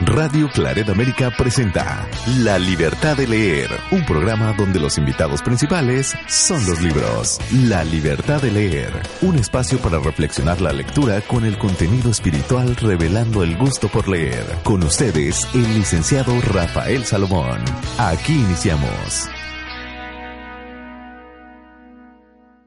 Radio 0.00 0.50
Claret 0.52 0.88
América 0.88 1.30
presenta 1.36 2.08
La 2.38 2.58
Libertad 2.58 3.16
de 3.16 3.26
Leer, 3.26 3.70
un 3.90 4.04
programa 4.04 4.52
donde 4.52 4.78
los 4.78 4.98
invitados 4.98 5.40
principales 5.40 6.14
son 6.28 6.64
los 6.66 6.80
libros. 6.80 7.38
La 7.52 7.84
Libertad 7.84 8.42
de 8.42 8.50
Leer, 8.50 8.92
un 9.22 9.36
espacio 9.36 9.78
para 9.78 9.98
reflexionar 9.98 10.60
la 10.60 10.72
lectura 10.72 11.20
con 11.22 11.44
el 11.44 11.58
contenido 11.58 12.10
espiritual 12.10 12.76
revelando 12.76 13.42
el 13.42 13.56
gusto 13.56 13.88
por 13.88 14.08
leer. 14.08 14.44
Con 14.62 14.82
ustedes, 14.82 15.48
el 15.54 15.74
licenciado 15.74 16.38
Rafael 16.52 17.04
Salomón. 17.04 17.60
Aquí 17.98 18.34
iniciamos. 18.34 19.28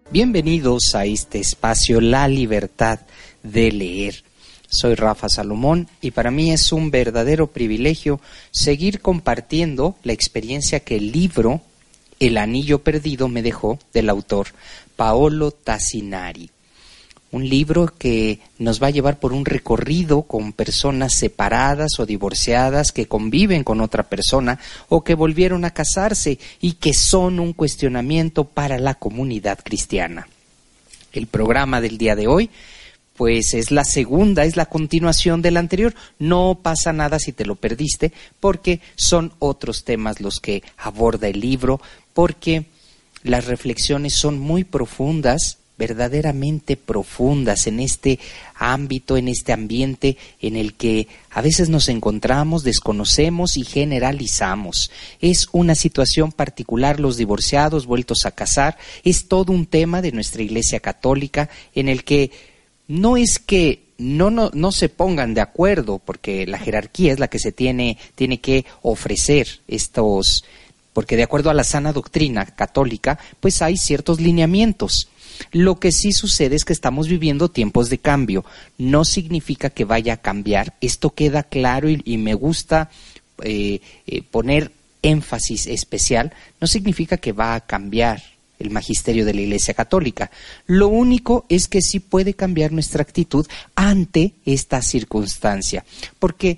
Bienvenidos 0.09 0.95
a 0.95 1.03
este 1.03 1.39
espacio 1.39 1.99
La 1.99 2.29
Libertad 2.29 3.01
de 3.43 3.73
Leer. 3.73 4.23
Soy 4.69 4.95
Rafa 4.95 5.27
Salomón 5.27 5.89
y 5.99 6.11
para 6.11 6.31
mí 6.31 6.51
es 6.51 6.71
un 6.71 6.91
verdadero 6.91 7.47
privilegio 7.47 8.21
seguir 8.51 9.01
compartiendo 9.01 9.97
la 10.03 10.13
experiencia 10.13 10.79
que 10.79 10.95
el 10.95 11.11
libro 11.11 11.59
El 12.21 12.37
Anillo 12.37 12.79
Perdido 12.79 13.27
me 13.27 13.41
dejó 13.41 13.79
del 13.93 14.09
autor 14.09 14.47
Paolo 14.95 15.51
Tassinari 15.51 16.51
un 17.31 17.47
libro 17.47 17.93
que 17.97 18.39
nos 18.57 18.81
va 18.81 18.87
a 18.87 18.91
llevar 18.91 19.19
por 19.19 19.33
un 19.33 19.45
recorrido 19.45 20.23
con 20.23 20.53
personas 20.53 21.13
separadas 21.13 21.99
o 21.99 22.05
divorciadas 22.05 22.91
que 22.91 23.07
conviven 23.07 23.63
con 23.63 23.81
otra 23.81 24.03
persona 24.03 24.59
o 24.89 25.03
que 25.03 25.13
volvieron 25.13 25.65
a 25.65 25.71
casarse 25.71 26.39
y 26.61 26.73
que 26.73 26.93
son 26.93 27.39
un 27.39 27.53
cuestionamiento 27.53 28.45
para 28.45 28.79
la 28.79 28.95
comunidad 28.95 29.59
cristiana. 29.63 30.27
El 31.11 31.27
programa 31.27 31.81
del 31.81 31.97
día 31.97 32.15
de 32.15 32.27
hoy 32.27 32.49
pues 33.17 33.55
es 33.55 33.71
la 33.71 33.83
segunda, 33.83 34.45
es 34.45 34.55
la 34.55 34.67
continuación 34.67 35.41
del 35.41 35.57
anterior. 35.57 35.93
No 36.19 36.59
pasa 36.61 36.93
nada 36.93 37.17
si 37.19 37.33
te 37.33 37.45
lo 37.45 37.55
perdiste, 37.55 38.13
porque 38.39 38.79
son 38.95 39.33
otros 39.39 39.83
temas 39.83 40.21
los 40.21 40.39
que 40.39 40.61
aborda 40.77 41.27
el 41.27 41.41
libro, 41.41 41.81
porque 42.13 42.65
las 43.23 43.45
reflexiones 43.45 44.13
son 44.13 44.39
muy 44.39 44.63
profundas, 44.63 45.57
verdaderamente 45.77 46.75
profundas 46.75 47.67
en 47.67 47.79
este 47.79 48.19
ámbito, 48.55 49.17
en 49.17 49.27
este 49.27 49.53
ambiente 49.53 50.17
en 50.41 50.55
el 50.55 50.73
que 50.73 51.07
a 51.29 51.41
veces 51.41 51.69
nos 51.69 51.87
encontramos, 51.89 52.63
desconocemos 52.63 53.57
y 53.57 53.63
generalizamos. 53.63 54.91
Es 55.21 55.47
una 55.51 55.75
situación 55.75 56.31
particular 56.31 56.99
los 56.99 57.17
divorciados 57.17 57.85
vueltos 57.85 58.25
a 58.25 58.31
casar, 58.31 58.77
es 59.03 59.27
todo 59.27 59.53
un 59.53 59.65
tema 59.65 60.01
de 60.01 60.11
nuestra 60.11 60.41
Iglesia 60.41 60.79
Católica 60.79 61.49
en 61.75 61.89
el 61.89 62.03
que 62.03 62.31
no 62.87 63.17
es 63.17 63.39
que 63.39 63.87
no, 63.97 64.29
no, 64.29 64.51
no, 64.53 64.71
se 64.71 64.89
pongan 64.89 65.33
de 65.33 65.41
acuerdo, 65.41 65.99
porque 65.99 66.45
la 66.45 66.59
jerarquía 66.59 67.13
es 67.13 67.19
la 67.19 67.27
que 67.29 67.39
se 67.39 67.51
tiene, 67.51 67.97
tiene 68.15 68.39
que 68.39 68.65
ofrecer 68.83 69.47
estos, 69.67 70.45
porque 70.93 71.15
de 71.15 71.23
acuerdo 71.23 71.49
a 71.49 71.55
la 71.55 71.63
sana 71.63 71.93
doctrina 71.93 72.45
católica, 72.45 73.19
pues 73.39 73.61
hay 73.61 73.77
ciertos 73.77 74.19
lineamientos. 74.21 75.09
Lo 75.51 75.79
que 75.79 75.91
sí 75.91 76.11
sucede 76.11 76.55
es 76.55 76.65
que 76.65 76.73
estamos 76.73 77.07
viviendo 77.07 77.49
tiempos 77.49 77.89
de 77.89 77.97
cambio. 77.97 78.45
No 78.77 79.05
significa 79.05 79.69
que 79.69 79.85
vaya 79.85 80.13
a 80.13 80.21
cambiar. 80.21 80.75
Esto 80.81 81.11
queda 81.11 81.43
claro 81.43 81.89
y, 81.89 82.17
me 82.17 82.33
gusta 82.33 82.89
eh, 83.43 83.81
eh, 84.05 84.23
poner 84.23 84.71
énfasis 85.01 85.67
especial. 85.67 86.33
No 86.59 86.67
significa 86.67 87.17
que 87.17 87.31
va 87.31 87.55
a 87.55 87.61
cambiar 87.61 88.21
el 88.59 88.71
magisterio 88.71 89.25
de 89.25 89.33
la 89.33 89.41
Iglesia 89.41 89.73
Católica. 89.73 90.31
Lo 90.65 90.87
único 90.87 91.45
es 91.49 91.67
que 91.67 91.81
sí 91.81 91.99
puede 91.99 92.33
cambiar 92.33 92.71
nuestra 92.71 93.01
actitud 93.01 93.45
ante 93.75 94.33
esta 94.45 94.81
circunstancia, 94.81 95.85
porque 96.19 96.57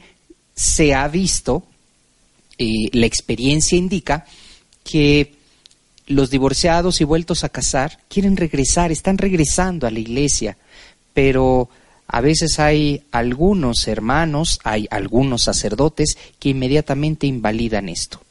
se 0.55 0.93
ha 0.93 1.07
visto, 1.07 1.63
eh, 2.57 2.89
la 2.93 3.05
experiencia 3.05 3.77
indica 3.77 4.25
que 4.83 5.38
los 6.09 6.31
divorciados 6.31 6.99
y 6.99 7.05
vueltos 7.05 7.43
a 7.43 7.49
casar 7.49 7.99
quieren 8.09 8.35
regresar, 8.35 8.91
están 8.91 9.17
regresando 9.17 9.87
a 9.87 9.91
la 9.91 9.99
iglesia, 9.99 10.57
pero 11.13 11.69
a 12.07 12.19
veces 12.19 12.59
hay 12.59 13.03
algunos 13.11 13.87
hermanos, 13.87 14.59
hay 14.63 14.87
algunos 14.89 15.43
sacerdotes 15.43 16.17
que 16.39 16.49
inmediatamente 16.49 17.27
invalidan 17.27 17.89
esto, 17.89 18.21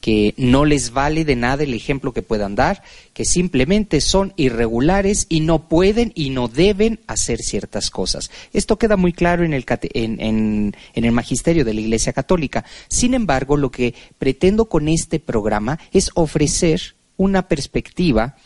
que 0.00 0.32
no 0.38 0.64
les 0.64 0.92
vale 0.92 1.26
de 1.26 1.36
nada 1.36 1.64
el 1.64 1.74
ejemplo 1.74 2.14
que 2.14 2.22
puedan 2.22 2.54
dar, 2.54 2.82
que 3.12 3.26
simplemente 3.26 4.00
son 4.00 4.32
irregulares 4.36 5.26
y 5.28 5.40
no 5.40 5.68
pueden 5.68 6.12
y 6.14 6.30
no 6.30 6.48
deben 6.48 7.00
hacer 7.06 7.40
ciertas 7.42 7.90
cosas. 7.90 8.30
Esto 8.54 8.78
queda 8.78 8.96
muy 8.96 9.12
claro 9.12 9.44
en 9.44 9.52
el, 9.52 9.66
en 9.92 10.74
el 10.94 11.12
magisterio 11.12 11.66
de 11.66 11.74
la 11.74 11.80
Iglesia 11.82 12.14
Católica. 12.14 12.64
Sin 12.88 13.12
embargo, 13.12 13.58
lo 13.58 13.70
que 13.70 13.94
pretendo 14.18 14.64
con 14.64 14.88
este 14.88 15.20
programa 15.20 15.78
es 15.92 16.10
ofrecer 16.14 16.94
una 17.16 17.48
perspectiva 17.48 18.36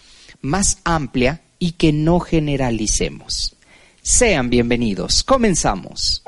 más 0.40 0.78
amplia 0.84 1.42
y 1.58 1.72
que 1.72 1.92
no 1.92 2.20
generalicemos. 2.20 3.56
Sean 4.02 4.50
bienvenidos. 4.50 5.24
Comenzamos. 5.24 6.22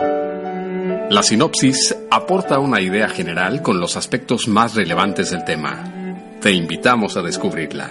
La 1.10 1.22
sinopsis 1.22 1.96
aporta 2.10 2.58
una 2.58 2.80
idea 2.80 3.08
general 3.08 3.62
con 3.62 3.80
los 3.80 3.96
aspectos 3.96 4.48
más 4.48 4.74
relevantes 4.74 5.30
del 5.30 5.44
tema. 5.44 6.36
Te 6.40 6.52
invitamos 6.52 7.16
a 7.16 7.22
descubrirla. 7.22 7.90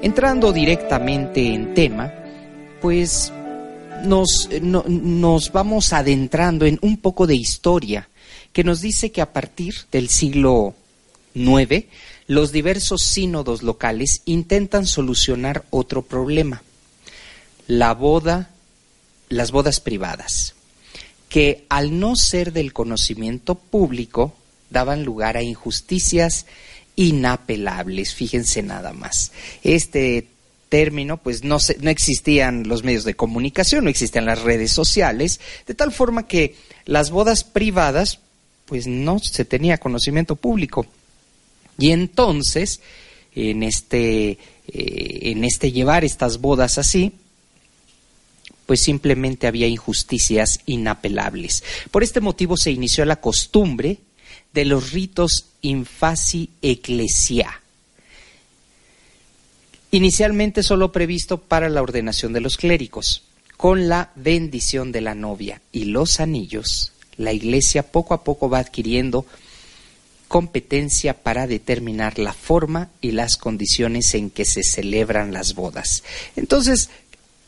Entrando 0.00 0.52
directamente 0.52 1.52
en 1.52 1.74
tema, 1.74 2.12
pues 2.80 3.32
nos, 4.04 4.48
nos 4.60 5.52
vamos 5.52 5.92
adentrando 5.92 6.66
en 6.66 6.78
un 6.82 6.98
poco 6.98 7.26
de 7.26 7.34
historia 7.34 8.08
que 8.52 8.64
nos 8.64 8.80
dice 8.80 9.10
que 9.10 9.20
a 9.20 9.32
partir 9.32 9.74
del 9.90 10.08
siglo 10.08 10.74
9, 11.34 11.88
los 12.26 12.52
diversos 12.52 13.02
sínodos 13.02 13.62
locales 13.62 14.22
intentan 14.24 14.86
solucionar 14.86 15.64
otro 15.70 16.02
problema, 16.02 16.62
la 17.66 17.92
boda, 17.92 18.50
las 19.28 19.50
bodas 19.50 19.80
privadas, 19.80 20.54
que 21.28 21.66
al 21.68 21.98
no 21.98 22.16
ser 22.16 22.52
del 22.52 22.72
conocimiento 22.72 23.56
público 23.56 24.34
daban 24.70 25.04
lugar 25.04 25.36
a 25.36 25.42
injusticias 25.42 26.46
inapelables, 26.96 28.14
fíjense 28.14 28.62
nada 28.62 28.92
más. 28.92 29.32
Este 29.62 30.28
término, 30.68 31.18
pues 31.18 31.44
no, 31.44 31.58
no 31.80 31.90
existían 31.90 32.66
los 32.68 32.82
medios 32.84 33.04
de 33.04 33.14
comunicación, 33.14 33.84
no 33.84 33.90
existían 33.90 34.26
las 34.26 34.42
redes 34.42 34.72
sociales, 34.72 35.40
de 35.66 35.74
tal 35.74 35.92
forma 35.92 36.26
que 36.26 36.56
las 36.84 37.10
bodas 37.10 37.44
privadas, 37.44 38.20
pues 38.66 38.86
no 38.86 39.18
se 39.18 39.44
tenía 39.44 39.78
conocimiento 39.78 40.36
público. 40.36 40.86
Y 41.78 41.90
entonces, 41.90 42.80
en 43.34 43.62
este, 43.62 44.38
eh, 44.68 45.18
en 45.22 45.44
este 45.44 45.72
llevar 45.72 46.04
estas 46.04 46.40
bodas 46.40 46.78
así, 46.78 47.12
pues 48.66 48.80
simplemente 48.80 49.46
había 49.46 49.66
injusticias 49.66 50.60
inapelables. 50.66 51.62
Por 51.90 52.02
este 52.02 52.20
motivo 52.20 52.56
se 52.56 52.70
inició 52.70 53.04
la 53.04 53.16
costumbre 53.16 53.98
de 54.52 54.64
los 54.64 54.92
ritos 54.92 55.46
infasi 55.62 56.50
ecclesia, 56.62 57.60
inicialmente 59.90 60.62
solo 60.62 60.92
previsto 60.92 61.38
para 61.38 61.68
la 61.68 61.82
ordenación 61.82 62.32
de 62.32 62.40
los 62.40 62.56
clérigos. 62.56 63.24
Con 63.56 63.88
la 63.88 64.10
bendición 64.16 64.90
de 64.90 65.00
la 65.00 65.14
novia 65.14 65.60
y 65.72 65.84
los 65.84 66.18
anillos, 66.18 66.92
la 67.16 67.32
iglesia 67.32 67.84
poco 67.84 68.12
a 68.12 68.24
poco 68.24 68.50
va 68.50 68.58
adquiriendo 68.58 69.26
competencia 70.34 71.14
para 71.14 71.46
determinar 71.46 72.18
la 72.18 72.32
forma 72.32 72.88
y 73.00 73.12
las 73.12 73.36
condiciones 73.36 74.16
en 74.16 74.30
que 74.30 74.44
se 74.44 74.64
celebran 74.64 75.32
las 75.32 75.54
bodas. 75.54 76.02
Entonces, 76.34 76.90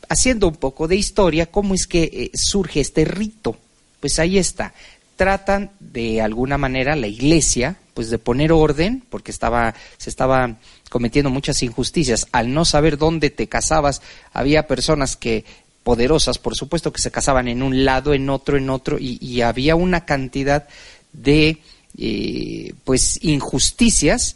haciendo 0.07 0.47
un 0.47 0.55
poco 0.55 0.87
de 0.87 0.95
historia, 0.95 1.47
¿cómo 1.47 1.73
es 1.73 1.85
que 1.85 2.03
eh, 2.03 2.31
surge 2.33 2.79
este 2.79 3.03
rito? 3.03 3.57
Pues 3.99 4.19
ahí 4.19 4.37
está. 4.37 4.73
tratan 5.17 5.71
de 5.81 6.21
alguna 6.21 6.57
manera 6.57 6.95
la 6.95 7.07
iglesia, 7.07 7.75
pues 7.93 8.09
de 8.09 8.19
poner 8.19 8.53
orden, 8.53 9.03
porque 9.09 9.31
estaba, 9.31 9.75
se 9.97 10.09
estaban 10.09 10.57
cometiendo 10.89 11.29
muchas 11.29 11.61
injusticias. 11.63 12.27
Al 12.31 12.53
no 12.53 12.63
saber 12.63 12.97
dónde 12.97 13.31
te 13.31 13.47
casabas, 13.47 14.01
había 14.31 14.65
personas 14.65 15.17
que 15.17 15.43
poderosas, 15.83 16.37
por 16.37 16.55
supuesto, 16.55 16.93
que 16.93 17.01
se 17.01 17.11
casaban 17.11 17.49
en 17.49 17.63
un 17.63 17.83
lado, 17.83 18.13
en 18.13 18.29
otro, 18.29 18.55
en 18.57 18.69
otro, 18.69 18.95
y, 18.97 19.41
había 19.41 19.75
una 19.75 20.05
cantidad 20.05 20.69
de 21.11 21.57
eh, 21.97 22.73
pues 22.83 23.19
injusticias, 23.23 24.35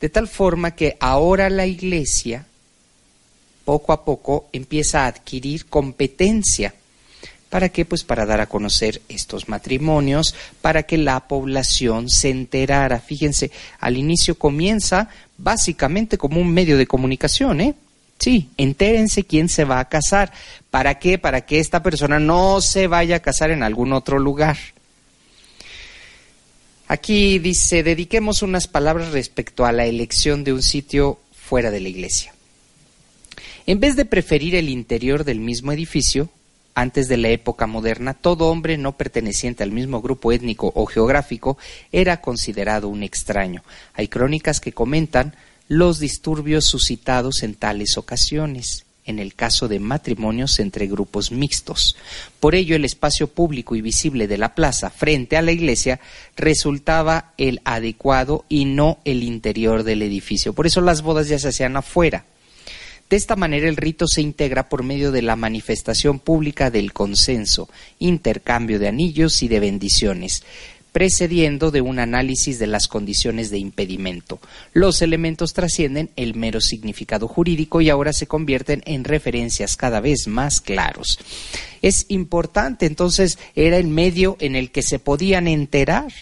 de 0.00 0.08
tal 0.08 0.28
forma 0.28 0.72
que 0.72 0.96
ahora 1.00 1.50
la 1.50 1.66
iglesia 1.66 2.46
poco 3.64 3.92
a 3.92 4.04
poco 4.04 4.48
empieza 4.52 5.04
a 5.04 5.08
adquirir 5.08 5.66
competencia. 5.66 6.74
¿Para 7.50 7.68
qué? 7.68 7.84
Pues 7.84 8.04
para 8.04 8.26
dar 8.26 8.40
a 8.40 8.46
conocer 8.46 9.02
estos 9.08 9.48
matrimonios, 9.48 10.34
para 10.60 10.84
que 10.84 10.98
la 10.98 11.28
población 11.28 12.08
se 12.08 12.30
enterara. 12.30 13.00
Fíjense, 13.00 13.50
al 13.78 13.96
inicio 13.96 14.36
comienza 14.36 15.08
básicamente 15.38 16.18
como 16.18 16.40
un 16.40 16.52
medio 16.52 16.76
de 16.76 16.86
comunicación, 16.86 17.60
¿eh? 17.60 17.74
Sí, 18.18 18.50
entérense 18.56 19.24
quién 19.24 19.48
se 19.48 19.64
va 19.64 19.78
a 19.80 19.88
casar. 19.88 20.32
¿Para 20.70 20.98
qué? 20.98 21.18
Para 21.18 21.42
que 21.42 21.60
esta 21.60 21.82
persona 21.82 22.18
no 22.18 22.60
se 22.60 22.86
vaya 22.86 23.16
a 23.16 23.20
casar 23.20 23.50
en 23.50 23.62
algún 23.62 23.92
otro 23.92 24.18
lugar. 24.18 24.56
Aquí 26.88 27.40
dice, 27.40 27.82
dediquemos 27.82 28.42
unas 28.42 28.68
palabras 28.68 29.10
respecto 29.10 29.66
a 29.66 29.72
la 29.72 29.86
elección 29.86 30.44
de 30.44 30.52
un 30.52 30.62
sitio 30.62 31.18
fuera 31.32 31.72
de 31.72 31.80
la 31.80 31.88
iglesia. 31.88 32.32
En 33.66 33.80
vez 33.80 33.96
de 33.96 34.04
preferir 34.04 34.54
el 34.54 34.68
interior 34.68 35.24
del 35.24 35.40
mismo 35.40 35.72
edificio, 35.72 36.28
antes 36.76 37.08
de 37.08 37.16
la 37.16 37.30
época 37.30 37.66
moderna, 37.66 38.14
todo 38.14 38.48
hombre 38.48 38.78
no 38.78 38.96
perteneciente 38.96 39.64
al 39.64 39.72
mismo 39.72 40.00
grupo 40.00 40.30
étnico 40.30 40.70
o 40.76 40.86
geográfico 40.86 41.58
era 41.90 42.20
considerado 42.20 42.88
un 42.88 43.02
extraño. 43.02 43.64
Hay 43.94 44.06
crónicas 44.06 44.60
que 44.60 44.72
comentan 44.72 45.34
los 45.66 45.98
disturbios 45.98 46.66
suscitados 46.66 47.42
en 47.42 47.56
tales 47.56 47.96
ocasiones 47.96 48.85
en 49.06 49.18
el 49.18 49.34
caso 49.34 49.68
de 49.68 49.80
matrimonios 49.80 50.58
entre 50.58 50.86
grupos 50.86 51.32
mixtos. 51.32 51.96
Por 52.40 52.54
ello, 52.54 52.76
el 52.76 52.84
espacio 52.84 53.28
público 53.28 53.76
y 53.76 53.80
visible 53.80 54.26
de 54.26 54.38
la 54.38 54.54
plaza 54.54 54.90
frente 54.90 55.36
a 55.36 55.42
la 55.42 55.52
iglesia 55.52 56.00
resultaba 56.36 57.32
el 57.38 57.60
adecuado 57.64 58.44
y 58.48 58.64
no 58.64 58.98
el 59.04 59.22
interior 59.22 59.84
del 59.84 60.02
edificio. 60.02 60.52
Por 60.52 60.66
eso 60.66 60.80
las 60.80 61.02
bodas 61.02 61.28
ya 61.28 61.38
se 61.38 61.48
hacían 61.48 61.76
afuera. 61.76 62.24
De 63.08 63.16
esta 63.16 63.36
manera 63.36 63.68
el 63.68 63.76
rito 63.76 64.08
se 64.08 64.20
integra 64.20 64.68
por 64.68 64.82
medio 64.82 65.12
de 65.12 65.22
la 65.22 65.36
manifestación 65.36 66.18
pública 66.18 66.72
del 66.72 66.92
consenso, 66.92 67.68
intercambio 68.00 68.80
de 68.80 68.88
anillos 68.88 69.44
y 69.44 69.48
de 69.48 69.60
bendiciones, 69.60 70.42
precediendo 70.96 71.70
de 71.70 71.82
un 71.82 71.98
análisis 71.98 72.58
de 72.58 72.66
las 72.66 72.88
condiciones 72.88 73.50
de 73.50 73.58
impedimento. 73.58 74.40
Los 74.72 75.02
elementos 75.02 75.52
trascienden 75.52 76.08
el 76.16 76.34
mero 76.34 76.62
significado 76.62 77.28
jurídico 77.28 77.82
y 77.82 77.90
ahora 77.90 78.14
se 78.14 78.26
convierten 78.26 78.82
en 78.86 79.04
referencias 79.04 79.76
cada 79.76 80.00
vez 80.00 80.26
más 80.26 80.62
claros. 80.62 81.18
Es 81.82 82.06
importante, 82.08 82.86
entonces, 82.86 83.38
era 83.54 83.76
el 83.76 83.88
medio 83.88 84.38
en 84.40 84.56
el 84.56 84.70
que 84.70 84.80
se 84.80 84.98
podían 84.98 85.48
enterar 85.48 86.14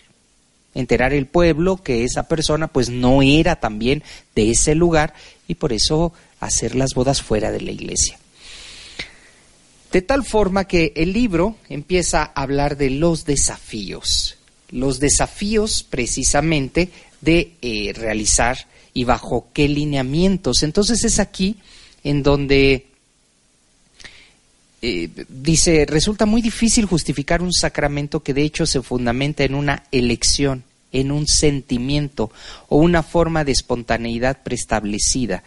enterar 0.74 1.12
el 1.12 1.26
pueblo 1.26 1.76
que 1.76 2.02
esa 2.02 2.26
persona 2.26 2.66
pues 2.66 2.88
no 2.88 3.22
era 3.22 3.54
también 3.54 4.02
de 4.34 4.50
ese 4.50 4.74
lugar 4.74 5.14
y 5.46 5.54
por 5.54 5.72
eso 5.72 6.12
hacer 6.40 6.74
las 6.74 6.94
bodas 6.94 7.22
fuera 7.22 7.52
de 7.52 7.60
la 7.60 7.70
iglesia. 7.70 8.18
De 9.92 10.02
tal 10.02 10.24
forma 10.24 10.64
que 10.64 10.92
el 10.96 11.12
libro 11.12 11.58
empieza 11.68 12.24
a 12.24 12.42
hablar 12.42 12.76
de 12.76 12.90
los 12.90 13.24
desafíos, 13.24 14.36
los 14.70 15.00
desafíos 15.00 15.84
precisamente 15.88 16.90
de 17.20 17.52
eh, 17.62 17.92
realizar 17.94 18.66
y 18.92 19.04
bajo 19.04 19.48
qué 19.52 19.68
lineamientos. 19.68 20.62
Entonces 20.62 21.04
es 21.04 21.18
aquí 21.18 21.56
en 22.02 22.22
donde 22.22 22.86
eh, 24.82 25.08
dice, 25.28 25.86
resulta 25.86 26.26
muy 26.26 26.42
difícil 26.42 26.84
justificar 26.84 27.40
un 27.40 27.52
sacramento 27.52 28.22
que 28.22 28.34
de 28.34 28.42
hecho 28.42 28.66
se 28.66 28.82
fundamenta 28.82 29.42
en 29.42 29.54
una 29.54 29.84
elección, 29.90 30.62
en 30.92 31.10
un 31.10 31.26
sentimiento 31.26 32.30
o 32.68 32.76
una 32.76 33.02
forma 33.02 33.44
de 33.44 33.52
espontaneidad 33.52 34.42
preestablecida. 34.42 35.42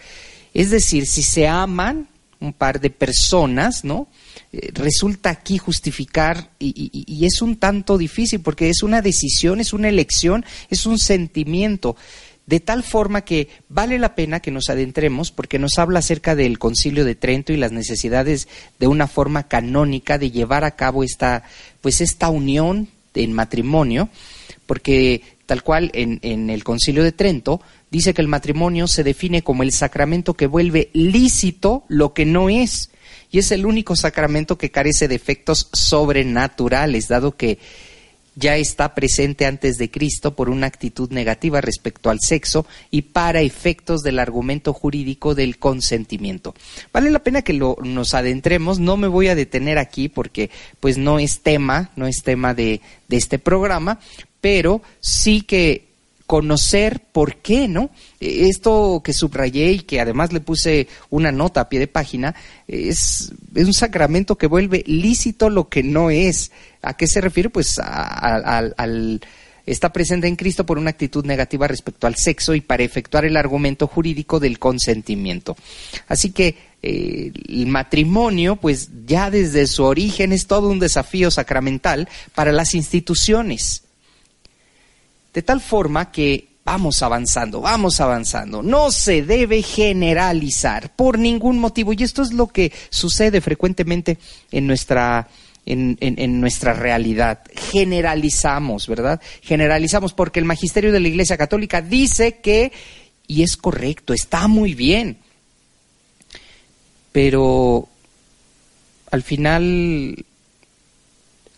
Es 0.55 0.71
decir, 0.71 1.05
si 1.05 1.21
se 1.21 1.47
aman 1.47 2.07
un 2.39 2.51
par 2.51 2.79
de 2.79 2.89
personas, 2.89 3.83
¿no? 3.83 4.07
Resulta 4.73 5.29
aquí 5.29 5.57
justificar 5.57 6.49
y, 6.59 7.25
es 7.25 7.41
un 7.41 7.57
tanto 7.57 7.97
difícil 7.97 8.39
porque 8.39 8.69
es 8.69 8.81
una 8.81 9.01
decisión, 9.01 9.59
es 9.59 9.73
una 9.73 9.89
elección, 9.89 10.45
es 10.69 10.85
un 10.85 10.97
sentimiento, 10.97 11.95
de 12.47 12.59
tal 12.59 12.81
forma 12.81 13.21
que 13.21 13.49
vale 13.69 13.99
la 13.99 14.15
pena 14.15 14.39
que 14.39 14.51
nos 14.51 14.69
adentremos 14.69 15.31
porque 15.31 15.59
nos 15.59 15.77
habla 15.77 15.99
acerca 15.99 16.33
del 16.33 16.57
concilio 16.57 17.05
de 17.05 17.15
Trento 17.15 17.53
y 17.53 17.57
las 17.57 17.71
necesidades 17.71 18.47
de 18.79 18.87
una 18.87 19.07
forma 19.07 19.47
canónica 19.47 20.17
de 20.17 20.31
llevar 20.31 20.63
a 20.63 20.75
cabo 20.75 21.03
esta, 21.03 21.43
pues 21.81 22.01
esta 22.01 22.29
unión 22.29 22.87
en 23.13 23.33
matrimonio, 23.33 24.09
porque 24.65 25.23
tal 25.45 25.61
cual 25.61 25.91
en, 25.93 26.19
en 26.23 26.49
el 26.49 26.63
concilio 26.63 27.03
de 27.03 27.11
Trento 27.11 27.61
dice 27.91 28.13
que 28.13 28.21
el 28.21 28.27
matrimonio 28.27 28.87
se 28.87 29.03
define 29.03 29.43
como 29.43 29.63
el 29.63 29.71
sacramento 29.71 30.33
que 30.33 30.47
vuelve 30.47 30.89
lícito 30.93 31.83
lo 31.89 32.13
que 32.13 32.25
no 32.25 32.49
es. 32.49 32.89
Y 33.31 33.39
es 33.39 33.51
el 33.51 33.65
único 33.65 33.95
sacramento 33.95 34.57
que 34.57 34.71
carece 34.71 35.07
de 35.07 35.15
efectos 35.15 35.69
sobrenaturales, 35.73 37.07
dado 37.07 37.35
que 37.35 37.59
ya 38.37 38.55
está 38.55 38.93
presente 38.93 39.47
antes 39.47 39.77
de 39.77 39.89
Cristo 39.89 40.35
por 40.35 40.49
una 40.49 40.67
actitud 40.67 41.09
negativa 41.11 41.59
respecto 41.59 42.11
al 42.11 42.19
sexo 42.21 42.67
y 42.91 43.01
para 43.01 43.41
efectos 43.41 44.03
del 44.03 44.19
argumento 44.19 44.73
jurídico 44.73 45.33
del 45.33 45.57
consentimiento. 45.57 46.53
Vale 46.93 47.09
la 47.09 47.23
pena 47.23 47.41
que 47.41 47.53
lo, 47.53 47.77
nos 47.81 48.13
adentremos, 48.13 48.79
no 48.79 48.95
me 48.95 49.07
voy 49.07 49.27
a 49.27 49.35
detener 49.35 49.79
aquí 49.79 50.07
porque 50.07 50.51
pues 50.79 50.99
no 50.99 51.17
es 51.17 51.41
tema, 51.41 51.89
no 51.95 52.05
es 52.05 52.21
tema 52.23 52.53
de, 52.53 52.79
de 53.07 53.17
este 53.17 53.39
programa, 53.39 53.99
pero 54.39 54.83
sí 54.99 55.41
que 55.41 55.86
conocer 56.27 57.01
por 57.13 57.37
qué, 57.37 57.69
¿no? 57.69 57.89
Esto 58.19 59.01
que 59.03 59.13
subrayé 59.13 59.71
y 59.71 59.79
que 59.79 60.01
además 60.01 60.33
le 60.33 60.41
puse 60.41 60.89
una 61.09 61.31
nota 61.31 61.61
a 61.61 61.69
pie 61.69 61.79
de 61.79 61.87
página, 61.87 62.35
es, 62.67 63.31
un 63.55 63.73
sacramento 63.73 64.37
que 64.37 64.47
vuelve 64.47 64.83
lícito 64.85 65.49
lo 65.49 65.69
que 65.69 65.83
no 65.83 66.11
es. 66.11 66.51
¿A 66.81 66.95
qué 66.95 67.07
se 67.07 67.21
refiere? 67.21 67.49
Pues 67.49 67.79
al, 67.79 69.21
está 69.65 69.93
presente 69.93 70.27
en 70.27 70.35
Cristo 70.35 70.65
por 70.65 70.77
una 70.77 70.89
actitud 70.89 71.25
negativa 71.25 71.65
respecto 71.65 72.07
al 72.07 72.15
sexo 72.15 72.53
y 72.53 72.61
para 72.61 72.83
efectuar 72.83 73.23
el 73.23 73.37
argumento 73.37 73.87
jurídico 73.87 74.41
del 74.41 74.59
consentimiento. 74.59 75.55
Así 76.09 76.31
que 76.31 76.57
eh, 76.83 77.31
el 77.47 77.67
matrimonio, 77.67 78.57
pues 78.57 78.89
ya 79.05 79.31
desde 79.31 79.65
su 79.65 79.85
origen 79.85 80.33
es 80.33 80.45
todo 80.45 80.67
un 80.67 80.79
desafío 80.79 81.31
sacramental 81.31 82.09
para 82.35 82.51
las 82.51 82.73
instituciones 82.73 83.86
de 85.37 85.43
tal 85.43 85.61
forma 85.61 86.11
que 86.11 86.47
vamos 86.65 87.03
avanzando, 87.03 87.61
vamos 87.61 88.01
avanzando. 88.01 88.63
No 88.63 88.89
se 88.89 89.21
debe 89.21 89.61
generalizar 89.61 90.95
por 90.95 91.19
ningún 91.19 91.59
motivo. 91.59 91.93
Y 91.93 92.01
esto 92.01 92.23
es 92.23 92.33
lo 92.33 92.47
que 92.47 92.71
sucede 92.89 93.39
frecuentemente 93.39 94.17
en 94.49 94.65
nuestra, 94.65 95.27
en, 95.63 96.41
nuestra 96.41 96.73
realidad. 96.73 97.41
Generalizamos, 97.71 98.87
¿verdad? 98.87 99.21
Generalizamos 99.43 100.13
porque 100.13 100.39
el 100.39 100.45
magisterio 100.45 100.91
de 100.91 101.01
la 101.01 101.07
Iglesia 101.07 101.37
Católica 101.37 101.83
dice 101.83 102.39
que, 102.39 102.71
y 103.27 103.43
es 103.43 103.57
correcto, 103.57 104.13
está 104.13 104.47
muy 104.47 104.73
bien, 104.73 105.19
pero 107.11 107.87
al 109.11 109.21
final 109.21 110.25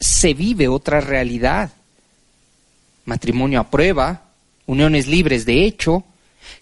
se 0.01 0.33
vive 0.33 0.67
otra 0.67 1.00
realidad 1.00 1.71
matrimonio 3.10 3.60
a 3.60 3.70
prueba, 3.70 4.32
uniones 4.66 5.08
libres 5.08 5.46
de 5.46 5.66
hecho, 5.66 6.06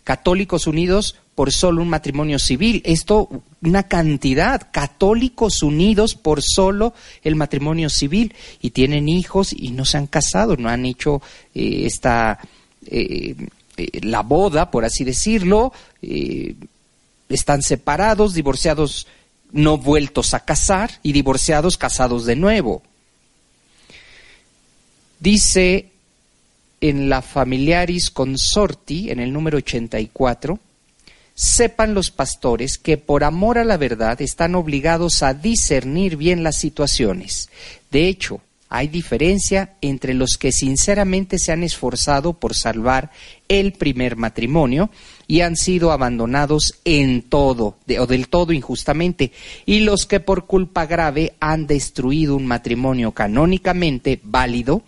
católicos 0.03 0.65
unidos 0.65 1.15
por 1.35 1.51
solo 1.51 1.83
un 1.83 1.89
matrimonio 1.89 2.39
civil. 2.39 2.81
Esto, 2.83 3.29
una 3.61 3.83
cantidad, 3.83 4.69
católicos 4.71 5.61
unidos 5.61 6.15
por 6.15 6.41
solo 6.41 6.95
el 7.23 7.35
matrimonio 7.35 7.91
civil 7.91 8.33
y 8.59 8.71
tienen 8.71 9.07
hijos 9.07 9.53
y 9.53 9.69
no 9.69 9.85
se 9.85 9.97
han 9.97 10.07
casado, 10.07 10.57
no 10.57 10.67
han 10.67 10.83
hecho 10.85 11.21
eh, 11.53 11.83
esta, 11.85 12.39
eh, 12.87 13.35
eh, 13.77 13.99
la 14.01 14.21
boda, 14.21 14.71
por 14.71 14.83
así 14.83 15.03
decirlo, 15.03 15.73
están 17.29 17.61
separados, 17.61 18.33
divorciados 18.33 19.05
no 19.51 19.77
vueltos 19.77 20.33
a 20.33 20.39
casar 20.39 20.89
y 21.03 21.11
divorciados 21.11 21.77
casados 21.77 22.25
de 22.25 22.35
nuevo. 22.35 22.81
Dice 25.19 25.91
en 26.81 27.09
la 27.09 27.21
Familiaris 27.21 28.09
Consorti, 28.09 29.09
en 29.09 29.19
el 29.19 29.33
número 29.33 29.57
84, 29.57 30.59
sepan 31.33 31.93
los 31.93 32.09
pastores 32.09 32.77
que 32.77 32.97
por 32.97 33.23
amor 33.23 33.57
a 33.59 33.63
la 33.63 33.77
verdad 33.77 34.21
están 34.21 34.55
obligados 34.55 35.21
a 35.21 35.33
discernir 35.33 36.17
bien 36.17 36.43
las 36.43 36.57
situaciones. 36.57 37.49
De 37.91 38.07
hecho, 38.07 38.41
hay 38.69 38.89
diferencia 38.89 39.75
entre 39.79 40.13
los 40.13 40.37
que 40.37 40.51
sinceramente 40.51 41.39
se 41.39 41.51
han 41.51 41.63
esforzado 41.63 42.33
por 42.33 42.53
salvar 42.53 43.11
el 43.47 43.71
primer 43.71 44.17
matrimonio 44.17 44.89
y 45.25 45.41
han 45.41 45.55
sido 45.55 45.91
abandonados 45.91 46.79
en 46.83 47.21
todo, 47.21 47.77
o 47.97 48.07
del 48.07 48.27
todo 48.27 48.51
injustamente, 48.51 49.31
y 49.65 49.79
los 49.81 50.05
que 50.05 50.19
por 50.19 50.47
culpa 50.47 50.85
grave 50.85 51.35
han 51.39 51.65
destruido 51.65 52.35
un 52.35 52.45
matrimonio 52.45 53.13
canónicamente 53.13 54.19
válido 54.23 54.83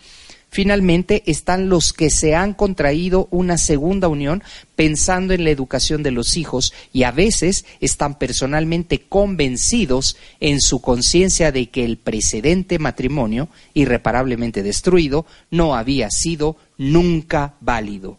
Finalmente 0.49 1.23
están 1.27 1.69
los 1.69 1.93
que 1.93 2.09
se 2.09 2.35
han 2.35 2.53
contraído 2.53 3.27
una 3.29 3.57
segunda 3.57 4.07
unión 4.07 4.43
pensando 4.75 5.33
en 5.33 5.43
la 5.43 5.51
educación 5.51 6.01
de 6.01 6.11
los 6.11 6.37
hijos 6.37 6.73
y 6.91 7.03
a 7.03 7.11
veces 7.11 7.65
están 7.81 8.17
personalmente 8.17 9.01
convencidos 9.07 10.17
en 10.39 10.59
su 10.59 10.81
conciencia 10.81 11.51
de 11.51 11.67
que 11.67 11.85
el 11.85 11.97
precedente 11.97 12.79
matrimonio, 12.79 13.49
irreparablemente 13.73 14.63
destruido, 14.63 15.25
no 15.51 15.75
había 15.75 16.09
sido 16.09 16.57
nunca 16.77 17.53
válido. 17.61 18.17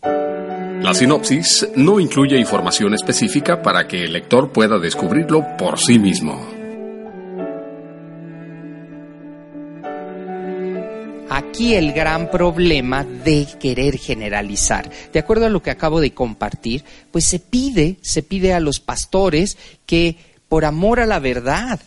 La 0.82 0.94
sinopsis 0.94 1.68
no 1.76 2.00
incluye 2.00 2.38
información 2.38 2.94
específica 2.94 3.60
para 3.60 3.86
que 3.86 4.04
el 4.04 4.12
lector 4.12 4.50
pueda 4.50 4.78
descubrirlo 4.78 5.44
por 5.58 5.78
sí 5.78 5.98
mismo. 5.98 6.59
Aquí 11.30 11.74
el 11.74 11.92
gran 11.92 12.30
problema 12.30 13.04
de 13.04 13.46
querer 13.58 13.96
generalizar. 13.98 14.90
De 15.12 15.20
acuerdo 15.20 15.46
a 15.46 15.48
lo 15.48 15.62
que 15.62 15.70
acabo 15.70 16.00
de 16.00 16.12
compartir, 16.12 16.84
pues 17.12 17.24
se 17.24 17.38
pide, 17.38 17.96
se 18.02 18.22
pide 18.22 18.52
a 18.52 18.60
los 18.60 18.80
pastores 18.80 19.56
que 19.86 20.16
por 20.48 20.64
amor 20.64 20.98
a 20.98 21.06
la 21.06 21.20
verdad, 21.20 21.80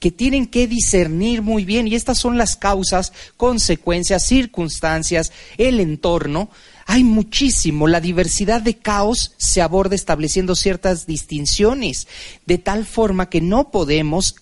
que 0.00 0.10
tienen 0.10 0.46
que 0.46 0.66
discernir 0.66 1.42
muy 1.42 1.66
bien, 1.66 1.86
y 1.86 1.94
estas 1.94 2.18
son 2.18 2.38
las 2.38 2.56
causas, 2.56 3.12
consecuencias, 3.36 4.26
circunstancias, 4.26 5.32
el 5.58 5.78
entorno, 5.78 6.48
hay 6.86 7.04
muchísimo. 7.04 7.86
La 7.86 8.00
diversidad 8.00 8.62
de 8.62 8.78
caos 8.78 9.32
se 9.36 9.60
aborda 9.60 9.94
estableciendo 9.94 10.56
ciertas 10.56 11.06
distinciones, 11.06 12.08
de 12.46 12.56
tal 12.56 12.86
forma 12.86 13.28
que 13.28 13.42
no 13.42 13.70
podemos 13.70 14.34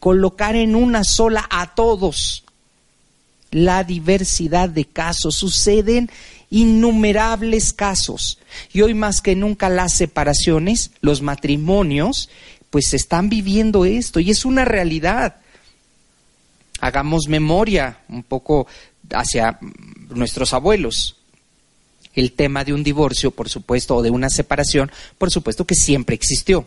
colocar 0.00 0.56
en 0.56 0.74
una 0.74 1.04
sola 1.04 1.46
a 1.50 1.74
todos 1.74 2.44
la 3.50 3.84
diversidad 3.84 4.68
de 4.68 4.84
casos. 4.84 5.36
Suceden 5.36 6.10
innumerables 6.50 7.72
casos. 7.72 8.38
Y 8.72 8.82
hoy 8.82 8.94
más 8.94 9.20
que 9.20 9.36
nunca 9.36 9.68
las 9.68 9.94
separaciones, 9.94 10.90
los 11.00 11.22
matrimonios, 11.22 12.28
pues 12.70 12.94
están 12.94 13.28
viviendo 13.28 13.84
esto 13.84 14.20
y 14.20 14.30
es 14.30 14.44
una 14.44 14.64
realidad. 14.64 15.36
Hagamos 16.80 17.28
memoria 17.28 17.98
un 18.08 18.22
poco 18.22 18.66
hacia 19.12 19.58
nuestros 20.08 20.52
abuelos. 20.52 21.16
El 22.14 22.32
tema 22.32 22.64
de 22.64 22.72
un 22.72 22.82
divorcio, 22.82 23.30
por 23.30 23.48
supuesto, 23.48 23.96
o 23.96 24.02
de 24.02 24.10
una 24.10 24.30
separación, 24.30 24.90
por 25.18 25.30
supuesto 25.30 25.64
que 25.64 25.74
siempre 25.74 26.14
existió. 26.14 26.66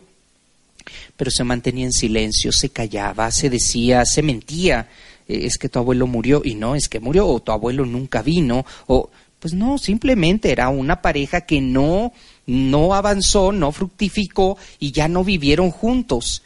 Pero 1.17 1.31
se 1.31 1.43
mantenía 1.43 1.85
en 1.85 1.93
silencio, 1.93 2.51
se 2.51 2.69
callaba, 2.69 3.31
se 3.31 3.49
decía, 3.49 4.05
se 4.05 4.21
mentía 4.21 4.87
es 5.27 5.57
que 5.57 5.69
tu 5.69 5.79
abuelo 5.79 6.07
murió 6.07 6.41
y 6.43 6.55
no, 6.55 6.75
es 6.75 6.89
que 6.89 6.99
murió 6.99 7.27
o 7.27 7.39
tu 7.39 7.51
abuelo 7.51 7.85
nunca 7.85 8.21
vino 8.21 8.65
o 8.87 9.09
pues 9.39 9.53
no, 9.53 9.77
simplemente 9.77 10.51
era 10.51 10.69
una 10.69 11.01
pareja 11.01 11.41
que 11.41 11.59
no 11.59 12.13
no 12.45 12.93
avanzó, 12.93 13.51
no 13.51 13.71
fructificó 13.71 14.57
y 14.79 14.91
ya 14.91 15.07
no 15.07 15.23
vivieron 15.23 15.71
juntos. 15.71 16.43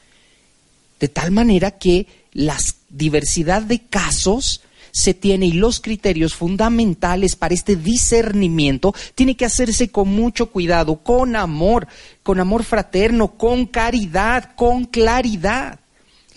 De 1.00 1.08
tal 1.08 1.32
manera 1.32 1.72
que 1.72 2.08
la 2.34 2.58
diversidad 2.90 3.62
de 3.62 3.80
casos 3.80 4.62
se 4.92 5.14
tiene 5.14 5.48
y 5.48 5.52
los 5.52 5.80
criterios 5.80 6.34
fundamentales 6.34 7.36
para 7.36 7.54
este 7.54 7.76
discernimiento 7.76 8.96
tiene 9.14 9.36
que 9.36 9.46
hacerse 9.46 9.90
con 9.90 10.10
mucho 10.10 10.48
cuidado, 10.48 11.04
con 11.04 11.36
amor, 11.36 11.88
con 12.24 12.40
amor 12.40 12.64
fraterno, 12.64 13.38
con 13.38 13.68
caridad, 13.68 14.56
con 14.56 14.86
claridad. 14.86 15.80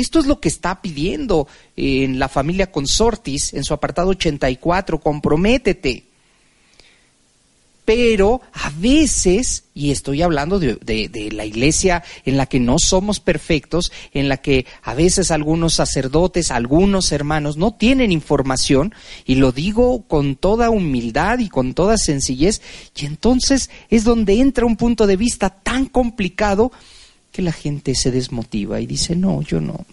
Esto 0.01 0.19
es 0.19 0.25
lo 0.25 0.41
que 0.41 0.49
está 0.49 0.81
pidiendo 0.81 1.47
en 1.77 2.19
la 2.19 2.31
familia 2.31 2.73
Consortis, 2.73 3.53
en 3.53 3.65
su 3.65 3.75
apartado 3.75 4.09
84, 4.09 4.99
comprométete. 4.99 6.05
Pero 7.85 8.41
a 8.55 8.71
veces, 8.71 9.65
y 9.75 9.91
estoy 9.91 10.23
hablando 10.23 10.59
de, 10.59 10.77
de, 10.77 11.33
la 11.33 11.45
iglesia 11.45 12.03
en 12.25 12.39
la 12.39 12.47
que 12.47 12.61
no 12.61 12.77
somos 12.79 13.21
perfectos, 13.21 13.93
en 14.15 14.31
la 14.31 14.39
que 14.39 14.65
a 14.83 14.95
veces 14.95 15.31
algunos 15.31 15.75
sacerdotes, 15.75 16.51
algunos 16.51 17.13
hermanos 17.13 17.59
no 17.59 17.75
tienen 17.75 18.11
información, 18.11 18.95
y 19.27 19.35
lo 19.35 19.53
digo 19.53 20.05
con 20.09 20.35
toda 20.35 20.71
humildad 20.71 21.41
y 21.41 21.51
con 21.51 21.75
toda 21.75 21.99
sencillez, 21.99 22.63
y 22.97 23.05
entonces 23.05 23.69
es 23.91 24.05
donde 24.05 24.41
entra 24.41 24.65
un 24.65 24.77
punto 24.77 25.07
de 25.07 25.19
vista 25.19 25.51
tan 25.51 25.85
complicado 25.85 26.73
que 27.33 27.43
la 27.43 27.53
gente 27.53 27.95
se 27.95 28.11
desmotiva 28.11 28.81
y 28.81 28.87
dice, 28.87 29.17
no, 29.17 29.43
yo 29.43 29.61
no. 29.61 29.85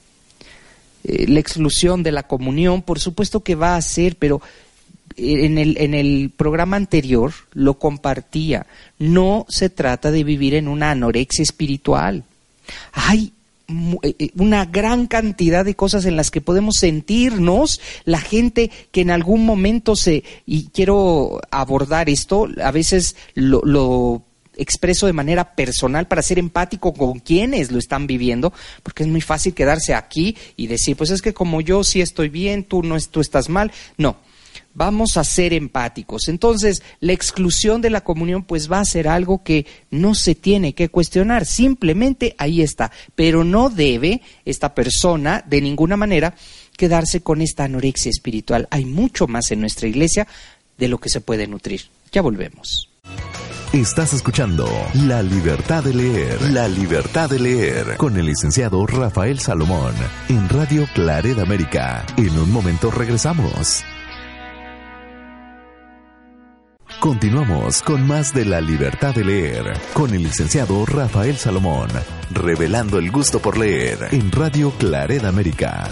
Eh, 1.03 1.27
la 1.27 1.39
exclusión 1.39 2.03
de 2.03 2.11
la 2.11 2.23
comunión, 2.23 2.81
por 2.81 2.99
supuesto 2.99 3.41
que 3.41 3.55
va 3.55 3.75
a 3.75 3.81
ser, 3.81 4.15
pero 4.17 4.41
en 5.15 5.57
el, 5.57 5.77
en 5.79 5.93
el 5.93 6.31
programa 6.35 6.77
anterior 6.77 7.33
lo 7.53 7.79
compartía. 7.79 8.67
No 8.99 9.45
se 9.49 9.69
trata 9.69 10.11
de 10.11 10.23
vivir 10.23 10.53
en 10.53 10.67
una 10.67 10.91
anorexia 10.91 11.43
espiritual. 11.43 12.23
Hay 12.91 13.33
eh, 14.01 14.15
eh, 14.19 14.29
una 14.37 14.65
gran 14.65 15.07
cantidad 15.07 15.65
de 15.65 15.75
cosas 15.75 16.05
en 16.05 16.15
las 16.15 16.31
que 16.31 16.41
podemos 16.41 16.75
sentirnos 16.75 17.81
la 18.05 18.19
gente 18.19 18.71
que 18.91 19.01
en 19.01 19.11
algún 19.11 19.45
momento 19.45 19.95
se 19.95 20.23
y 20.45 20.67
quiero 20.67 21.41
abordar 21.51 22.09
esto 22.09 22.47
a 22.63 22.71
veces 22.71 23.17
lo 23.35 24.23
expreso 24.57 25.05
de 25.05 25.13
manera 25.13 25.55
personal 25.55 26.07
para 26.07 26.21
ser 26.21 26.39
empático 26.39 26.93
con 26.93 27.19
quienes 27.19 27.71
lo 27.71 27.79
están 27.79 28.07
viviendo, 28.07 28.53
porque 28.83 29.03
es 29.03 29.09
muy 29.09 29.21
fácil 29.21 29.53
quedarse 29.53 29.93
aquí 29.93 30.35
y 30.55 30.67
decir, 30.67 30.95
pues 30.97 31.11
es 31.11 31.21
que 31.21 31.33
como 31.33 31.61
yo 31.61 31.83
sí 31.83 32.01
estoy 32.01 32.29
bien, 32.29 32.63
tú 32.63 32.83
no 32.83 32.95
estás 32.95 33.49
mal. 33.49 33.71
No, 33.97 34.17
vamos 34.73 35.17
a 35.17 35.23
ser 35.23 35.53
empáticos. 35.53 36.27
Entonces, 36.27 36.83
la 36.99 37.13
exclusión 37.13 37.81
de 37.81 37.89
la 37.89 38.01
comunión 38.01 38.43
pues 38.43 38.71
va 38.71 38.79
a 38.79 38.85
ser 38.85 39.07
algo 39.07 39.43
que 39.43 39.65
no 39.89 40.13
se 40.13 40.35
tiene 40.35 40.73
que 40.73 40.89
cuestionar, 40.89 41.45
simplemente 41.45 42.35
ahí 42.37 42.61
está, 42.61 42.91
pero 43.15 43.43
no 43.43 43.69
debe 43.69 44.21
esta 44.45 44.75
persona 44.75 45.43
de 45.47 45.61
ninguna 45.61 45.97
manera 45.97 46.35
quedarse 46.77 47.21
con 47.21 47.41
esta 47.41 47.63
anorexia 47.63 48.11
espiritual. 48.11 48.67
Hay 48.69 48.85
mucho 48.85 49.27
más 49.27 49.51
en 49.51 49.61
nuestra 49.61 49.87
iglesia 49.87 50.27
de 50.77 50.87
lo 50.87 50.99
que 50.99 51.09
se 51.09 51.21
puede 51.21 51.47
nutrir. 51.47 51.81
Ya 52.11 52.21
volvemos. 52.21 52.89
Estás 53.73 54.13
escuchando 54.13 54.65
La 54.93 55.21
Libertad 55.21 55.83
de 55.83 55.93
Leer. 55.93 56.41
La 56.53 56.69
Libertad 56.69 57.29
de 57.29 57.37
Leer. 57.37 57.97
Con 57.97 58.15
el 58.17 58.25
licenciado 58.25 58.87
Rafael 58.87 59.39
Salomón. 59.39 59.93
En 60.29 60.47
Radio 60.47 60.87
Claret 60.95 61.37
América. 61.37 62.05
En 62.15 62.39
un 62.39 62.49
momento 62.51 62.89
regresamos. 62.89 63.83
Continuamos 67.01 67.83
con 67.83 68.07
más 68.07 68.33
de 68.33 68.45
La 68.45 68.61
Libertad 68.61 69.13
de 69.13 69.25
Leer. 69.25 69.73
Con 69.93 70.13
el 70.13 70.23
licenciado 70.23 70.85
Rafael 70.85 71.35
Salomón. 71.35 71.89
Revelando 72.31 72.97
el 72.97 73.11
gusto 73.11 73.39
por 73.39 73.57
leer. 73.57 74.07
En 74.11 74.31
Radio 74.31 74.71
Claret 74.79 75.25
América. 75.25 75.89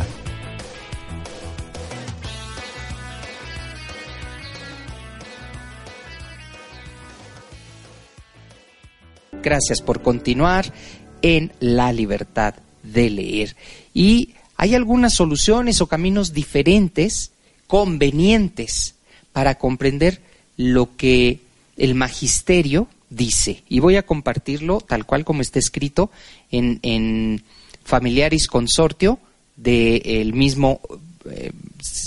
Gracias 9.45 9.79
por 9.79 10.01
continuar 10.01 10.73
en 11.21 11.53
la 11.59 11.93
libertad 11.93 12.55
de 12.81 13.11
leer. 13.11 13.55
Y 13.93 14.29
hay 14.57 14.73
algunas 14.73 15.13
soluciones 15.13 15.81
o 15.81 15.87
caminos 15.87 16.33
diferentes, 16.33 17.29
convenientes, 17.67 18.95
para 19.33 19.59
comprender 19.59 20.19
lo 20.57 20.97
que 20.97 21.41
el 21.77 21.93
magisterio 21.93 22.87
dice. 23.11 23.61
Y 23.69 23.81
voy 23.81 23.97
a 23.97 24.05
compartirlo 24.07 24.81
tal 24.81 25.05
cual 25.05 25.23
como 25.23 25.43
está 25.43 25.59
escrito 25.59 26.09
en, 26.49 26.79
en 26.81 27.43
Familiaris 27.83 28.47
Consortio 28.47 29.19
del 29.55 30.33
mismo 30.33 30.81
eh, 31.29 31.51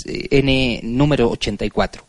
N 0.05 0.81
número 0.83 1.29
84. 1.31 2.08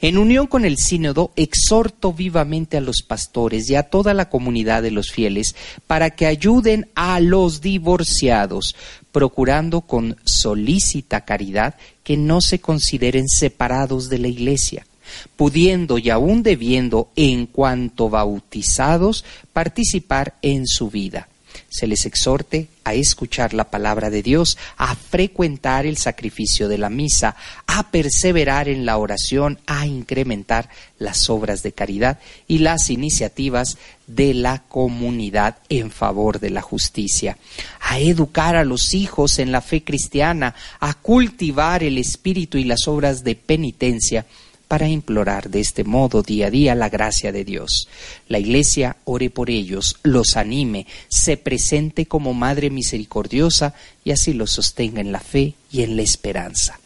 En 0.00 0.18
unión 0.18 0.46
con 0.46 0.64
el 0.64 0.78
sínodo, 0.78 1.32
exhorto 1.36 2.12
vivamente 2.12 2.76
a 2.76 2.80
los 2.80 3.02
pastores 3.06 3.68
y 3.70 3.74
a 3.74 3.84
toda 3.84 4.14
la 4.14 4.28
comunidad 4.28 4.82
de 4.82 4.90
los 4.90 5.10
fieles 5.10 5.54
para 5.86 6.10
que 6.10 6.26
ayuden 6.26 6.88
a 6.94 7.20
los 7.20 7.60
divorciados, 7.60 8.76
procurando 9.12 9.82
con 9.82 10.16
solícita 10.24 11.24
caridad 11.24 11.74
que 12.02 12.16
no 12.16 12.40
se 12.40 12.60
consideren 12.60 13.28
separados 13.28 14.08
de 14.08 14.18
la 14.18 14.28
Iglesia 14.28 14.86
pudiendo 15.36 15.98
y 15.98 16.10
aún 16.10 16.42
debiendo, 16.42 17.10
en 17.14 17.46
cuanto 17.46 18.10
bautizados, 18.10 19.24
participar 19.52 20.34
en 20.42 20.66
su 20.66 20.90
vida 20.90 21.28
se 21.76 21.86
les 21.86 22.06
exhorte 22.06 22.68
a 22.84 22.94
escuchar 22.94 23.52
la 23.52 23.70
palabra 23.70 24.08
de 24.08 24.22
Dios, 24.22 24.56
a 24.78 24.94
frecuentar 24.94 25.84
el 25.84 25.98
sacrificio 25.98 26.68
de 26.68 26.78
la 26.78 26.88
misa, 26.88 27.36
a 27.66 27.90
perseverar 27.90 28.68
en 28.68 28.86
la 28.86 28.96
oración, 28.96 29.58
a 29.66 29.86
incrementar 29.86 30.70
las 30.98 31.28
obras 31.28 31.62
de 31.62 31.72
caridad 31.72 32.18
y 32.48 32.58
las 32.58 32.88
iniciativas 32.88 33.76
de 34.06 34.32
la 34.32 34.62
comunidad 34.62 35.58
en 35.68 35.90
favor 35.90 36.40
de 36.40 36.48
la 36.48 36.62
justicia, 36.62 37.36
a 37.80 37.98
educar 37.98 38.56
a 38.56 38.64
los 38.64 38.94
hijos 38.94 39.38
en 39.38 39.52
la 39.52 39.60
fe 39.60 39.84
cristiana, 39.84 40.54
a 40.80 40.94
cultivar 40.94 41.82
el 41.82 41.98
espíritu 41.98 42.56
y 42.56 42.64
las 42.64 42.88
obras 42.88 43.22
de 43.22 43.34
penitencia, 43.34 44.24
para 44.68 44.88
implorar 44.88 45.50
de 45.50 45.60
este 45.60 45.84
modo 45.84 46.22
día 46.22 46.48
a 46.48 46.50
día 46.50 46.74
la 46.74 46.88
gracia 46.88 47.32
de 47.32 47.44
Dios. 47.44 47.88
La 48.28 48.38
Iglesia 48.38 48.96
ore 49.04 49.30
por 49.30 49.50
ellos, 49.50 49.96
los 50.02 50.36
anime, 50.36 50.86
se 51.08 51.36
presente 51.36 52.06
como 52.06 52.34
Madre 52.34 52.70
misericordiosa 52.70 53.74
y 54.04 54.10
así 54.10 54.32
los 54.32 54.50
sostenga 54.50 55.00
en 55.00 55.12
la 55.12 55.20
fe 55.20 55.54
y 55.70 55.82
en 55.82 55.96
la 55.96 56.02
esperanza. 56.02 56.78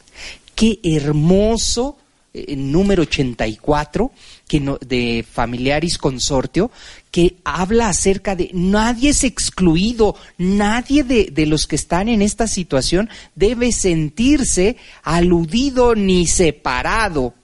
Qué 0.55 0.79
hermoso 0.83 1.97
eh, 2.33 2.55
número 2.55 3.03
84 3.03 4.13
que 4.47 4.77
de 4.87 5.25
Familiaris 5.29 5.99
Consortio, 5.99 6.71
que 7.11 7.37
habla 7.45 7.89
acerca 7.89 8.37
de 8.37 8.51
nadie 8.53 9.11
es 9.11 9.25
excluido, 9.25 10.15
nadie 10.39 11.03
de, 11.03 11.31
de, 11.33 11.47
los 11.47 11.67
que 11.67 11.75
están 11.75 12.09
en 12.09 12.23
esta 12.23 12.47
situación 12.47 13.09
debe 13.35 13.73
sentirse 13.73 14.77
aludido 15.03 15.97
ni 15.97 16.29
separado. 16.29 17.35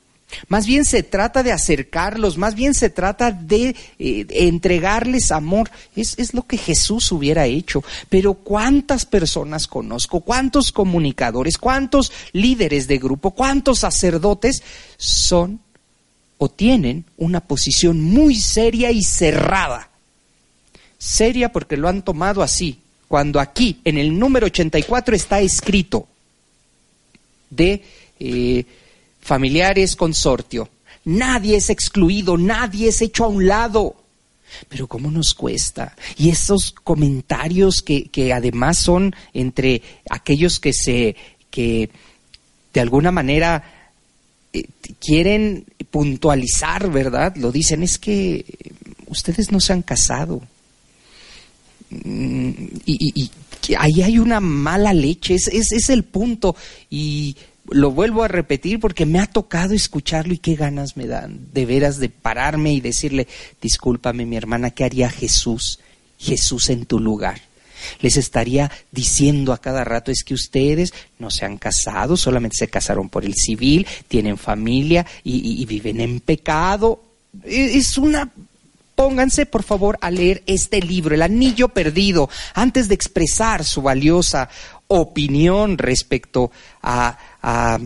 Más 0.48 0.66
bien 0.66 0.84
se 0.84 1.02
trata 1.02 1.42
de 1.42 1.52
acercarlos, 1.52 2.38
más 2.38 2.54
bien 2.54 2.74
se 2.74 2.90
trata 2.90 3.30
de 3.30 3.74
eh, 3.98 4.26
entregarles 4.30 5.32
amor. 5.32 5.70
Es, 5.94 6.18
es, 6.18 6.34
lo 6.34 6.42
que 6.46 6.58
Jesús 6.58 7.10
hubiera 7.12 7.46
hecho. 7.46 7.82
Pero 8.08 8.34
¿cuántas 8.34 9.06
personas 9.06 9.66
conozco? 9.66 10.20
¿Cuántos 10.20 10.72
comunicadores? 10.72 11.58
¿Cuántos 11.58 12.12
líderes 12.32 12.86
de 12.88 12.98
grupo? 12.98 13.32
¿Cuántos 13.32 13.80
sacerdotes 13.80 14.62
son 14.96 15.60
o 16.38 16.48
tienen 16.48 17.04
una 17.16 17.40
posición 17.40 18.00
muy 18.00 18.36
seria 18.36 18.90
y 18.90 19.02
cerrada? 19.02 19.90
Seria 20.98 21.52
porque 21.52 21.76
lo 21.76 21.88
han 21.88 22.02
tomado 22.02 22.42
así. 22.42 22.80
Cuando 23.08 23.38
aquí, 23.38 23.80
en 23.84 23.98
el 23.98 24.18
número 24.18 24.46
84, 24.46 25.14
está 25.14 25.40
escrito 25.40 26.08
de... 27.50 27.82
Eh, 28.18 28.64
familiares, 29.26 29.96
consortio. 29.96 30.68
Nadie 31.04 31.56
es 31.56 31.68
excluido, 31.68 32.38
nadie 32.38 32.88
es 32.88 33.02
hecho 33.02 33.24
a 33.24 33.28
un 33.28 33.46
lado. 33.46 33.96
Pero 34.68 34.86
¿cómo 34.86 35.10
nos 35.10 35.34
cuesta? 35.34 35.94
Y 36.16 36.30
esos 36.30 36.72
comentarios 36.72 37.82
que, 37.82 38.04
que 38.04 38.32
además 38.32 38.78
son 38.78 39.14
entre 39.34 39.82
aquellos 40.08 40.60
que 40.60 40.72
se, 40.72 41.16
que 41.50 41.90
de 42.72 42.80
alguna 42.80 43.10
manera 43.10 43.90
eh, 44.52 44.64
quieren 45.00 45.64
puntualizar, 45.90 46.90
¿verdad? 46.90 47.34
Lo 47.36 47.50
dicen, 47.50 47.82
es 47.82 47.98
que 47.98 48.44
ustedes 49.08 49.50
no 49.50 49.60
se 49.60 49.72
han 49.72 49.82
casado. 49.82 50.40
Mm, 51.90 52.50
y, 52.86 53.12
y, 53.14 53.30
ahí 53.76 54.02
hay 54.02 54.18
una 54.20 54.38
mala 54.38 54.94
leche, 54.94 55.34
ese 55.34 55.76
es 55.76 55.90
el 55.90 56.04
punto. 56.04 56.54
Y 56.88 57.36
lo 57.70 57.90
vuelvo 57.90 58.22
a 58.22 58.28
repetir 58.28 58.80
porque 58.80 59.06
me 59.06 59.18
ha 59.18 59.26
tocado 59.26 59.74
escucharlo 59.74 60.34
y 60.34 60.38
qué 60.38 60.54
ganas 60.54 60.96
me 60.96 61.06
dan 61.06 61.48
de 61.52 61.66
veras 61.66 61.98
de 61.98 62.08
pararme 62.08 62.72
y 62.72 62.80
decirle, 62.80 63.26
discúlpame 63.60 64.26
mi 64.26 64.36
hermana, 64.36 64.70
¿qué 64.70 64.84
haría 64.84 65.10
Jesús? 65.10 65.80
Jesús 66.18 66.70
en 66.70 66.86
tu 66.86 66.98
lugar. 66.98 67.40
Les 68.00 68.16
estaría 68.16 68.70
diciendo 68.90 69.52
a 69.52 69.60
cada 69.60 69.84
rato 69.84 70.10
es 70.10 70.24
que 70.24 70.34
ustedes 70.34 70.92
no 71.18 71.30
se 71.30 71.44
han 71.44 71.58
casado, 71.58 72.16
solamente 72.16 72.56
se 72.56 72.68
casaron 72.68 73.08
por 73.08 73.24
el 73.24 73.34
civil, 73.34 73.86
tienen 74.08 74.38
familia 74.38 75.06
y, 75.22 75.64
viven 75.66 76.00
en 76.00 76.20
pecado. 76.20 77.02
E, 77.44 77.76
es 77.76 77.98
una 77.98 78.30
pónganse 78.94 79.44
por 79.44 79.62
favor 79.62 79.98
a 80.00 80.10
leer 80.10 80.42
este 80.46 80.80
libro, 80.80 81.14
El 81.14 81.20
Anillo 81.20 81.68
Perdido, 81.68 82.30
antes 82.54 82.88
de 82.88 82.94
expresar 82.94 83.62
su 83.62 83.82
valiosa 83.82 84.48
opinión 84.88 85.78
respecto 85.78 86.50
a, 86.82 87.18
a 87.46 87.78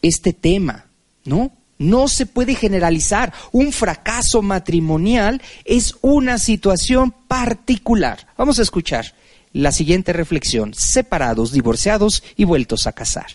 este 0.00 0.32
tema, 0.32 0.86
¿no? 1.24 1.50
No 1.78 2.06
se 2.06 2.26
puede 2.26 2.54
generalizar. 2.54 3.32
Un 3.50 3.72
fracaso 3.72 4.40
matrimonial 4.40 5.42
es 5.64 5.96
una 6.00 6.38
situación 6.38 7.10
particular. 7.26 8.28
Vamos 8.38 8.60
a 8.60 8.62
escuchar 8.62 9.12
la 9.52 9.72
siguiente 9.72 10.12
reflexión. 10.12 10.72
Separados, 10.74 11.50
divorciados 11.50 12.22
y 12.36 12.44
vueltos 12.44 12.86
a 12.86 12.92
casar. 12.92 13.26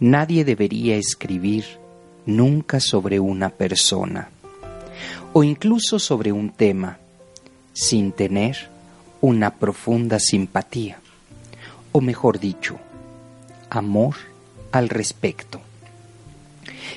Nadie 0.00 0.44
debería 0.44 0.96
escribir 0.96 1.64
nunca 2.26 2.80
sobre 2.80 3.20
una 3.20 3.50
persona 3.50 4.30
o 5.32 5.44
incluso 5.44 6.00
sobre 6.00 6.32
un 6.32 6.50
tema 6.50 6.98
sin 7.72 8.10
tener 8.10 8.68
una 9.20 9.54
profunda 9.54 10.18
simpatía 10.18 10.98
o 11.96 12.00
mejor 12.00 12.40
dicho, 12.40 12.80
amor 13.70 14.16
al 14.72 14.88
respecto. 14.88 15.60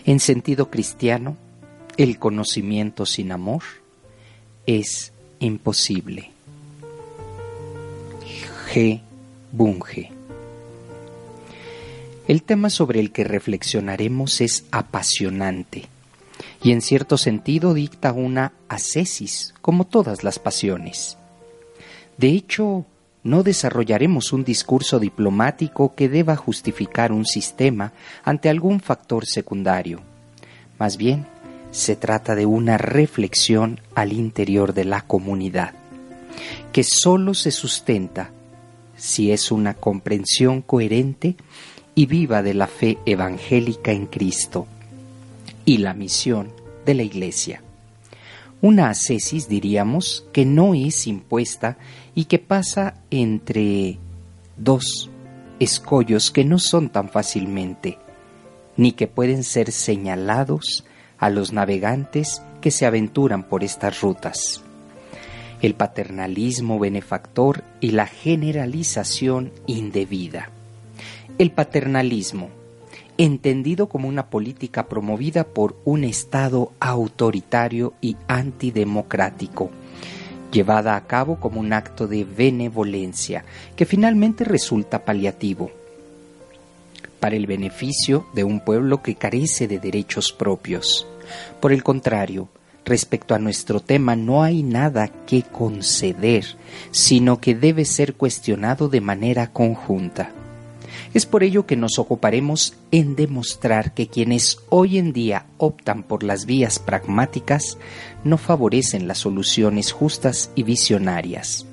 En 0.05 0.19
sentido 0.19 0.71
cristiano, 0.71 1.37
el 1.97 2.17
conocimiento 2.17 3.05
sin 3.05 3.31
amor 3.31 3.61
es 4.65 5.13
imposible. 5.37 6.31
G. 8.73 8.99
Bunge. 9.51 10.09
El 12.27 12.41
tema 12.41 12.71
sobre 12.71 12.99
el 12.99 13.11
que 13.11 13.23
reflexionaremos 13.23 14.41
es 14.41 14.65
apasionante 14.71 15.85
y 16.63 16.71
en 16.71 16.81
cierto 16.81 17.19
sentido 17.19 17.75
dicta 17.75 18.13
una 18.13 18.53
ascesis, 18.67 19.53
como 19.61 19.85
todas 19.85 20.23
las 20.23 20.39
pasiones. 20.39 21.19
De 22.17 22.29
hecho, 22.29 22.87
no 23.27 23.43
desarrollaremos 23.43 24.31
un 24.31 24.45
discurso 24.45 24.99
diplomático 24.99 25.95
que 25.95 26.07
deba 26.07 26.37
justificar 26.37 27.11
un 27.11 27.25
sistema 27.25 27.91
ante 28.23 28.47
algún 28.47 28.79
factor 28.79 29.25
secundario. 29.25 29.99
Más 30.79 30.95
bien, 30.95 31.27
se 31.71 31.97
trata 31.97 32.35
de 32.35 32.45
una 32.45 32.77
reflexión 32.77 33.81
al 33.95 34.13
interior 34.13 34.73
de 34.73 34.85
la 34.85 35.01
comunidad, 35.01 35.73
que 36.71 36.83
sólo 36.83 37.33
se 37.33 37.51
sustenta 37.51 38.31
si 38.95 39.33
es 39.33 39.51
una 39.51 39.73
comprensión 39.73 40.61
coherente 40.61 41.35
y 41.95 42.05
viva 42.05 42.41
de 42.41 42.53
la 42.53 42.67
fe 42.67 42.97
evangélica 43.05 43.91
en 43.91 44.05
Cristo 44.05 44.67
y 45.65 45.79
la 45.79 45.93
misión 45.93 46.49
de 46.85 46.93
la 46.93 47.03
Iglesia. 47.03 47.61
Una 48.61 48.89
ascesis, 48.89 49.47
diríamos, 49.47 50.25
que 50.33 50.45
no 50.45 50.73
es 50.73 51.05
impuesta 51.05 51.77
y 52.15 52.25
que 52.25 52.39
pasa 52.39 52.95
entre 53.11 53.99
dos 54.57 55.09
escollos 55.59 56.31
que 56.31 56.43
no 56.43 56.57
son 56.57 56.89
tan 56.89 57.09
fácilmente, 57.09 57.99
ni 58.75 58.93
que 58.93 59.07
pueden 59.07 59.43
ser 59.43 59.71
señalados 59.71 60.85
a 61.19 61.29
los 61.29 61.53
navegantes 61.53 62.41
que 62.61 62.71
se 62.71 62.85
aventuran 62.85 63.43
por 63.43 63.63
estas 63.63 64.01
rutas. 64.01 64.61
El 65.61 65.73
paternalismo 65.73 66.79
benefactor 66.79 67.63
y 67.79 67.91
la 67.91 68.05
generalización 68.05 69.51
indebida. 69.65 70.49
El 71.37 71.51
paternalismo, 71.51 72.49
entendido 73.17 73.89
como 73.89 74.07
una 74.07 74.29
política 74.29 74.87
promovida 74.87 75.43
por 75.43 75.75
un 75.85 76.03
Estado 76.03 76.71
autoritario 76.79 77.93
y 78.01 78.15
antidemocrático, 78.27 79.71
llevada 80.51 80.95
a 80.95 81.07
cabo 81.07 81.39
como 81.39 81.59
un 81.59 81.73
acto 81.73 82.07
de 82.07 82.23
benevolencia 82.23 83.43
que 83.75 83.85
finalmente 83.85 84.43
resulta 84.43 85.03
paliativo 85.03 85.71
para 87.19 87.35
el 87.35 87.47
beneficio 87.47 88.27
de 88.33 88.43
un 88.43 88.59
pueblo 88.59 89.01
que 89.01 89.15
carece 89.15 89.67
de 89.67 89.79
derechos 89.79 90.31
propios. 90.31 91.07
Por 91.59 91.73
el 91.73 91.83
contrario, 91.83 92.47
respecto 92.85 93.35
a 93.35 93.39
nuestro 93.39 93.79
tema 93.79 94.15
no 94.15 94.43
hay 94.43 94.63
nada 94.63 95.07
que 95.07 95.43
conceder, 95.43 96.45
sino 96.91 97.41
que 97.41 97.55
debe 97.55 97.85
ser 97.85 98.13
cuestionado 98.13 98.87
de 98.87 99.01
manera 99.01 99.51
conjunta. 99.51 100.31
Es 101.13 101.25
por 101.25 101.43
ello 101.43 101.65
que 101.65 101.75
nos 101.75 101.99
ocuparemos 101.99 102.75
en 102.91 103.15
demostrar 103.15 103.93
que 103.93 104.07
quienes 104.07 104.59
hoy 104.69 104.97
en 104.97 105.13
día 105.13 105.45
optan 105.57 106.03
por 106.03 106.23
las 106.23 106.45
vías 106.45 106.79
pragmáticas 106.79 107.77
no 108.23 108.37
favorecen 108.37 109.07
las 109.07 109.19
soluciones 109.19 109.91
justas 109.91 110.51
y 110.55 110.63
visionarias. 110.63 111.65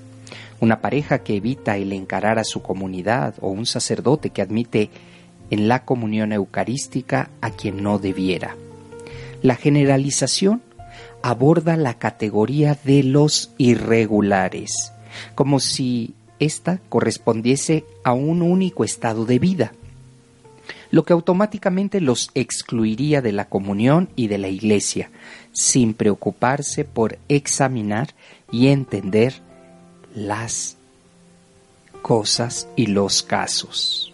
Una 0.60 0.80
pareja 0.80 1.18
que 1.18 1.36
evita 1.36 1.76
el 1.76 1.92
encarar 1.92 2.38
a 2.38 2.44
su 2.44 2.62
comunidad 2.62 3.34
o 3.40 3.48
un 3.48 3.66
sacerdote 3.66 4.30
que 4.30 4.40
admite 4.40 4.90
en 5.50 5.68
la 5.68 5.84
comunión 5.84 6.32
eucarística 6.32 7.30
a 7.40 7.50
quien 7.50 7.82
no 7.82 7.98
debiera. 7.98 8.56
La 9.42 9.56
generalización 9.56 10.62
aborda 11.22 11.76
la 11.76 11.94
categoría 11.98 12.78
de 12.84 13.02
los 13.02 13.52
irregulares, 13.58 14.92
como 15.34 15.60
si 15.60 16.14
ésta 16.44 16.80
correspondiese 16.88 17.84
a 18.02 18.12
un 18.12 18.42
único 18.42 18.84
estado 18.84 19.24
de 19.24 19.38
vida, 19.38 19.72
lo 20.90 21.04
que 21.04 21.12
automáticamente 21.12 22.00
los 22.00 22.30
excluiría 22.34 23.20
de 23.20 23.32
la 23.32 23.48
comunión 23.48 24.08
y 24.16 24.28
de 24.28 24.38
la 24.38 24.48
iglesia, 24.48 25.10
sin 25.52 25.94
preocuparse 25.94 26.84
por 26.84 27.18
examinar 27.28 28.14
y 28.50 28.68
entender 28.68 29.34
las 30.14 30.76
cosas 32.02 32.68
y 32.76 32.86
los 32.86 33.22
casos. 33.22 34.12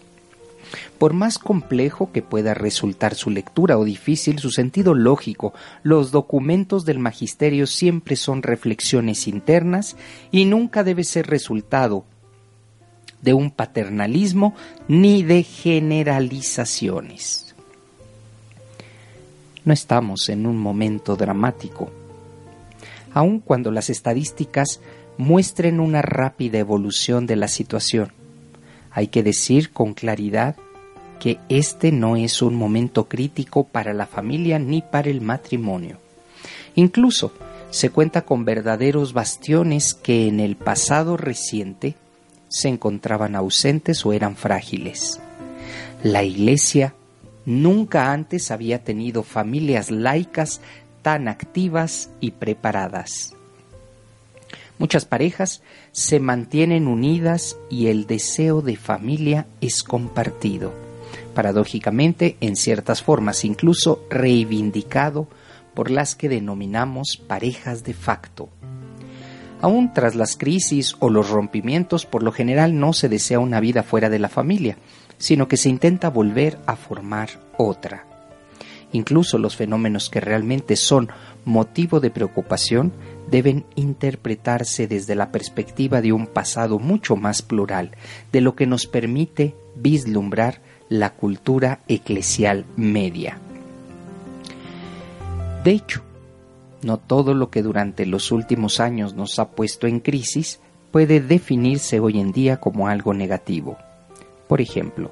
Por 0.97 1.13
más 1.13 1.39
complejo 1.39 2.11
que 2.11 2.21
pueda 2.21 2.53
resultar 2.53 3.15
su 3.15 3.29
lectura 3.29 3.77
o 3.77 3.83
difícil 3.83 4.39
su 4.39 4.51
sentido 4.51 4.93
lógico, 4.93 5.53
los 5.83 6.11
documentos 6.11 6.85
del 6.85 6.99
magisterio 6.99 7.67
siempre 7.67 8.15
son 8.15 8.43
reflexiones 8.43 9.27
internas 9.27 9.97
y 10.31 10.45
nunca 10.45 10.83
debe 10.83 11.03
ser 11.03 11.27
resultado 11.27 12.05
de 13.21 13.33
un 13.33 13.51
paternalismo 13.51 14.55
ni 14.87 15.23
de 15.23 15.43
generalizaciones. 15.43 17.53
No 19.63 19.73
estamos 19.73 20.29
en 20.29 20.47
un 20.47 20.57
momento 20.57 21.15
dramático. 21.15 21.91
Aun 23.13 23.39
cuando 23.39 23.71
las 23.71 23.89
estadísticas 23.89 24.79
muestren 25.17 25.79
una 25.79 26.01
rápida 26.01 26.57
evolución 26.57 27.27
de 27.27 27.35
la 27.35 27.47
situación, 27.47 28.11
hay 28.89 29.07
que 29.07 29.23
decir 29.23 29.71
con 29.71 29.93
claridad 29.93 30.55
que 31.19 31.37
este 31.49 31.91
no 31.91 32.15
es 32.15 32.41
un 32.41 32.55
momento 32.55 33.07
crítico 33.07 33.65
para 33.65 33.93
la 33.93 34.07
familia 34.07 34.57
ni 34.57 34.81
para 34.81 35.11
el 35.11 35.21
matrimonio. 35.21 35.97
Incluso 36.73 37.31
se 37.69 37.91
cuenta 37.91 38.23
con 38.23 38.43
verdaderos 38.43 39.13
bastiones 39.13 39.93
que 39.93 40.27
en 40.27 40.39
el 40.39 40.55
pasado 40.55 41.17
reciente 41.17 41.95
se 42.51 42.67
encontraban 42.67 43.35
ausentes 43.35 44.05
o 44.05 44.13
eran 44.13 44.35
frágiles. 44.35 45.19
La 46.03 46.23
Iglesia 46.23 46.93
nunca 47.45 48.11
antes 48.11 48.51
había 48.51 48.83
tenido 48.83 49.23
familias 49.23 49.89
laicas 49.89 50.61
tan 51.01 51.27
activas 51.27 52.11
y 52.19 52.31
preparadas. 52.31 53.33
Muchas 54.77 55.05
parejas 55.05 55.63
se 55.91 56.19
mantienen 56.19 56.87
unidas 56.87 57.57
y 57.69 57.87
el 57.87 58.05
deseo 58.05 58.61
de 58.61 58.75
familia 58.75 59.47
es 59.61 59.81
compartido 59.81 60.91
paradójicamente 61.31 62.37
en 62.41 62.55
ciertas 62.55 63.01
formas 63.01 63.45
incluso 63.45 64.05
reivindicado 64.09 65.27
por 65.73 65.89
las 65.89 66.15
que 66.15 66.29
denominamos 66.29 67.17
parejas 67.27 67.83
de 67.83 67.93
facto. 67.93 68.49
Aún 69.61 69.93
tras 69.93 70.15
las 70.15 70.37
crisis 70.37 70.95
o 70.99 71.09
los 71.09 71.29
rompimientos, 71.29 72.05
por 72.05 72.23
lo 72.23 72.31
general 72.31 72.79
no 72.79 72.93
se 72.93 73.09
desea 73.09 73.39
una 73.39 73.59
vida 73.59 73.83
fuera 73.83 74.09
de 74.09 74.19
la 74.19 74.29
familia, 74.29 74.77
sino 75.17 75.47
que 75.47 75.57
se 75.57 75.69
intenta 75.69 76.09
volver 76.09 76.57
a 76.65 76.75
formar 76.75 77.29
otra. 77.57 78.05
Incluso 78.91 79.37
los 79.37 79.55
fenómenos 79.55 80.09
que 80.09 80.19
realmente 80.19 80.75
son 80.75 81.09
motivo 81.45 81.99
de 81.99 82.09
preocupación 82.09 82.91
deben 83.29 83.63
interpretarse 83.75 84.87
desde 84.87 85.15
la 85.15 85.31
perspectiva 85.31 86.01
de 86.01 86.11
un 86.11 86.27
pasado 86.27 86.79
mucho 86.79 87.15
más 87.15 87.41
plural, 87.41 87.91
de 88.31 88.41
lo 88.41 88.55
que 88.55 88.65
nos 88.65 88.87
permite 88.87 89.55
vislumbrar 89.75 90.59
la 90.89 91.11
cultura 91.11 91.79
eclesial 91.87 92.65
media. 92.75 93.37
De 95.63 95.71
hecho, 95.71 96.01
no 96.83 96.97
todo 96.97 97.33
lo 97.33 97.49
que 97.49 97.61
durante 97.61 98.05
los 98.05 98.31
últimos 98.31 98.79
años 98.79 99.13
nos 99.13 99.39
ha 99.39 99.51
puesto 99.51 99.87
en 99.87 99.99
crisis 99.99 100.59
puede 100.91 101.21
definirse 101.21 101.99
hoy 101.99 102.19
en 102.19 102.31
día 102.31 102.57
como 102.57 102.87
algo 102.87 103.13
negativo. 103.13 103.77
Por 104.47 104.61
ejemplo, 104.61 105.11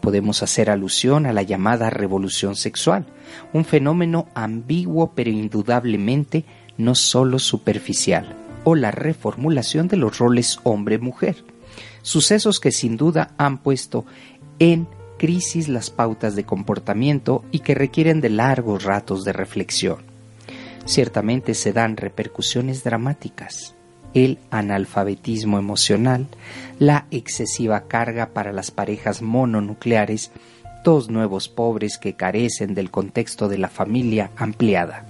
podemos 0.00 0.42
hacer 0.42 0.70
alusión 0.70 1.26
a 1.26 1.32
la 1.32 1.42
llamada 1.42 1.90
revolución 1.90 2.56
sexual, 2.56 3.06
un 3.52 3.64
fenómeno 3.64 4.28
ambiguo 4.34 5.12
pero 5.14 5.30
indudablemente 5.30 6.44
no 6.76 6.94
solo 6.94 7.38
superficial, 7.38 8.36
o 8.64 8.74
la 8.74 8.90
reformulación 8.90 9.88
de 9.88 9.96
los 9.96 10.18
roles 10.18 10.60
hombre-mujer, 10.62 11.44
sucesos 12.02 12.60
que 12.60 12.72
sin 12.72 12.96
duda 12.96 13.34
han 13.38 13.58
puesto 13.58 14.04
en 14.58 14.86
crisis 15.18 15.68
las 15.68 15.90
pautas 15.90 16.36
de 16.36 16.44
comportamiento 16.44 17.44
y 17.50 17.60
que 17.60 17.74
requieren 17.74 18.20
de 18.20 18.30
largos 18.30 18.84
ratos 18.84 19.24
de 19.24 19.32
reflexión. 19.32 20.07
Ciertamente 20.88 21.52
se 21.52 21.74
dan 21.74 21.98
repercusiones 21.98 22.82
dramáticas. 22.82 23.74
El 24.14 24.38
analfabetismo 24.50 25.58
emocional, 25.58 26.28
la 26.78 27.04
excesiva 27.10 27.88
carga 27.88 28.30
para 28.30 28.52
las 28.52 28.70
parejas 28.70 29.20
mononucleares, 29.20 30.30
dos 30.84 31.10
nuevos 31.10 31.50
pobres 31.50 31.98
que 31.98 32.14
carecen 32.14 32.74
del 32.74 32.90
contexto 32.90 33.48
de 33.48 33.58
la 33.58 33.68
familia 33.68 34.30
ampliada. 34.38 35.04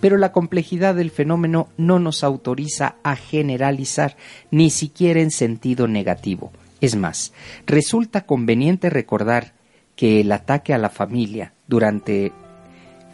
Pero 0.00 0.16
la 0.16 0.30
complejidad 0.30 0.94
del 0.94 1.10
fenómeno 1.10 1.68
no 1.76 1.98
nos 1.98 2.22
autoriza 2.22 2.94
a 3.02 3.16
generalizar 3.16 4.16
ni 4.52 4.70
siquiera 4.70 5.20
en 5.20 5.32
sentido 5.32 5.88
negativo, 5.88 6.52
es 6.80 6.94
más, 6.94 7.32
resulta 7.66 8.20
conveniente 8.20 8.88
recordar 8.88 9.52
que 9.96 10.20
el 10.20 10.30
ataque 10.30 10.74
a 10.74 10.78
la 10.78 10.90
familia 10.90 11.54
durante 11.66 12.30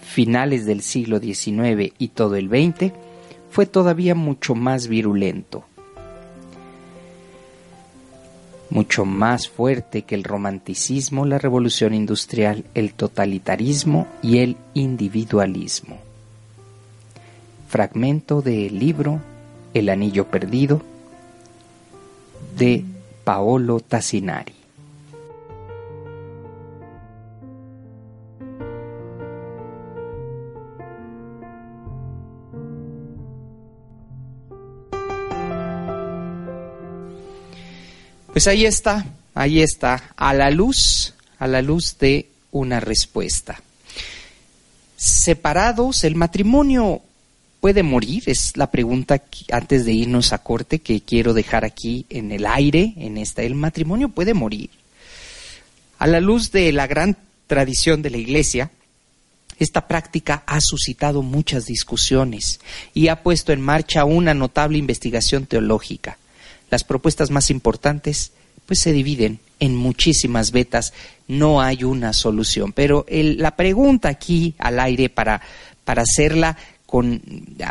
finales 0.05 0.67
del 0.67 0.83
siglo 0.83 1.19
XIX 1.19 1.93
y 1.99 2.09
todo 2.09 2.37
el 2.37 2.49
XX 2.49 2.93
fue 3.51 3.67
todavía 3.67 4.15
mucho 4.15 4.55
más 4.55 4.89
virulento, 4.89 5.65
mucho 8.71 9.05
más 9.05 9.49
fuerte 9.49 10.03
que 10.03 10.15
el 10.15 10.25
romanticismo, 10.25 11.25
la 11.25 11.39
revolución 11.39 11.95
industrial, 11.95 12.65
el 12.75 12.95
totalitarismo 12.95 14.07
y 14.23 14.39
el 14.39 14.57
individualismo. 14.75 15.99
Fragmento 17.69 18.43
del 18.43 18.79
libro 18.79 19.21
El 19.73 19.89
Anillo 19.89 20.27
Perdido 20.27 20.83
de 22.57 22.85
Paolo 23.25 23.81
Tassinari. 23.81 24.64
Pues 38.35 38.49
ahí 38.49 38.67
está, 38.67 39.07
ahí 39.33 39.63
está, 39.63 40.13
a 40.17 40.35
la 40.35 40.51
luz, 40.51 41.15
a 41.39 41.47
la 41.47 41.63
luz 41.63 41.97
de 42.01 42.31
una 42.51 42.81
respuesta. 42.81 43.63
Separados, 44.97 46.03
el 46.03 46.17
matrimonio 46.17 47.01
puede 47.61 47.85
morir? 47.85 48.25
Es 48.27 48.57
la 48.57 48.73
pregunta 48.73 49.23
antes 49.53 49.85
de 49.85 49.93
irnos 49.93 50.33
a 50.33 50.39
corte 50.39 50.81
que 50.81 51.01
quiero 51.01 51.33
dejar 51.33 51.65
aquí 51.65 52.07
en 52.11 52.33
el 52.33 52.45
aire, 52.45 52.95
en 52.97 53.19
esta. 53.19 53.43
¿El 53.43 53.55
matrimonio 53.55 54.09
puede 54.09 54.35
morir? 54.35 54.71
A 56.01 56.09
la 56.09 56.19
luz 56.19 56.51
de 56.51 56.73
la 56.73 56.89
gran 56.89 57.17
tradición 57.47 58.03
de 58.03 58.11
la 58.11 58.17
Iglesia, 58.17 58.73
esta 59.61 59.87
práctica 59.87 60.43
ha 60.45 60.61
suscitado 60.61 61.23
muchas 61.23 61.67
discusiones 61.67 62.59
y 62.95 63.07
ha 63.07 63.23
puesto 63.23 63.53
en 63.53 63.61
marcha 63.61 64.05
una 64.05 64.35
notable 64.35 64.77
investigación 64.77 65.47
teológica. 65.47 66.19
Las 66.75 66.83
propuestas 66.83 67.31
más 67.31 67.51
importantes 67.51 68.33
pues 68.67 68.81
se 68.81 68.93
dividen 68.93 69.39
en 69.61 69.77
muchísimas 69.77 70.51
vetas, 70.51 70.93
no 71.29 71.61
hay 71.61 71.85
una 71.85 72.13
solución. 72.13 72.73
Pero 72.73 73.07
la 73.09 73.55
pregunta 73.55 74.09
aquí 74.09 74.57
al 74.59 74.81
aire 74.81 75.09
para, 75.09 75.41
para 75.85 76.03
hacerla 76.03 76.57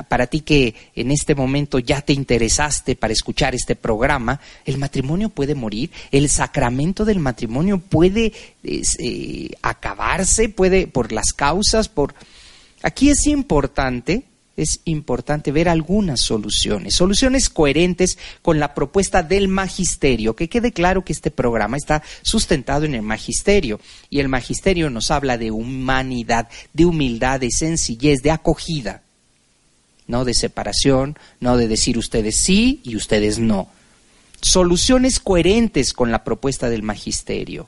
para 0.07 0.27
ti 0.27 0.39
que 0.39 0.73
en 0.95 1.11
este 1.11 1.35
momento 1.35 1.79
ya 1.79 1.99
te 1.99 2.13
interesaste 2.13 2.95
para 2.95 3.11
escuchar 3.11 3.53
este 3.55 3.75
programa, 3.75 4.39
el 4.63 4.77
matrimonio 4.77 5.27
puede 5.27 5.53
morir, 5.53 5.91
el 6.09 6.29
sacramento 6.29 7.03
del 7.03 7.19
matrimonio 7.19 7.79
puede 7.79 8.31
eh, 8.63 9.49
acabarse, 9.61 10.47
puede 10.47 10.87
por 10.87 11.11
las 11.11 11.33
causas, 11.33 11.89
por 11.89 12.15
aquí 12.83 13.09
es 13.09 13.27
importante 13.27 14.23
es 14.55 14.81
importante 14.85 15.51
ver 15.51 15.67
algunas 15.67 16.21
soluciones, 16.21 16.95
soluciones 16.95 17.49
coherentes 17.49 18.17
con 18.41 18.59
la 18.59 18.73
propuesta 18.73 19.23
del 19.23 19.47
magisterio, 19.47 20.35
que 20.35 20.49
quede 20.49 20.71
claro 20.71 21.03
que 21.03 21.13
este 21.13 21.31
programa 21.31 21.77
está 21.77 22.03
sustentado 22.21 22.85
en 22.85 22.95
el 22.95 23.01
magisterio 23.01 23.79
y 24.09 24.19
el 24.19 24.29
magisterio 24.29 24.89
nos 24.89 25.11
habla 25.11 25.37
de 25.37 25.51
humanidad, 25.51 26.49
de 26.73 26.85
humildad, 26.85 27.39
de 27.39 27.49
sencillez, 27.51 28.21
de 28.21 28.31
acogida 28.31 29.03
no 30.07 30.25
de 30.25 30.33
separación, 30.33 31.17
no 31.39 31.57
de 31.57 31.67
decir 31.67 31.97
ustedes 31.97 32.37
sí 32.37 32.81
y 32.83 32.95
ustedes 32.95 33.39
no. 33.39 33.69
Soluciones 34.41 35.19
coherentes 35.19 35.93
con 35.93 36.11
la 36.11 36.23
propuesta 36.23 36.69
del 36.69 36.83
magisterio. 36.83 37.67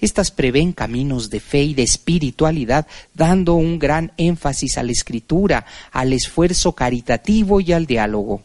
Estas 0.00 0.30
prevén 0.30 0.72
caminos 0.72 1.30
de 1.30 1.40
fe 1.40 1.62
y 1.62 1.74
de 1.74 1.82
espiritualidad, 1.82 2.86
dando 3.14 3.54
un 3.54 3.78
gran 3.78 4.12
énfasis 4.16 4.78
a 4.78 4.82
la 4.82 4.92
escritura, 4.92 5.66
al 5.90 6.12
esfuerzo 6.12 6.72
caritativo 6.72 7.60
y 7.60 7.72
al 7.72 7.86
diálogo. 7.86 8.42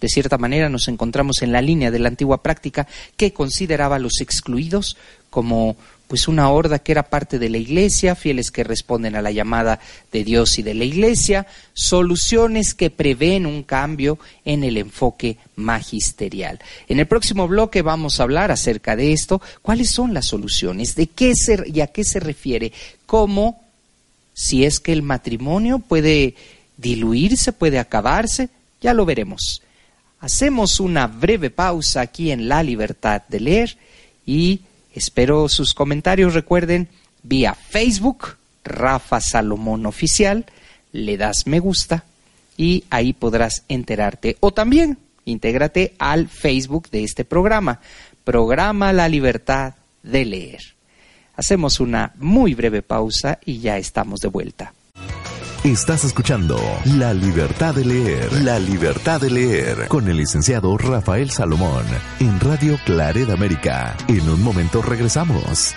De 0.00 0.08
cierta 0.08 0.36
manera 0.36 0.68
nos 0.68 0.88
encontramos 0.88 1.42
en 1.42 1.52
la 1.52 1.62
línea 1.62 1.92
de 1.92 2.00
la 2.00 2.08
antigua 2.08 2.42
práctica 2.42 2.88
que 3.16 3.32
consideraba 3.32 3.96
a 3.96 4.00
los 4.00 4.20
excluidos 4.20 4.96
como 5.30 5.76
pues 6.12 6.28
una 6.28 6.50
horda 6.50 6.80
que 6.80 6.92
era 6.92 7.04
parte 7.04 7.38
de 7.38 7.48
la 7.48 7.56
iglesia, 7.56 8.14
fieles 8.14 8.50
que 8.50 8.64
responden 8.64 9.16
a 9.16 9.22
la 9.22 9.30
llamada 9.30 9.80
de 10.12 10.24
Dios 10.24 10.58
y 10.58 10.62
de 10.62 10.74
la 10.74 10.84
iglesia, 10.84 11.46
soluciones 11.72 12.74
que 12.74 12.90
prevén 12.90 13.46
un 13.46 13.62
cambio 13.62 14.18
en 14.44 14.62
el 14.62 14.76
enfoque 14.76 15.38
magisterial. 15.56 16.60
En 16.86 17.00
el 17.00 17.06
próximo 17.06 17.48
bloque 17.48 17.80
vamos 17.80 18.20
a 18.20 18.24
hablar 18.24 18.50
acerca 18.50 18.94
de 18.94 19.14
esto, 19.14 19.40
cuáles 19.62 19.88
son 19.88 20.12
las 20.12 20.26
soluciones, 20.26 20.96
de 20.96 21.06
qué 21.06 21.34
se, 21.34 21.64
y 21.72 21.80
a 21.80 21.86
qué 21.86 22.04
se 22.04 22.20
refiere, 22.20 22.74
cómo, 23.06 23.62
si 24.34 24.66
es 24.66 24.80
que 24.80 24.92
el 24.92 25.00
matrimonio 25.00 25.78
puede 25.78 26.34
diluirse, 26.76 27.52
puede 27.52 27.78
acabarse, 27.78 28.50
ya 28.82 28.92
lo 28.92 29.06
veremos. 29.06 29.62
Hacemos 30.20 30.78
una 30.78 31.06
breve 31.06 31.48
pausa 31.48 32.02
aquí 32.02 32.32
en 32.32 32.50
La 32.50 32.62
Libertad 32.62 33.22
de 33.30 33.40
Leer 33.40 33.78
y 34.26 34.60
Espero 34.92 35.48
sus 35.48 35.74
comentarios. 35.74 36.34
Recuerden, 36.34 36.88
vía 37.22 37.54
Facebook, 37.54 38.36
Rafa 38.64 39.20
Salomón 39.20 39.86
Oficial, 39.86 40.46
le 40.92 41.16
das 41.16 41.46
me 41.46 41.58
gusta 41.58 42.04
y 42.56 42.84
ahí 42.90 43.12
podrás 43.12 43.64
enterarte. 43.68 44.36
O 44.40 44.52
también 44.52 44.98
intégrate 45.24 45.94
al 45.98 46.28
Facebook 46.28 46.90
de 46.90 47.04
este 47.04 47.24
programa, 47.24 47.80
Programa 48.24 48.92
La 48.92 49.08
Libertad 49.08 49.74
de 50.02 50.24
Leer. 50.24 50.62
Hacemos 51.34 51.80
una 51.80 52.12
muy 52.16 52.54
breve 52.54 52.82
pausa 52.82 53.38
y 53.44 53.58
ya 53.58 53.78
estamos 53.78 54.20
de 54.20 54.28
vuelta. 54.28 54.74
Estás 55.64 56.02
escuchando 56.02 56.58
La 56.96 57.14
Libertad 57.14 57.72
de 57.72 57.84
Leer, 57.84 58.32
La 58.42 58.58
Libertad 58.58 59.20
de 59.20 59.30
Leer, 59.30 59.86
con 59.86 60.08
el 60.08 60.16
licenciado 60.16 60.76
Rafael 60.76 61.30
Salomón, 61.30 61.84
en 62.18 62.40
Radio 62.40 62.76
Claret 62.84 63.30
América. 63.30 63.96
En 64.08 64.28
un 64.28 64.42
momento 64.42 64.82
regresamos. 64.82 65.72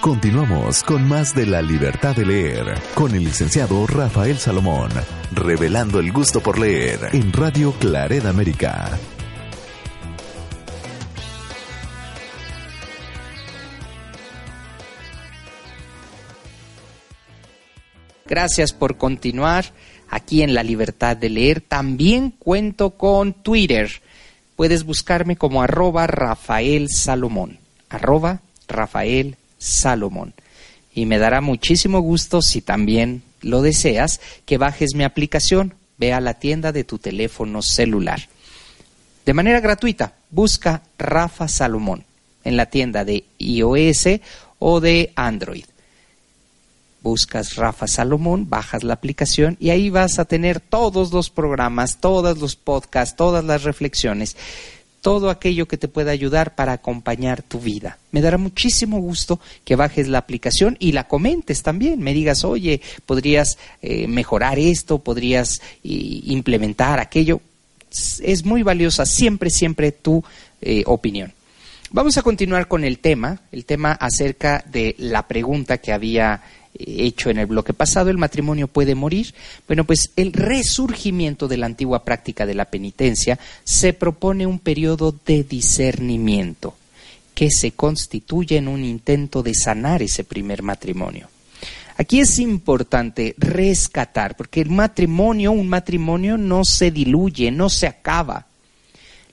Continuamos 0.00 0.82
con 0.82 1.06
más 1.06 1.34
de 1.34 1.44
La 1.44 1.60
Libertad 1.60 2.16
de 2.16 2.24
Leer, 2.24 2.80
con 2.94 3.14
el 3.14 3.24
licenciado 3.24 3.86
Rafael 3.86 4.38
Salomón, 4.38 4.88
revelando 5.30 6.00
el 6.00 6.10
gusto 6.10 6.40
por 6.40 6.58
leer 6.58 7.10
en 7.12 7.34
Radio 7.34 7.72
Claret 7.78 8.24
América. 8.24 8.98
Gracias 18.32 18.72
por 18.72 18.96
continuar 18.96 19.66
aquí 20.08 20.40
en 20.40 20.54
La 20.54 20.62
Libertad 20.62 21.18
de 21.18 21.28
Leer. 21.28 21.60
También 21.60 22.30
cuento 22.30 22.92
con 22.92 23.34
Twitter. 23.34 24.00
Puedes 24.56 24.84
buscarme 24.84 25.36
como 25.36 25.60
arroba 25.60 26.06
Rafael 26.06 26.88
Salomón. 26.88 27.58
Arroba 27.90 28.40
Rafael 28.68 29.36
Salomón. 29.58 30.32
Y 30.94 31.04
me 31.04 31.18
dará 31.18 31.42
muchísimo 31.42 32.00
gusto 32.00 32.40
si 32.40 32.62
también 32.62 33.22
lo 33.42 33.60
deseas 33.60 34.18
que 34.46 34.56
bajes 34.56 34.94
mi 34.94 35.04
aplicación. 35.04 35.74
Ve 35.98 36.14
a 36.14 36.22
la 36.22 36.32
tienda 36.32 36.72
de 36.72 36.84
tu 36.84 36.96
teléfono 36.96 37.60
celular. 37.60 38.30
De 39.26 39.34
manera 39.34 39.60
gratuita, 39.60 40.14
busca 40.30 40.80
Rafa 40.96 41.48
Salomón 41.48 42.06
en 42.44 42.56
la 42.56 42.64
tienda 42.64 43.04
de 43.04 43.24
iOS 43.36 44.08
o 44.58 44.80
de 44.80 45.12
Android 45.16 45.66
buscas 47.02 47.56
Rafa 47.56 47.86
Salomón, 47.86 48.48
bajas 48.48 48.84
la 48.84 48.94
aplicación 48.94 49.56
y 49.60 49.70
ahí 49.70 49.90
vas 49.90 50.18
a 50.18 50.24
tener 50.24 50.60
todos 50.60 51.12
los 51.12 51.30
programas, 51.30 51.98
todos 52.00 52.38
los 52.38 52.56
podcasts, 52.56 53.16
todas 53.16 53.44
las 53.44 53.64
reflexiones, 53.64 54.36
todo 55.00 55.30
aquello 55.30 55.66
que 55.66 55.76
te 55.76 55.88
pueda 55.88 56.12
ayudar 56.12 56.54
para 56.54 56.72
acompañar 56.72 57.42
tu 57.42 57.58
vida. 57.58 57.98
Me 58.12 58.20
dará 58.20 58.38
muchísimo 58.38 59.00
gusto 59.00 59.40
que 59.64 59.74
bajes 59.74 60.06
la 60.06 60.18
aplicación 60.18 60.76
y 60.78 60.92
la 60.92 61.08
comentes 61.08 61.62
también. 61.62 62.00
Me 62.00 62.14
digas, 62.14 62.44
oye, 62.44 62.80
podrías 63.04 63.58
eh, 63.82 64.06
mejorar 64.06 64.60
esto, 64.60 64.98
podrías 64.98 65.60
implementar 65.82 67.00
aquello. 67.00 67.40
Es 68.20 68.44
muy 68.44 68.62
valiosa 68.62 69.04
siempre, 69.04 69.50
siempre 69.50 69.90
tu 69.90 70.22
eh, 70.60 70.84
opinión. 70.86 71.34
Vamos 71.90 72.16
a 72.16 72.22
continuar 72.22 72.68
con 72.68 72.84
el 72.84 73.00
tema, 73.00 73.42
el 73.50 73.66
tema 73.66 73.92
acerca 73.92 74.64
de 74.66 74.94
la 74.98 75.28
pregunta 75.28 75.76
que 75.76 75.92
había 75.92 76.42
hecho 76.86 77.30
en 77.30 77.38
el 77.38 77.46
bloque 77.46 77.72
pasado, 77.72 78.10
el 78.10 78.18
matrimonio 78.18 78.68
puede 78.68 78.94
morir. 78.94 79.34
Bueno, 79.66 79.84
pues 79.84 80.10
el 80.16 80.32
resurgimiento 80.32 81.48
de 81.48 81.56
la 81.56 81.66
antigua 81.66 82.04
práctica 82.04 82.46
de 82.46 82.54
la 82.54 82.66
penitencia 82.66 83.38
se 83.64 83.92
propone 83.92 84.46
un 84.46 84.58
periodo 84.58 85.14
de 85.26 85.44
discernimiento 85.44 86.74
que 87.34 87.50
se 87.50 87.72
constituye 87.72 88.58
en 88.58 88.68
un 88.68 88.84
intento 88.84 89.42
de 89.42 89.54
sanar 89.54 90.02
ese 90.02 90.24
primer 90.24 90.62
matrimonio. 90.62 91.28
Aquí 91.96 92.20
es 92.20 92.38
importante 92.38 93.34
rescatar, 93.38 94.36
porque 94.36 94.60
el 94.60 94.70
matrimonio, 94.70 95.52
un 95.52 95.68
matrimonio 95.68 96.36
no 96.36 96.64
se 96.64 96.90
diluye, 96.90 97.50
no 97.50 97.68
se 97.68 97.86
acaba. 97.86 98.46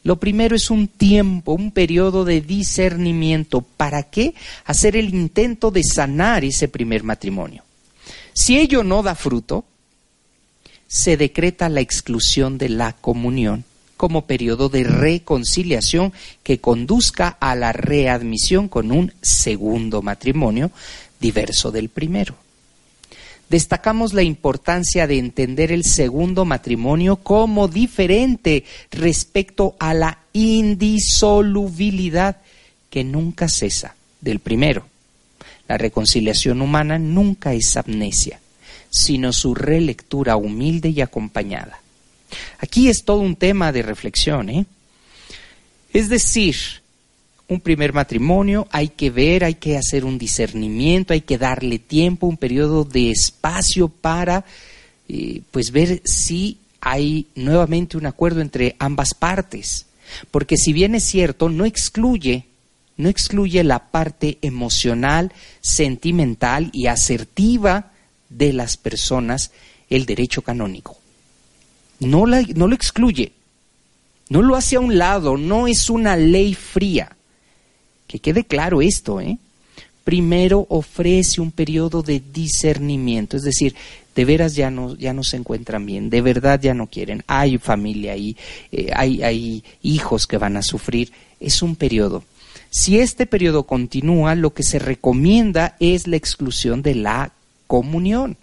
Lo 0.03 0.17
primero 0.17 0.55
es 0.55 0.69
un 0.69 0.87
tiempo, 0.87 1.53
un 1.53 1.71
periodo 1.71 2.25
de 2.25 2.41
discernimiento. 2.41 3.61
¿Para 3.61 4.03
qué? 4.03 4.33
Hacer 4.65 4.95
el 4.95 5.13
intento 5.13 5.71
de 5.71 5.83
sanar 5.83 6.43
ese 6.43 6.67
primer 6.67 7.03
matrimonio. 7.03 7.63
Si 8.33 8.57
ello 8.57 8.83
no 8.83 9.03
da 9.03 9.15
fruto, 9.15 9.65
se 10.87 11.17
decreta 11.17 11.69
la 11.69 11.81
exclusión 11.81 12.57
de 12.57 12.69
la 12.69 12.93
comunión 12.93 13.65
como 13.97 14.25
periodo 14.25 14.69
de 14.69 14.85
reconciliación 14.85 16.13
que 16.41 16.59
conduzca 16.59 17.27
a 17.27 17.53
la 17.55 17.73
readmisión 17.73 18.69
con 18.69 18.91
un 18.91 19.13
segundo 19.21 20.01
matrimonio 20.01 20.71
diverso 21.19 21.71
del 21.71 21.89
primero 21.89 22.35
destacamos 23.49 24.13
la 24.13 24.23
importancia 24.23 25.07
de 25.07 25.17
entender 25.17 25.71
el 25.71 25.83
segundo 25.83 26.45
matrimonio 26.45 27.17
como 27.17 27.67
diferente 27.67 28.63
respecto 28.91 29.75
a 29.79 29.93
la 29.93 30.19
indisolubilidad 30.33 32.37
que 32.89 33.03
nunca 33.03 33.49
cesa 33.49 33.95
del 34.21 34.39
primero. 34.39 34.85
La 35.67 35.77
reconciliación 35.77 36.61
humana 36.61 36.97
nunca 36.97 37.53
es 37.53 37.77
amnesia, 37.77 38.39
sino 38.89 39.33
su 39.33 39.53
relectura 39.53 40.35
humilde 40.35 40.89
y 40.89 41.01
acompañada. 41.01 41.81
Aquí 42.59 42.89
es 42.89 43.03
todo 43.03 43.19
un 43.19 43.35
tema 43.35 43.71
de 43.71 43.81
reflexión, 43.81 44.49
¿eh? 44.49 44.65
Es 45.93 46.09
decir, 46.09 46.55
un 47.49 47.59
primer 47.59 47.93
matrimonio, 47.93 48.67
hay 48.71 48.89
que 48.89 49.09
ver, 49.09 49.43
hay 49.43 49.55
que 49.55 49.75
hacer 49.75 50.05
un 50.05 50.19
discernimiento, 50.19 51.13
hay 51.13 51.21
que 51.21 51.39
darle 51.39 51.79
tiempo, 51.79 52.27
un 52.27 52.37
periodo 52.37 52.83
de 52.83 53.09
espacio 53.09 53.87
para 53.89 54.45
eh, 55.07 55.41
pues 55.49 55.71
ver 55.71 56.01
si 56.05 56.59
hay 56.79 57.25
nuevamente 57.33 57.97
un 57.97 58.05
acuerdo 58.05 58.41
entre 58.41 58.75
ambas 58.77 59.15
partes. 59.15 59.87
Porque 60.29 60.57
si 60.57 60.73
bien 60.73 60.93
es 60.93 61.03
cierto, 61.03 61.49
no 61.49 61.65
excluye, 61.65 62.45
no 62.97 63.09
excluye 63.09 63.63
la 63.63 63.89
parte 63.89 64.37
emocional, 64.43 65.31
sentimental 65.59 66.69
y 66.71 66.85
asertiva 66.85 67.91
de 68.29 68.53
las 68.53 68.77
personas 68.77 69.51
el 69.89 70.05
derecho 70.05 70.43
canónico. 70.43 70.99
No, 71.99 72.27
no 72.27 72.67
lo 72.67 72.75
excluye, 72.75 73.31
no 74.29 74.43
lo 74.43 74.55
hace 74.55 74.75
a 74.75 74.79
un 74.79 74.99
lado, 74.99 75.35
no 75.35 75.67
es 75.67 75.89
una 75.89 76.15
ley 76.15 76.53
fría. 76.53 77.15
Que 78.09 78.17
quede 78.17 78.43
claro 78.43 78.81
esto, 78.81 79.21
¿eh? 79.21 79.37
Primero 80.03 80.65
ofrece 80.69 81.41
un 81.41 81.51
periodo 81.51 82.01
de 82.01 82.19
discernimiento, 82.33 83.37
es 83.37 83.43
decir, 83.43 83.75
de 84.15 84.25
veras 84.25 84.55
ya 84.55 84.71
no, 84.71 84.95
ya 84.95 85.13
no 85.13 85.23
se 85.23 85.37
encuentran 85.37 85.85
bien, 85.85 86.09
de 86.09 86.21
verdad 86.21 86.59
ya 86.59 86.73
no 86.73 86.87
quieren, 86.87 87.23
hay 87.27 87.59
familia 87.59 88.13
ahí, 88.13 88.35
eh, 88.71 88.89
hay, 88.95 89.21
hay 89.21 89.63
hijos 89.83 90.25
que 90.25 90.39
van 90.39 90.57
a 90.57 90.63
sufrir, 90.63 91.11
es 91.39 91.61
un 91.61 91.75
periodo. 91.75 92.23
Si 92.71 92.99
este 92.99 93.27
periodo 93.27 93.67
continúa, 93.67 94.33
lo 94.33 94.55
que 94.55 94.63
se 94.63 94.79
recomienda 94.79 95.75
es 95.79 96.07
la 96.07 96.15
exclusión 96.15 96.81
de 96.81 96.95
la 96.95 97.31
comunión. 97.67 98.37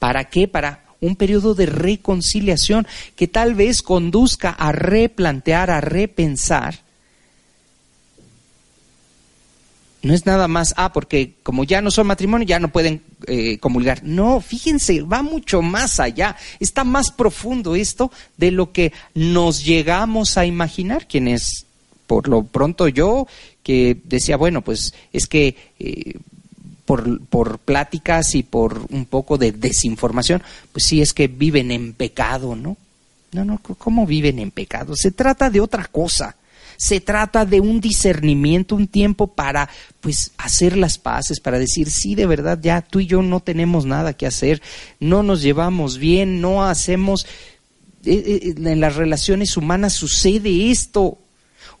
¿Para 0.00 0.24
qué? 0.24 0.48
Para 0.48 0.82
un 1.00 1.14
periodo 1.14 1.54
de 1.54 1.66
reconciliación 1.66 2.84
que 3.14 3.28
tal 3.28 3.54
vez 3.54 3.80
conduzca 3.82 4.50
a 4.50 4.72
replantear, 4.72 5.70
a 5.70 5.80
repensar 5.80 6.83
no 10.04 10.12
es 10.12 10.26
nada 10.26 10.48
más, 10.48 10.74
ah, 10.76 10.92
porque 10.92 11.34
como 11.42 11.64
ya 11.64 11.80
no 11.80 11.90
son 11.90 12.06
matrimonio, 12.06 12.46
ya 12.46 12.58
no 12.60 12.68
pueden 12.68 13.02
eh, 13.26 13.58
comulgar. 13.58 14.04
No, 14.04 14.40
fíjense, 14.42 15.00
va 15.00 15.22
mucho 15.22 15.62
más 15.62 15.98
allá. 15.98 16.36
Está 16.60 16.84
más 16.84 17.10
profundo 17.10 17.74
esto 17.74 18.12
de 18.36 18.50
lo 18.50 18.70
que 18.70 18.92
nos 19.14 19.64
llegamos 19.64 20.36
a 20.36 20.44
imaginar 20.44 21.08
quienes 21.08 21.64
Por 22.06 22.28
lo 22.28 22.44
pronto 22.44 22.86
yo 22.88 23.26
que 23.62 23.96
decía, 24.04 24.36
bueno, 24.36 24.60
pues 24.60 24.92
es 25.10 25.26
que 25.26 25.56
eh, 25.78 26.18
por, 26.84 27.26
por 27.26 27.58
pláticas 27.58 28.34
y 28.34 28.42
por 28.42 28.84
un 28.90 29.06
poco 29.06 29.38
de 29.38 29.52
desinformación, 29.52 30.42
pues 30.70 30.84
sí 30.84 31.00
es 31.00 31.14
que 31.14 31.28
viven 31.28 31.70
en 31.70 31.94
pecado, 31.94 32.54
¿no? 32.54 32.76
No, 33.32 33.44
no, 33.46 33.58
¿cómo 33.78 34.06
viven 34.06 34.38
en 34.38 34.50
pecado? 34.50 34.94
Se 34.96 35.12
trata 35.12 35.48
de 35.48 35.60
otra 35.60 35.86
cosa. 35.86 36.36
Se 36.76 37.00
trata 37.00 37.44
de 37.44 37.60
un 37.60 37.80
discernimiento, 37.80 38.74
un 38.74 38.88
tiempo 38.88 39.28
para 39.28 39.68
pues 40.00 40.32
hacer 40.38 40.76
las 40.76 40.98
paces, 40.98 41.40
para 41.40 41.58
decir, 41.58 41.90
sí, 41.90 42.14
de 42.14 42.26
verdad, 42.26 42.58
ya 42.60 42.82
tú 42.82 43.00
y 43.00 43.06
yo 43.06 43.22
no 43.22 43.40
tenemos 43.40 43.86
nada 43.86 44.12
que 44.14 44.26
hacer, 44.26 44.62
no 45.00 45.22
nos 45.22 45.42
llevamos 45.42 45.98
bien, 45.98 46.40
no 46.40 46.64
hacemos 46.64 47.26
eh, 48.04 48.40
eh, 48.42 48.54
en 48.56 48.80
las 48.80 48.96
relaciones 48.96 49.56
humanas 49.56 49.94
sucede 49.94 50.70
esto, 50.70 51.18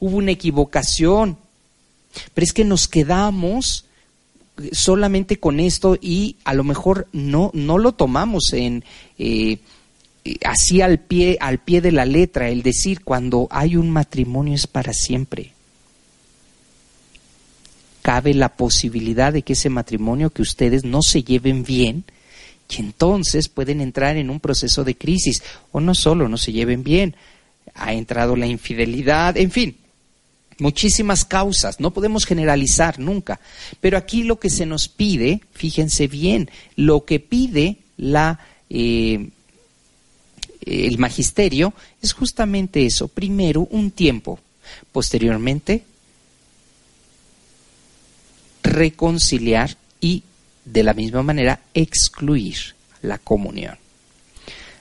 hubo 0.00 0.16
una 0.16 0.30
equivocación, 0.30 1.36
pero 2.32 2.44
es 2.44 2.52
que 2.52 2.64
nos 2.64 2.88
quedamos 2.88 3.84
solamente 4.72 5.38
con 5.38 5.60
esto 5.60 5.98
y 6.00 6.36
a 6.44 6.54
lo 6.54 6.64
mejor 6.64 7.08
no, 7.12 7.50
no 7.54 7.78
lo 7.78 7.92
tomamos 7.92 8.52
en 8.52 8.84
eh, 9.18 9.58
así 10.44 10.80
al 10.80 10.98
pie, 10.98 11.36
al 11.40 11.58
pie 11.58 11.80
de 11.80 11.92
la 11.92 12.04
letra, 12.04 12.48
el 12.48 12.62
decir 12.62 13.02
cuando 13.02 13.48
hay 13.50 13.76
un 13.76 13.90
matrimonio 13.90 14.54
es 14.54 14.66
para 14.66 14.92
siempre. 14.92 15.52
Cabe 18.02 18.34
la 18.34 18.50
posibilidad 18.50 19.32
de 19.32 19.42
que 19.42 19.54
ese 19.54 19.70
matrimonio, 19.70 20.30
que 20.30 20.42
ustedes 20.42 20.84
no 20.84 21.02
se 21.02 21.22
lleven 21.22 21.64
bien, 21.64 22.04
y 22.68 22.80
entonces 22.80 23.48
pueden 23.48 23.80
entrar 23.80 24.16
en 24.16 24.30
un 24.30 24.40
proceso 24.40 24.84
de 24.84 24.96
crisis, 24.96 25.42
o 25.72 25.80
no 25.80 25.94
solo 25.94 26.28
no 26.28 26.36
se 26.36 26.52
lleven 26.52 26.82
bien, 26.82 27.14
ha 27.74 27.92
entrado 27.92 28.36
la 28.36 28.46
infidelidad, 28.46 29.36
en 29.36 29.50
fin, 29.50 29.76
muchísimas 30.58 31.24
causas, 31.24 31.80
no 31.80 31.92
podemos 31.92 32.24
generalizar 32.24 32.98
nunca, 32.98 33.40
pero 33.80 33.98
aquí 33.98 34.22
lo 34.22 34.38
que 34.38 34.50
se 34.50 34.66
nos 34.66 34.88
pide, 34.88 35.40
fíjense 35.52 36.06
bien, 36.06 36.50
lo 36.76 37.04
que 37.04 37.20
pide 37.20 37.78
la, 37.96 38.40
eh, 38.70 39.28
el 40.64 40.98
magisterio 40.98 41.74
es 42.02 42.12
justamente 42.12 42.86
eso, 42.86 43.08
primero 43.08 43.66
un 43.70 43.90
tiempo, 43.90 44.38
posteriormente 44.92 45.84
reconciliar 48.62 49.76
y 50.00 50.22
de 50.64 50.82
la 50.82 50.94
misma 50.94 51.22
manera 51.22 51.60
excluir 51.74 52.74
la 53.02 53.18
comunión. 53.18 53.76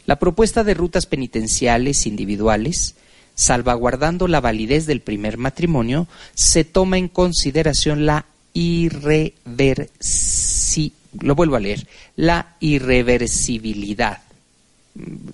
La 0.05 0.17
propuesta 0.17 0.63
de 0.63 0.73
rutas 0.73 1.05
penitenciales 1.05 2.07
individuales, 2.07 2.95
salvaguardando 3.35 4.27
la 4.27 4.41
validez 4.41 4.85
del 4.85 5.01
primer 5.01 5.37
matrimonio, 5.37 6.07
se 6.33 6.63
toma 6.63 6.97
en 6.97 7.07
consideración 7.07 8.05
la 8.05 8.25
irreversibilidad. 8.53 10.97
Lo 11.21 11.35
vuelvo 11.35 11.57
a 11.57 11.59
leer, 11.59 11.87
la 12.15 12.55
irreversibilidad. 12.59 14.23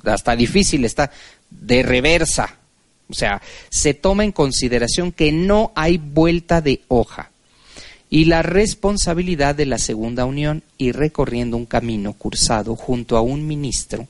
Hasta 0.06 0.36
difícil 0.36 0.86
está, 0.86 1.12
de 1.50 1.84
reversa. 1.84 2.56
O 3.10 3.14
sea, 3.14 3.42
se 3.70 3.94
toma 3.94 4.24
en 4.24 4.32
consideración 4.32 5.12
que 5.12 5.32
no 5.32 5.72
hay 5.76 5.98
vuelta 5.98 6.62
de 6.62 6.82
hoja 6.88 7.32
y 8.10 8.26
la 8.26 8.42
responsabilidad 8.42 9.56
de 9.56 9.66
la 9.66 9.78
segunda 9.78 10.26
unión 10.26 10.64
y 10.78 10.92
recorriendo 10.92 11.58
un 11.58 11.66
camino 11.66 12.14
cursado 12.14 12.76
junto 12.76 13.18
a 13.18 13.22
un 13.22 13.48
ministro, 13.48 14.08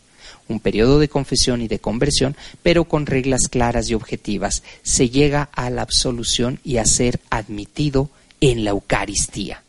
un 0.48 0.60
periodo 0.60 1.00
de 1.00 1.10
confesión 1.10 1.62
y 1.62 1.68
de 1.68 1.80
conversión, 1.80 2.36
pero 2.64 2.86
con 2.86 3.06
reglas 3.06 3.42
claras 3.50 3.90
y 3.90 3.94
objetivas, 3.94 4.64
se 4.84 5.10
llega 5.10 5.50
a 5.54 5.70
la 5.70 5.82
absolución 5.82 6.60
y 6.64 6.78
a 6.78 6.86
ser 6.86 7.20
admitido 7.30 8.10
en 8.42 8.64
la 8.64 8.72
Eucaristía. 8.72 9.64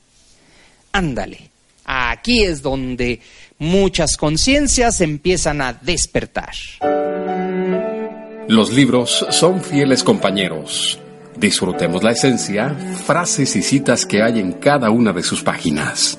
Ándale, 0.93 1.51
aquí 1.85 2.43
es 2.43 2.63
donde 2.63 3.21
muchas 3.61 4.17
conciencias 4.17 5.01
empiezan 5.01 5.63
a 5.63 5.73
despertar. 5.73 6.55
Los 8.49 8.73
libros 8.73 9.25
son 9.31 9.63
fieles 9.63 10.03
compañeros 10.03 10.99
Disfrutemos 11.41 12.03
la 12.03 12.11
esencia, 12.11 12.77
frases 13.07 13.57
y 13.57 13.63
citas 13.63 14.05
que 14.05 14.23
hay 14.23 14.41
en 14.41 14.53
cada 14.53 14.91
una 14.91 15.15
de 15.15 15.23
sus 15.23 15.43
páginas. 15.43 16.19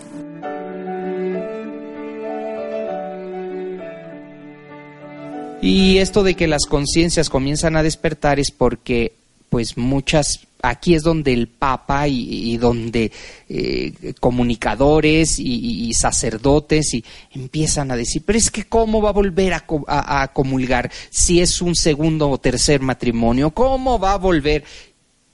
Y 5.61 5.99
esto 5.99 6.23
de 6.23 6.33
que 6.33 6.47
las 6.47 6.65
conciencias 6.65 7.29
comienzan 7.29 7.75
a 7.75 7.83
despertar 7.83 8.39
es 8.39 8.49
porque 8.49 9.13
pues 9.51 9.77
muchas 9.77 10.47
aquí 10.61 10.95
es 10.95 11.03
donde 11.03 11.33
el 11.33 11.47
Papa 11.47 12.07
y, 12.07 12.57
donde 12.57 13.11
eh, 13.49 14.13
comunicadores 14.19 15.39
y, 15.39 15.91
sacerdotes 15.93 16.93
y 16.93 17.03
empiezan 17.33 17.91
a 17.91 17.95
decir, 17.95 18.23
pero 18.25 18.37
es 18.37 18.49
que 18.49 18.63
cómo 18.63 19.01
va 19.01 19.09
a 19.09 19.13
volver 19.13 19.53
a, 19.53 19.65
a, 19.87 20.27
comulgar 20.33 20.91
si 21.09 21.41
es 21.41 21.61
un 21.61 21.75
segundo 21.75 22.29
o 22.29 22.37
tercer 22.37 22.81
matrimonio, 22.81 23.51
cómo 23.51 23.99
va 23.99 24.13
a 24.13 24.17
volver. 24.17 24.63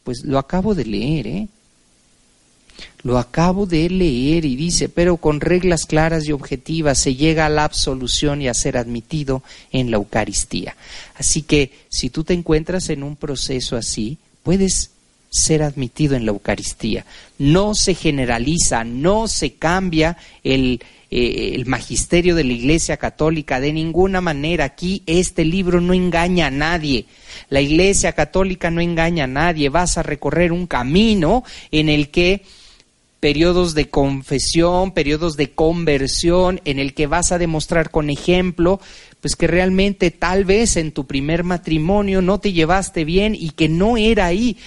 Pues 0.04 0.24
lo 0.24 0.40
acabo 0.40 0.74
de 0.74 0.86
leer, 0.86 1.28
¿eh? 1.28 1.48
Lo 3.04 3.18
acabo 3.18 3.66
de 3.66 3.90
leer 3.90 4.46
y 4.46 4.56
dice, 4.56 4.90
pero 4.90 5.18
con 5.18 5.40
reglas 5.40 5.86
claras 5.86 6.28
y 6.28 6.32
objetivas 6.32 7.00
se 7.00 7.16
llega 7.16 7.46
a 7.46 7.50
la 7.50 7.63
absolución 7.63 8.42
y 8.42 8.48
a 8.48 8.54
ser 8.54 8.78
admitido 8.78 9.44
en 9.72 9.92
la 9.92 9.98
Eucaristía. 9.98 10.76
Así 11.16 11.44
que 11.44 11.72
si 11.90 12.10
tú 12.10 12.24
te 12.24 12.34
encuentras 12.34 12.90
en 12.90 13.04
un 13.04 13.16
proceso 13.16 13.78
así, 13.78 14.18
puedes 14.44 14.92
ser 15.38 15.63
admitido 15.63 16.15
en 16.15 16.26
la 16.26 16.32
Eucaristía. 16.32 17.06
No 17.38 17.76
se 17.76 17.93
generaliza, 17.93 18.84
no 18.84 19.28
se 19.28 19.54
cambia 19.54 20.17
el, 20.43 20.82
eh, 21.10 21.52
el 21.56 21.65
magisterio 21.65 22.36
de 22.36 22.43
la 22.43 22.54
Iglesia 22.54 22.97
Católica 22.97 23.60
de 23.60 23.71
ninguna 23.71 24.19
manera. 24.19 24.65
Aquí 24.65 25.04
este 25.06 25.45
libro 25.45 25.80
no 25.80 25.93
engaña 25.93 26.47
a 26.47 26.52
nadie. 26.52 27.06
La 27.50 27.62
Iglesia 27.62 28.13
Católica 28.13 28.71
no 28.71 28.82
engaña 28.82 29.23
a 29.23 29.28
nadie, 29.28 29.69
vas 29.69 29.97
a 29.97 30.04
recorrer 30.04 30.52
un 30.52 30.67
camino 30.67 31.43
en 31.71 31.89
el 31.89 32.10
que 32.10 32.43
periodos 33.19 33.73
de 33.73 33.89
confesión, 33.89 34.91
periodos 34.91 35.38
de 35.38 35.52
conversión, 35.52 36.62
en 36.65 36.80
el 36.80 36.93
que 36.93 37.08
vas 37.08 37.32
a 37.32 37.38
demostrar 37.38 37.89
con 37.89 38.10
ejemplo, 38.10 38.80
pues 39.21 39.36
que 39.36 39.47
realmente 39.47 40.12
tal 40.12 40.45
vez 40.45 40.78
en 40.78 40.91
tu 40.91 41.08
primer 41.08 41.43
matrimonio 41.43 42.21
no 42.21 42.39
te 42.39 42.54
llevaste 42.54 43.06
bien 43.06 43.34
y 43.34 43.52
que 43.52 43.69
no 43.69 43.97
era 43.97 44.26
ahí. 44.26 44.58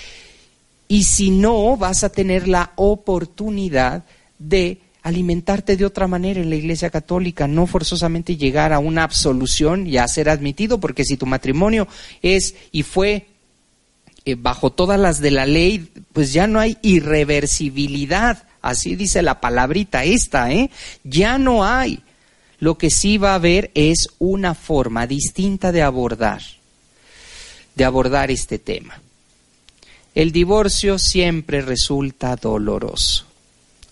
Y 0.91 1.05
si 1.05 1.31
no, 1.31 1.77
vas 1.77 2.03
a 2.03 2.11
tener 2.11 2.49
la 2.49 2.73
oportunidad 2.75 4.03
de 4.41 4.81
alimentarte 5.03 5.77
de 5.77 5.85
otra 5.85 6.09
manera 6.09 6.41
en 6.41 6.51
la 6.51 6.57
Iglesia 6.57 6.91
Católica, 6.91 7.47
no 7.47 7.69
forzosamente 7.69 8.37
llegar 8.37 8.73
a 8.73 8.81
una 8.81 9.05
absolución 9.05 9.87
y 9.87 9.99
a 9.99 10.09
ser 10.09 10.29
admitido, 10.29 10.81
porque 10.81 11.05
si 11.05 11.17
tu 11.17 11.27
matrimonio 11.27 11.87
es 12.23 12.57
y 12.73 12.83
fue 12.83 13.29
eh, 14.25 14.35
bajo 14.37 14.73
todas 14.73 14.99
las 14.99 15.21
de 15.21 15.31
la 15.31 15.47
ley, 15.47 15.93
pues 16.13 16.33
ya 16.33 16.49
no 16.49 16.59
hay 16.59 16.77
irreversibilidad, 16.83 18.43
así 18.61 18.97
dice 18.97 19.23
la 19.23 19.41
palabrita 19.41 20.03
esta, 20.03 20.51
¿eh? 20.51 20.73
Ya 21.05 21.39
no 21.39 21.65
hay. 21.65 22.01
Lo 22.59 22.79
que 22.79 22.91
sí 22.91 23.17
va 23.17 23.31
a 23.31 23.37
haber 23.37 23.71
es 23.75 24.09
una 24.19 24.57
forma 24.57 25.07
distinta 25.07 25.71
de 25.71 25.83
abordar, 25.83 26.43
de 27.77 27.85
abordar 27.85 28.33
este 28.33 28.59
tema. 28.59 29.01
El 30.15 30.33
divorcio 30.33 30.99
siempre 30.99 31.63
resulta 31.63 32.37
doloroso 32.37 33.31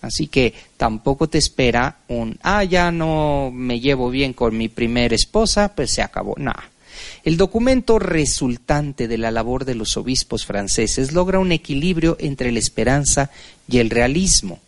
Así 0.01 0.27
que 0.27 0.53
tampoco 0.77 1.27
te 1.27 1.37
espera 1.37 1.99
un, 2.07 2.37
ah, 2.41 2.63
ya 2.63 2.91
no 2.91 3.51
me 3.53 3.79
llevo 3.79 4.09
bien 4.09 4.33
con 4.33 4.57
mi 4.57 4.69
primera 4.69 5.13
esposa, 5.13 5.75
pues 5.75 5.91
se 5.91 6.01
acabó. 6.01 6.35
Nada. 6.37 6.69
El 7.23 7.37
documento 7.37 7.99
resultante 7.99 9.07
de 9.07 9.17
la 9.17 9.31
labor 9.31 9.65
de 9.65 9.75
los 9.75 9.97
obispos 9.97 10.45
franceses 10.45 11.11
logra 11.11 11.39
un 11.39 11.51
equilibrio 11.51 12.15
entre 12.19 12.51
la 12.51 12.59
esperanza 12.59 13.29
y 13.67 13.79
el 13.79 13.89
realismo. 13.89 14.59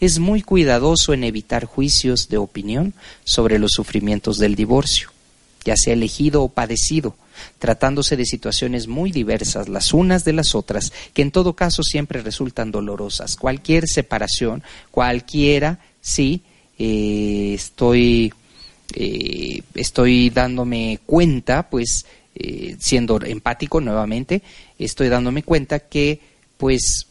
Es 0.00 0.18
muy 0.18 0.42
cuidadoso 0.42 1.12
en 1.12 1.24
evitar 1.24 1.64
juicios 1.64 2.28
de 2.28 2.38
opinión 2.38 2.92
sobre 3.24 3.58
los 3.58 3.72
sufrimientos 3.72 4.38
del 4.38 4.54
divorcio, 4.54 5.10
ya 5.64 5.76
sea 5.76 5.94
elegido 5.94 6.42
o 6.42 6.48
padecido, 6.48 7.14
tratándose 7.58 8.16
de 8.16 8.24
situaciones 8.24 8.86
muy 8.86 9.10
diversas 9.10 9.68
las 9.68 9.92
unas 9.92 10.24
de 10.24 10.32
las 10.32 10.54
otras, 10.54 10.92
que 11.14 11.22
en 11.22 11.30
todo 11.30 11.54
caso 11.54 11.82
siempre 11.82 12.22
resultan 12.22 12.70
dolorosas. 12.70 13.36
Cualquier 13.36 13.88
separación, 13.88 14.62
cualquiera, 14.90 15.78
sí, 16.00 16.42
eh, 16.78 17.52
estoy, 17.54 18.32
eh, 18.94 19.62
estoy 19.74 20.30
dándome 20.30 21.00
cuenta, 21.06 21.68
pues, 21.68 22.04
eh, 22.34 22.76
siendo 22.80 23.20
empático 23.22 23.80
nuevamente, 23.80 24.42
estoy 24.78 25.08
dándome 25.08 25.42
cuenta 25.42 25.78
que, 25.80 26.20
pues, 26.56 27.06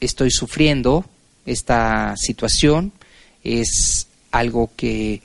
estoy 0.00 0.30
sufriendo 0.30 1.04
esta 1.44 2.14
situación, 2.16 2.92
es 3.42 4.06
algo 4.30 4.70
que 4.76 5.20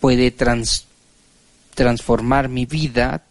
puede 0.00 0.30
trans 0.30 0.85
transformar 1.76 2.48
mi 2.48 2.66
vida 2.66 3.22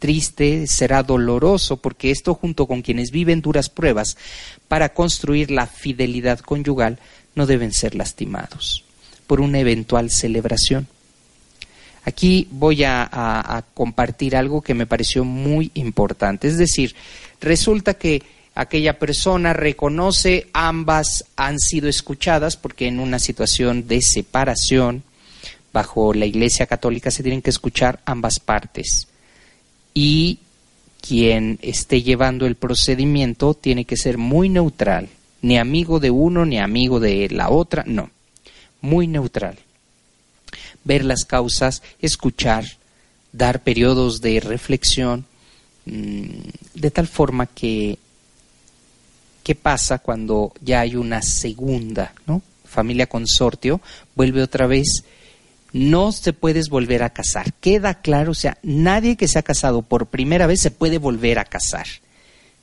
triste, 0.00 0.66
será 0.66 1.04
doloroso, 1.04 1.76
porque 1.76 2.10
esto 2.10 2.34
junto 2.34 2.66
con 2.66 2.82
quienes 2.82 3.12
viven 3.12 3.42
duras 3.42 3.68
pruebas 3.68 4.16
para 4.66 4.88
construir 4.94 5.52
la 5.52 5.68
fidelidad 5.68 6.40
conyugal 6.40 6.98
no 7.36 7.46
deben 7.46 7.72
ser 7.72 7.94
lastimados 7.94 8.82
por 9.28 9.40
una 9.40 9.60
eventual 9.60 10.10
celebración. 10.10 10.88
Aquí 12.04 12.48
voy 12.50 12.82
a, 12.82 13.62
compartir 13.74 14.34
algo 14.34 14.62
que 14.62 14.74
me 14.74 14.86
pareció 14.86 15.22
muy 15.24 15.70
importante. 15.74 16.48
Es 16.48 16.56
decir, 16.56 16.96
resulta 17.40 17.94
que 17.94 18.22
aquella 18.54 18.98
persona 18.98 19.52
reconoce 19.52 20.48
ambas 20.52 21.26
han 21.36 21.60
sido 21.60 21.88
escuchadas 21.88 22.56
porque 22.56 22.88
en 22.88 22.98
una 22.98 23.18
situación 23.18 23.86
de 23.86 24.00
separación 24.00 25.04
bajo 25.72 26.12
la 26.14 26.26
Iglesia 26.26 26.66
Católica 26.66 27.10
se 27.10 27.22
tienen 27.22 27.42
que 27.42 27.50
escuchar 27.50 28.00
ambas 28.04 28.40
partes. 28.40 29.08
Y 29.94 30.38
quien 31.00 31.58
esté 31.62 32.02
llevando 32.02 32.46
el 32.46 32.56
procedimiento 32.56 33.54
tiene 33.54 33.84
que 33.84 33.96
ser 33.96 34.18
muy 34.18 34.48
neutral, 34.48 35.08
ni 35.42 35.58
amigo 35.58 36.00
de 36.00 36.10
uno 36.10 36.44
ni 36.44 36.58
amigo 36.58 37.00
de 37.00 37.28
la 37.30 37.50
otra, 37.50 37.84
no, 37.86 38.10
muy 38.80 39.06
neutral. 39.06 39.58
Ver 40.84 41.04
las 41.04 41.24
causas, 41.24 41.82
escuchar, 42.00 42.64
dar 43.32 43.62
periodos 43.62 44.20
de 44.20 44.40
reflexión, 44.40 45.24
mm, 45.86 46.24
de 46.74 46.90
tal 46.90 47.06
forma 47.06 47.46
que, 47.46 47.98
¿qué 49.42 49.54
pasa 49.54 49.98
cuando 49.98 50.52
ya 50.60 50.80
hay 50.80 50.96
una 50.96 51.22
segunda, 51.22 52.14
¿no? 52.26 52.42
familia 52.70 53.06
consortio, 53.06 53.80
vuelve 54.14 54.42
otra 54.42 54.66
vez, 54.66 55.04
no 55.72 56.12
se 56.12 56.32
puedes 56.32 56.68
volver 56.68 57.02
a 57.02 57.10
casar. 57.10 57.52
Queda 57.54 57.94
claro, 57.94 58.32
o 58.32 58.34
sea, 58.34 58.58
nadie 58.62 59.16
que 59.16 59.28
se 59.28 59.38
ha 59.38 59.42
casado 59.42 59.82
por 59.82 60.06
primera 60.06 60.46
vez 60.46 60.60
se 60.60 60.70
puede 60.70 60.98
volver 60.98 61.38
a 61.38 61.44
casar. 61.44 61.86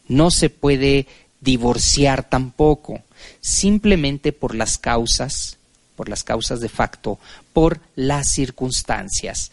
No 0.08 0.32
se 0.32 0.50
puede 0.50 1.08
divorciar 1.42 2.28
tampoco, 2.28 3.02
simplemente 3.42 4.32
por 4.32 4.56
las 4.56 4.78
causas 4.78 5.58
por 5.98 6.08
las 6.08 6.24
causas 6.24 6.62
de 6.62 6.70
facto, 6.70 7.20
por 7.52 7.82
las 7.96 8.30
circunstancias. 8.30 9.52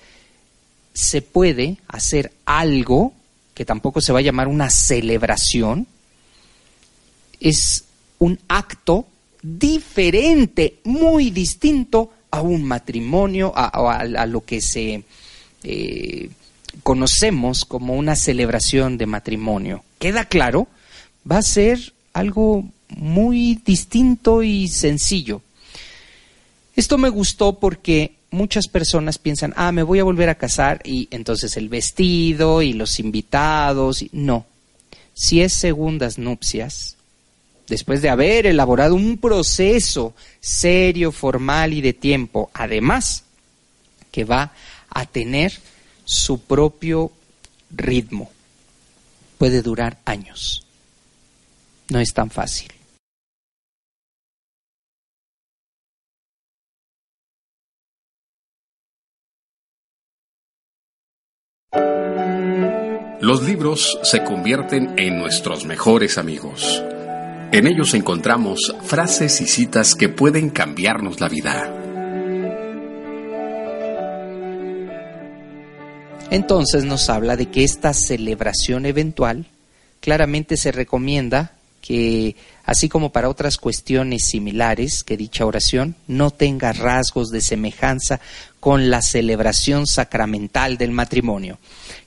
Se 0.93 1.23
puede 1.23 1.79
hacer 1.89 2.33
algo 2.45 3.15
que 3.55 3.65
tampoco 3.65 4.01
se 4.01 4.13
va 4.13 4.19
a 4.19 4.23
llamar 4.23 4.47
una 4.47 4.69
celebración, 4.69 5.87
es 7.41 7.85
un 8.19 8.39
acto 8.47 9.07
diferente, 9.43 10.81
muy 10.85 11.31
distinto 11.31 12.13
a 12.35 12.41
un 12.41 12.65
matrimonio, 12.65 13.53
a, 13.55 14.27
lo 14.27 14.45
que 14.45 14.61
se 14.61 15.05
eh, 15.63 16.31
conocemos 16.83 17.65
como 17.65 17.95
una 17.95 18.17
celebración 18.17 18.99
de 18.99 19.07
matrimonio. 19.07 19.85
¿Queda 20.01 20.25
claro? 20.25 20.67
Va 21.31 21.39
a 21.39 21.43
ser 21.43 21.93
algo 22.13 22.65
muy 22.89 23.61
distinto 23.65 24.43
y 24.43 24.67
sencillo. 24.67 25.43
Esto 26.75 26.99
me 26.99 27.09
gustó 27.09 27.61
porque 27.61 28.17
muchas 28.33 28.67
personas 28.67 29.19
piensan, 29.19 29.55
ah, 29.57 29.71
me 29.71 29.85
voy 29.85 30.01
a 30.01 30.05
volver 30.05 30.29
a 30.29 30.35
casar 30.35 30.81
y 30.85 31.07
entonces 31.13 31.57
el 31.57 31.69
vestido 31.69 32.63
y 32.63 32.73
los 32.73 32.99
invitados. 32.99 34.05
No, 34.11 34.45
si 35.13 35.41
es 35.41 35.53
segundas 35.53 36.19
nupcias, 36.19 36.94
después 37.69 38.03
de 38.03 38.11
haber 38.11 38.47
elaborado 38.47 38.95
un 38.95 39.19
proceso 39.19 40.15
serio, 40.41 41.13
formal 41.13 41.73
y 41.73 41.81
de 41.81 41.93
tiempo, 41.93 42.51
además 42.55 43.25
que 44.11 44.25
va 44.25 44.53
a 44.91 45.07
tener 45.07 45.53
su 46.05 46.41
propio 46.41 47.11
ritmo, 47.71 48.31
puede 49.39 49.63
durar 49.63 49.99
años. 50.05 50.67
No 51.89 51.99
es 52.01 52.13
tan 52.13 52.31
fácil. 52.31 52.71
Los 63.21 63.43
libros 63.43 63.99
se 64.03 64.23
convierten 64.23 64.99
en 64.99 65.19
nuestros 65.19 65.65
mejores 65.65 66.19
amigos. 66.19 66.85
En 67.55 67.69
ellos 67.69 67.95
encontramos 67.95 68.75
frases 68.83 69.41
y 69.41 69.47
citas 69.47 69.95
que 69.95 70.09
pueden 70.09 70.51
cambiarnos 70.51 71.21
la 71.21 71.29
vida. 71.29 71.73
Entonces 76.33 76.85
nos 76.85 77.09
habla 77.09 77.37
de 77.37 77.47
que 77.47 77.63
esta 77.63 77.95
celebración 77.95 78.87
eventual 78.87 79.47
claramente 80.01 80.57
se 80.57 80.73
recomienda 80.73 81.53
que, 81.81 82.35
así 82.65 82.89
como 82.89 83.13
para 83.13 83.29
otras 83.29 83.57
cuestiones 83.57 84.25
similares, 84.25 85.05
que 85.05 85.17
dicha 85.17 85.47
oración 85.47 85.95
no 86.09 86.33
tenga 86.33 86.73
rasgos 86.73 87.31
de 87.31 87.41
semejanza 87.41 88.19
con 88.59 88.91
la 88.91 89.01
celebración 89.01 89.87
sacramental 89.87 90.77
del 90.77 90.91
matrimonio. 90.91 91.61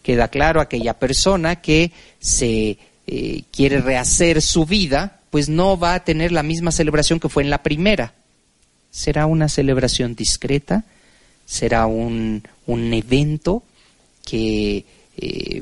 Queda 0.03 0.27
claro 0.27 0.59
aquella 0.59 0.99
persona 0.99 1.61
que 1.61 1.93
se 2.19 2.77
eh, 3.07 3.43
quiere 3.53 3.79
rehacer 3.79 4.41
su 4.41 4.65
vida, 4.65 5.16
pues 5.29 5.49
no 5.49 5.77
va 5.77 5.95
a 5.95 6.03
tener 6.03 6.31
la 6.31 6.43
misma 6.43 6.71
celebración 6.71 7.19
que 7.19 7.29
fue 7.29 7.43
en 7.43 7.49
la 7.49 7.63
primera. 7.63 8.13
Será 8.89 9.25
una 9.25 9.49
celebración 9.49 10.15
discreta, 10.15 10.85
será 11.45 11.85
un, 11.85 12.43
un 12.65 12.93
evento 12.93 13.63
que 14.25 14.85
eh, 15.19 15.61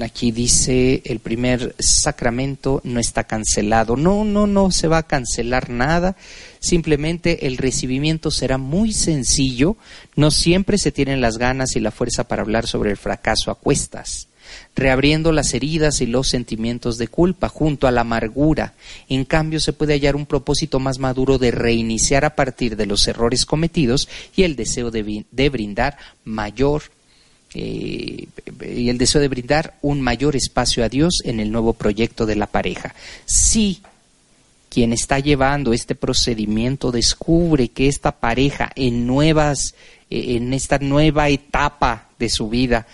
aquí 0.00 0.32
dice 0.32 1.02
el 1.04 1.20
primer 1.20 1.74
sacramento 1.78 2.80
no 2.84 3.00
está 3.00 3.24
cancelado. 3.24 3.96
No, 3.96 4.24
no, 4.24 4.46
no 4.46 4.70
se 4.70 4.88
va 4.88 4.98
a 4.98 5.06
cancelar 5.06 5.70
nada. 5.70 6.16
Simplemente 6.58 7.46
el 7.46 7.58
recibimiento 7.58 8.30
será 8.30 8.58
muy 8.58 8.92
sencillo. 8.92 9.76
No 10.14 10.30
siempre 10.30 10.78
se 10.78 10.92
tienen 10.92 11.20
las 11.20 11.38
ganas 11.38 11.76
y 11.76 11.80
la 11.80 11.90
fuerza 11.90 12.24
para 12.24 12.42
hablar 12.42 12.66
sobre 12.66 12.90
el 12.90 12.96
fracaso 12.96 13.50
a 13.50 13.56
cuestas 13.56 14.28
reabriendo 14.74 15.32
las 15.32 15.54
heridas 15.54 16.00
y 16.00 16.06
los 16.06 16.28
sentimientos 16.28 16.98
de 16.98 17.08
culpa 17.08 17.48
junto 17.48 17.86
a 17.86 17.90
la 17.90 18.02
amargura. 18.02 18.74
En 19.08 19.24
cambio, 19.24 19.60
se 19.60 19.72
puede 19.72 19.94
hallar 19.94 20.16
un 20.16 20.26
propósito 20.26 20.78
más 20.80 20.98
maduro 20.98 21.38
de 21.38 21.50
reiniciar 21.50 22.24
a 22.24 22.34
partir 22.34 22.76
de 22.76 22.86
los 22.86 23.06
errores 23.08 23.46
cometidos 23.46 24.08
y 24.34 24.42
el 24.42 24.56
deseo 24.56 24.90
de, 24.90 25.24
brindar 25.50 25.96
mayor 26.24 26.82
eh, 27.54 28.26
y 28.74 28.88
el 28.88 28.98
deseo 28.98 29.20
de 29.20 29.28
brindar 29.28 29.74
un 29.82 30.00
mayor 30.00 30.36
espacio 30.36 30.84
a 30.84 30.88
Dios 30.88 31.20
en 31.24 31.40
el 31.40 31.50
nuevo 31.50 31.72
proyecto 31.72 32.26
de 32.26 32.36
la 32.36 32.46
pareja. 32.46 32.94
Si 33.24 33.80
quien 34.76 34.92
está 34.92 35.20
llevando 35.20 35.72
este 35.72 35.94
procedimiento 35.94 36.92
descubre 36.92 37.68
que 37.68 37.88
esta 37.88 38.12
pareja 38.12 38.70
en 38.76 39.06
nuevas, 39.06 39.74
eh, 40.10 40.36
en 40.36 40.52
esta 40.52 40.78
nueva 40.78 41.30
etapa 41.30 42.08
de 42.18 42.28
su 42.28 42.50
vida, 42.50 42.86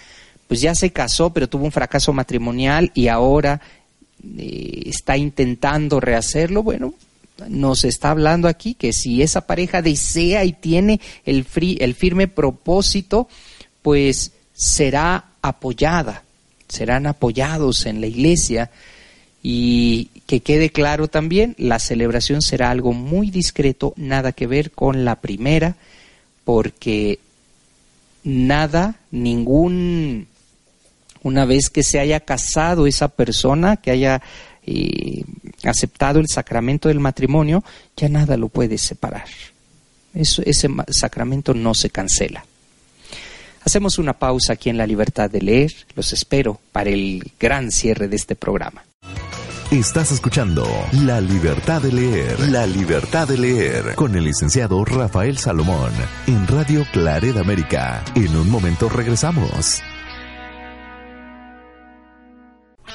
pues 0.53 0.61
ya 0.61 0.75
se 0.75 0.91
casó, 0.91 1.31
pero 1.31 1.49
tuvo 1.49 1.65
un 1.65 1.73
fracaso 1.73 2.13
matrimonial 2.13 2.91
y 2.93 3.09
ahora 3.09 3.63
eh, 4.37 4.83
está 4.85 5.17
intentando 5.17 5.99
rehacerlo, 5.99 6.63
bueno, 6.63 6.93
nos 7.49 7.85
está 7.85 8.11
hablando 8.11 8.49
aquí 8.49 8.75
que 8.75 8.93
si 8.93 9.23
esa 9.23 9.47
pareja 9.47 9.81
desea 9.81 10.45
y 10.45 10.53
tiene 10.53 11.01
el, 11.25 11.47
el 11.79 11.95
firme 11.95 12.29
propósito, 12.29 13.29
pues 13.81 14.33
será 14.53 15.25
apoyada, 15.41 16.23
serán 16.69 17.07
apoyados 17.07 17.87
en 17.87 18.03
la 18.03 18.09
iglesia. 18.09 18.71
Y 19.43 20.11
que 20.27 20.41
quede 20.41 20.69
claro 20.69 21.09
también, 21.09 21.55
la 21.57 21.79
celebración 21.79 22.43
será 22.43 22.71
algo 22.71 22.93
muy 22.93 23.31
discreto, 23.31 23.95
nada 23.97 24.33
que 24.33 24.47
ver 24.47 24.71
con 24.71 25.07
la 25.07 25.17
primera, 25.17 25.77
porque 26.45 27.21
nada, 28.23 28.97
ningún, 29.11 30.27
una 31.23 31.45
vez 31.45 31.71
que 31.71 31.83
se 31.83 31.99
haya 31.99 32.21
casado 32.21 32.87
esa 32.87 33.09
persona, 33.09 33.77
que 33.77 33.91
haya 33.91 34.23
eh, 34.65 35.25
aceptado 35.65 36.21
el 36.21 36.29
sacramento 36.29 36.89
del 36.89 37.01
matrimonio, 37.01 37.65
ya 37.97 38.09
nada 38.09 38.37
lo 38.37 38.49
puede 38.49 38.79
separar. 38.79 39.27
Ese 40.15 40.69
sacramento 40.89 41.55
no 41.55 41.75
se 41.75 41.91
cancela. 41.91 42.45
Hacemos 43.65 43.99
una 43.99 44.13
pausa 44.13 44.55
aquí 44.55 44.71
en 44.71 44.77
La 44.77 44.87
Libertad 44.87 45.31
de 45.31 45.41
Leer. 45.41 45.73
Los 45.95 46.13
espero 46.13 46.61
para 46.73 46.91
el 46.91 47.33
gran 47.39 47.71
cierre 47.71 48.09
de 48.09 48.17
este 48.17 48.35
programa. 48.35 48.85
Estás 49.71 50.13
escuchando 50.13 50.67
La 51.05 51.21
Libertad 51.21 51.81
de 51.81 51.93
Leer, 51.93 52.41
La 52.51 52.67
Libertad 52.67 53.27
de 53.27 53.39
Leer, 53.39 53.95
con 53.95 54.15
el 54.15 54.25
licenciado 54.25 54.85
Rafael 54.85 55.39
Salomón, 55.39 55.93
en 56.27 56.47
Radio 56.47 56.85
Claret 56.93 57.39
América. 57.39 58.05
En 58.15 58.37
un 58.37 58.51
momento 58.51 58.91
regresamos. 58.91 59.83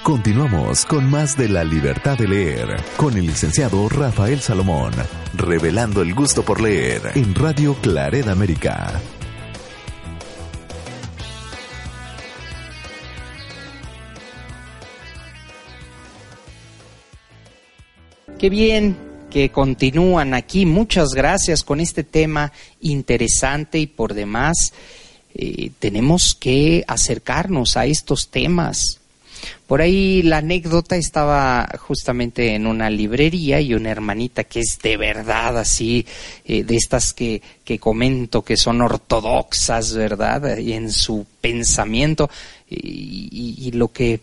Continuamos 0.08 0.86
con 0.86 1.10
más 1.10 1.36
de 1.36 1.50
la 1.50 1.66
libertad 1.66 2.18
de 2.18 2.30
leer 2.30 2.82
con 2.96 3.18
el 3.18 3.28
licenciado 3.28 3.90
Rafael 3.90 4.40
Salomón, 4.40 4.94
revelando 5.34 6.02
el 6.02 6.16
gusto 6.16 6.46
por 6.46 6.62
leer 6.62 7.12
en 7.16 7.36
Radio 7.36 7.76
Claret 7.82 8.26
América. 8.26 9.02
Qué 18.40 18.50
bien 18.50 18.98
que 19.30 19.50
continúan 19.50 20.34
aquí. 20.34 20.66
Muchas 20.66 21.10
gracias 21.10 21.66
con 21.66 21.82
este 21.82 22.06
tema 22.06 22.54
interesante 22.80 23.78
y 23.78 23.88
por 23.88 24.14
demás. 24.14 24.72
Eh, 25.34 25.72
tenemos 25.80 26.34
que 26.34 26.86
acercarnos 26.88 27.76
a 27.76 27.86
estos 27.86 28.30
temas 28.30 29.02
por 29.66 29.82
ahí 29.82 30.22
la 30.24 30.38
anécdota 30.38 30.96
estaba 30.96 31.68
justamente 31.80 32.56
en 32.56 32.68
una 32.68 32.90
librería 32.90 33.60
y 33.60 33.74
una 33.74 33.92
hermanita 33.92 34.46
que 34.46 34.62
es 34.62 34.80
de 34.82 34.98
verdad 34.98 35.58
así, 35.58 36.06
eh, 36.46 36.64
de 36.64 36.76
estas 36.76 37.14
que, 37.14 37.42
que, 37.66 37.80
comento 37.80 38.44
que 38.44 38.58
son 38.58 38.82
ortodoxas, 38.82 39.94
¿verdad? 39.94 40.58
Y 40.58 40.74
en 40.74 40.92
su 40.92 41.26
pensamiento 41.42 42.30
y, 42.70 43.72
lo 43.74 43.90
que 43.90 44.22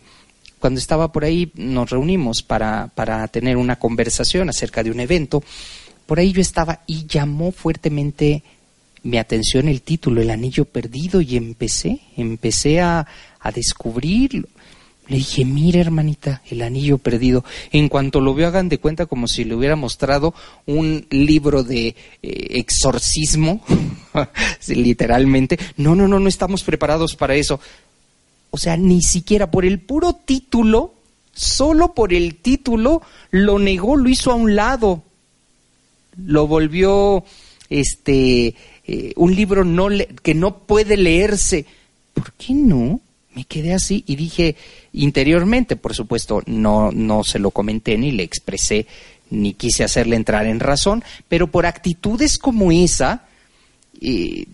cuando 0.58 0.80
estaba 0.80 1.12
por 1.12 1.24
ahí 1.24 1.50
nos 1.54 1.90
reunimos 1.90 2.42
para, 2.42 2.90
para 2.94 3.26
tener 3.28 3.56
una 3.56 3.76
conversación 3.76 4.48
acerca 4.48 4.82
de 4.82 4.90
un 4.90 5.00
evento, 5.00 5.42
por 6.06 6.18
ahí 6.18 6.32
yo 6.32 6.40
estaba 6.40 6.80
y 6.86 7.06
llamó 7.06 7.52
fuertemente 7.52 8.42
mi 9.02 9.18
atención 9.18 9.68
el 9.68 9.82
título, 9.82 10.22
El 10.22 10.30
Anillo 10.30 10.64
Perdido, 10.64 11.20
y 11.20 11.36
empecé, 11.36 12.00
empecé 12.16 12.80
a, 12.80 13.06
a 13.38 13.52
descubrirlo. 13.52 14.48
Le 15.06 15.18
dije, 15.18 15.44
mira 15.44 15.80
hermanita, 15.80 16.40
el 16.50 16.62
anillo 16.62 16.96
perdido. 16.96 17.44
En 17.72 17.88
cuanto 17.88 18.20
lo 18.20 18.34
veo, 18.34 18.48
hagan 18.48 18.70
de 18.70 18.78
cuenta 18.78 19.04
como 19.04 19.28
si 19.28 19.44
le 19.44 19.54
hubiera 19.54 19.76
mostrado 19.76 20.34
un 20.66 21.06
libro 21.10 21.62
de 21.62 21.88
eh, 21.88 21.94
exorcismo, 22.22 23.62
literalmente. 24.68 25.58
No, 25.76 25.94
no, 25.94 26.08
no, 26.08 26.20
no 26.20 26.28
estamos 26.28 26.62
preparados 26.62 27.16
para 27.16 27.34
eso. 27.34 27.60
O 28.50 28.56
sea, 28.56 28.78
ni 28.78 29.02
siquiera 29.02 29.50
por 29.50 29.66
el 29.66 29.78
puro 29.78 30.14
título, 30.14 30.94
solo 31.34 31.92
por 31.92 32.14
el 32.14 32.36
título, 32.36 33.02
lo 33.30 33.58
negó, 33.58 33.96
lo 33.96 34.08
hizo 34.08 34.30
a 34.30 34.36
un 34.36 34.56
lado. 34.56 35.02
Lo 36.16 36.46
volvió, 36.46 37.24
este, 37.68 38.54
eh, 38.86 39.12
un 39.16 39.34
libro 39.34 39.66
que 40.22 40.34
no 40.34 40.58
puede 40.60 40.96
leerse. 40.96 41.66
¿Por 42.14 42.32
qué 42.34 42.54
no? 42.54 43.00
Me 43.34 43.44
quedé 43.44 43.74
así 43.74 44.04
y 44.06 44.16
dije 44.16 44.56
interiormente, 44.92 45.76
por 45.76 45.94
supuesto, 45.94 46.42
no, 46.46 46.92
no 46.92 47.24
se 47.24 47.38
lo 47.38 47.50
comenté 47.50 47.98
ni 47.98 48.12
le 48.12 48.22
expresé, 48.22 48.86
ni 49.30 49.54
quise 49.54 49.84
hacerle 49.84 50.16
entrar 50.16 50.46
en 50.46 50.60
razón, 50.60 51.02
pero 51.28 51.48
por 51.48 51.66
actitudes 51.66 52.38
como 52.38 52.70
esa, 52.70 53.24
eh, 54.00 54.46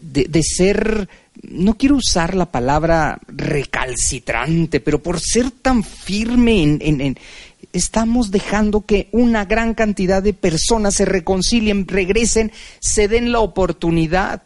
de, 0.00 0.42
ser, 0.42 1.08
no 1.42 1.74
quiero 1.76 1.96
usar 1.96 2.34
la 2.34 2.46
palabra 2.46 3.20
recalcitrante, 3.28 4.80
pero 4.80 5.02
por 5.02 5.20
ser 5.20 5.50
tan 5.50 5.84
firme 5.84 6.62
en, 6.62 7.00
en, 7.00 7.18
estamos 7.72 8.30
dejando 8.30 8.84
que 8.84 9.08
una 9.12 9.44
gran 9.44 9.74
cantidad 9.74 10.22
de 10.22 10.32
personas 10.32 10.94
se 10.94 11.04
reconcilien, 11.04 11.86
regresen, 11.86 12.52
se 12.80 13.08
den 13.08 13.32
la 13.32 13.40
oportunidad. 13.40 14.42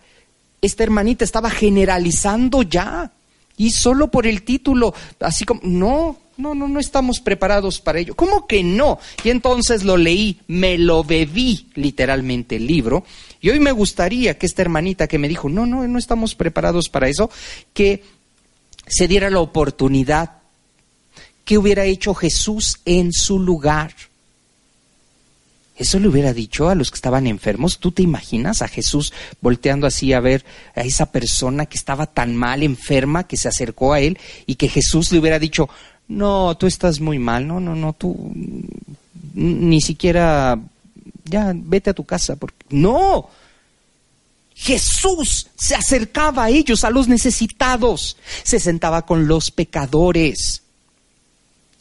Esta 0.60 0.82
hermanita 0.82 1.24
estaba 1.24 1.50
generalizando 1.50 2.62
ya. 2.62 3.12
Y 3.56 3.70
solo 3.70 4.10
por 4.10 4.26
el 4.26 4.42
título, 4.42 4.94
así 5.20 5.44
como, 5.44 5.60
no, 5.64 6.18
no, 6.36 6.54
no, 6.54 6.68
no 6.68 6.80
estamos 6.80 7.20
preparados 7.20 7.80
para 7.80 7.98
ello. 7.98 8.14
¿Cómo 8.14 8.46
que 8.46 8.62
no? 8.62 8.98
Y 9.24 9.30
entonces 9.30 9.84
lo 9.84 9.96
leí, 9.96 10.40
me 10.48 10.78
lo 10.78 11.04
bebí 11.04 11.68
literalmente 11.74 12.56
el 12.56 12.66
libro. 12.66 13.04
Y 13.40 13.50
hoy 13.50 13.60
me 13.60 13.72
gustaría 13.72 14.38
que 14.38 14.46
esta 14.46 14.62
hermanita 14.62 15.06
que 15.06 15.18
me 15.18 15.28
dijo, 15.28 15.48
no, 15.48 15.66
no, 15.66 15.86
no 15.86 15.98
estamos 15.98 16.34
preparados 16.34 16.88
para 16.88 17.08
eso, 17.08 17.30
que 17.74 18.02
se 18.86 19.08
diera 19.08 19.30
la 19.30 19.40
oportunidad. 19.40 20.38
¿Qué 21.44 21.58
hubiera 21.58 21.84
hecho 21.84 22.14
Jesús 22.14 22.80
en 22.84 23.12
su 23.12 23.38
lugar? 23.38 23.94
Eso 25.82 25.98
le 25.98 26.06
hubiera 26.06 26.32
dicho 26.32 26.68
a 26.68 26.76
los 26.76 26.92
que 26.92 26.94
estaban 26.94 27.26
enfermos. 27.26 27.80
¿Tú 27.80 27.90
te 27.90 28.04
imaginas 28.04 28.62
a 28.62 28.68
Jesús 28.68 29.12
volteando 29.40 29.88
así 29.88 30.12
a 30.12 30.20
ver 30.20 30.44
a 30.76 30.82
esa 30.82 31.06
persona 31.06 31.66
que 31.66 31.76
estaba 31.76 32.06
tan 32.06 32.36
mal, 32.36 32.62
enferma, 32.62 33.26
que 33.26 33.36
se 33.36 33.48
acercó 33.48 33.92
a 33.92 33.98
él 33.98 34.16
y 34.46 34.54
que 34.54 34.68
Jesús 34.68 35.10
le 35.10 35.18
hubiera 35.18 35.40
dicho, 35.40 35.68
no, 36.06 36.56
tú 36.56 36.68
estás 36.68 37.00
muy 37.00 37.18
mal, 37.18 37.48
no, 37.48 37.58
no, 37.58 37.74
no, 37.74 37.94
tú 37.94 38.32
ni 39.34 39.80
siquiera, 39.80 40.56
ya, 41.24 41.52
vete 41.52 41.90
a 41.90 41.94
tu 41.94 42.04
casa, 42.04 42.36
porque 42.36 42.64
no. 42.70 43.28
Jesús 44.54 45.48
se 45.56 45.74
acercaba 45.74 46.44
a 46.44 46.50
ellos, 46.50 46.84
a 46.84 46.90
los 46.90 47.08
necesitados, 47.08 48.16
se 48.44 48.60
sentaba 48.60 49.02
con 49.04 49.26
los 49.26 49.50
pecadores, 49.50 50.61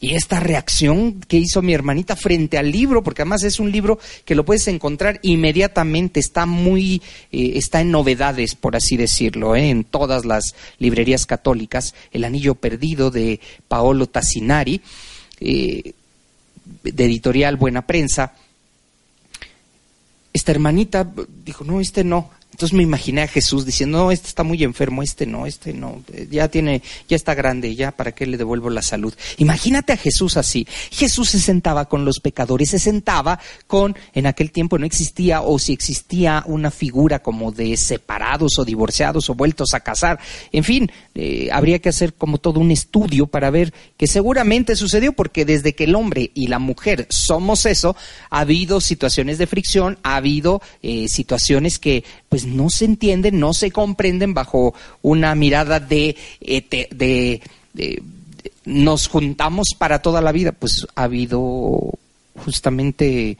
y 0.02 0.16
esta 0.16 0.40
reacción 0.40 1.20
que 1.20 1.36
hizo 1.36 1.62
mi 1.62 1.74
hermanita 1.74 2.16
frente 2.16 2.58
al 2.58 2.72
libro, 2.72 3.04
porque 3.04 3.22
además 3.22 3.44
es 3.44 3.60
un 3.60 3.70
libro 3.70 4.00
que 4.24 4.34
lo 4.34 4.44
puedes 4.44 4.66
encontrar 4.66 5.20
inmediatamente, 5.22 6.18
está 6.18 6.44
muy, 6.44 7.00
eh, 7.30 7.52
está 7.54 7.80
en 7.80 7.92
novedades, 7.92 8.56
por 8.56 8.74
así 8.74 8.96
decirlo, 8.96 9.54
¿eh? 9.54 9.70
en 9.70 9.84
todas 9.84 10.24
las 10.24 10.56
librerías 10.80 11.24
católicas, 11.24 11.94
El 12.10 12.24
Anillo 12.24 12.56
Perdido 12.56 13.12
de 13.12 13.38
Paolo 13.68 14.08
Tassinari, 14.08 14.80
eh, 15.38 15.92
de 16.82 17.04
editorial 17.04 17.54
Buena 17.56 17.86
Prensa. 17.86 18.34
Esta 20.32 20.50
hermanita 20.50 21.08
dijo, 21.44 21.62
no, 21.62 21.80
este 21.80 22.02
no, 22.02 22.28
entonces 22.52 22.76
me 22.76 22.82
imaginé 22.82 23.22
a 23.22 23.28
Jesús 23.28 23.64
diciendo, 23.64 23.98
no, 23.98 24.10
este 24.12 24.28
está 24.28 24.42
muy 24.42 24.62
enfermo, 24.62 25.02
este 25.02 25.26
no, 25.26 25.46
este 25.46 25.72
no, 25.72 26.02
ya 26.30 26.48
tiene, 26.48 26.82
ya 27.08 27.16
está 27.16 27.34
grande, 27.34 27.74
ya 27.74 27.92
para 27.92 28.12
qué 28.12 28.26
le 28.26 28.36
devuelvo 28.36 28.68
la 28.68 28.82
salud. 28.82 29.14
Imagínate 29.38 29.94
a 29.94 29.96
Jesús 29.96 30.36
así. 30.36 30.66
Jesús 30.90 31.30
se 31.30 31.40
sentaba 31.40 31.86
con 31.88 32.04
los 32.04 32.20
pecadores, 32.20 32.70
se 32.70 32.78
sentaba 32.78 33.40
con, 33.66 33.96
en 34.12 34.26
aquel 34.26 34.52
tiempo 34.52 34.78
no 34.78 34.84
existía, 34.84 35.40
o 35.40 35.58
si 35.58 35.72
existía 35.72 36.44
una 36.46 36.70
figura 36.70 37.20
como 37.20 37.52
de 37.52 37.76
separados 37.78 38.58
o 38.58 38.64
divorciados 38.66 39.30
o 39.30 39.34
vueltos 39.34 39.72
a 39.72 39.80
casar. 39.80 40.20
En 40.52 40.62
fin, 40.62 40.92
eh, 41.14 41.48
habría 41.52 41.78
que 41.78 41.88
hacer 41.88 42.12
como 42.14 42.36
todo 42.36 42.60
un 42.60 42.70
estudio 42.70 43.26
para 43.26 43.50
ver 43.50 43.72
que 43.96 44.06
seguramente 44.06 44.76
sucedió, 44.76 45.14
porque 45.14 45.46
desde 45.46 45.74
que 45.74 45.84
el 45.84 45.94
hombre 45.94 46.30
y 46.34 46.48
la 46.48 46.58
mujer 46.58 47.06
somos 47.08 47.64
eso, 47.64 47.96
ha 48.28 48.40
habido 48.40 48.82
situaciones 48.82 49.38
de 49.38 49.46
fricción, 49.46 49.98
ha 50.02 50.16
habido 50.16 50.60
eh, 50.82 51.06
situaciones 51.08 51.78
que 51.78 52.04
pues 52.32 52.46
no 52.46 52.70
se 52.70 52.86
entienden, 52.86 53.38
no 53.38 53.52
se 53.52 53.70
comprenden 53.70 54.32
bajo 54.32 54.72
una 55.02 55.34
mirada 55.34 55.80
de, 55.80 56.16
de, 56.40 57.42
nos 58.64 59.06
juntamos 59.08 59.66
para 59.76 60.00
toda 60.00 60.22
la 60.22 60.32
vida. 60.32 60.52
Pues 60.52 60.86
ha 60.94 61.02
habido 61.02 61.92
justamente 62.42 63.36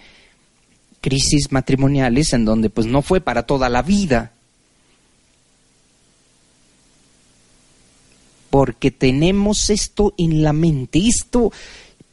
crisis 1.00 1.50
matrimoniales 1.52 2.34
en 2.34 2.44
donde 2.44 2.68
pues 2.68 2.86
no 2.86 3.00
fue 3.00 3.22
para 3.22 3.44
toda 3.44 3.70
la 3.70 3.80
vida. 3.80 4.32
Porque 8.50 8.90
tenemos 8.90 9.70
esto 9.70 10.12
en 10.18 10.42
la 10.42 10.52
mente, 10.52 10.98
esto 10.98 11.50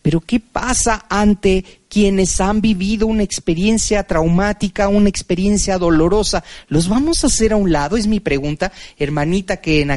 pero 0.02 0.22
¿qué 0.22 0.40
pasa 0.40 1.06
ante 1.10 1.64
quienes 1.90 2.40
han 2.40 2.62
vivido 2.62 3.08
una 3.08 3.24
experiencia 3.24 4.04
traumática, 4.04 4.88
una 4.88 5.10
experiencia 5.10 5.78
dolorosa? 5.78 6.44
¿Los 6.68 6.88
vamos 6.88 7.24
a 7.24 7.28
hacer 7.28 7.54
a 7.54 7.58
un 7.58 7.72
lado? 7.72 7.98
Es 7.98 8.08
mi 8.08 8.20
pregunta, 8.20 8.72
hermanita, 8.98 9.58
que 9.58 9.82
en, 9.82 9.92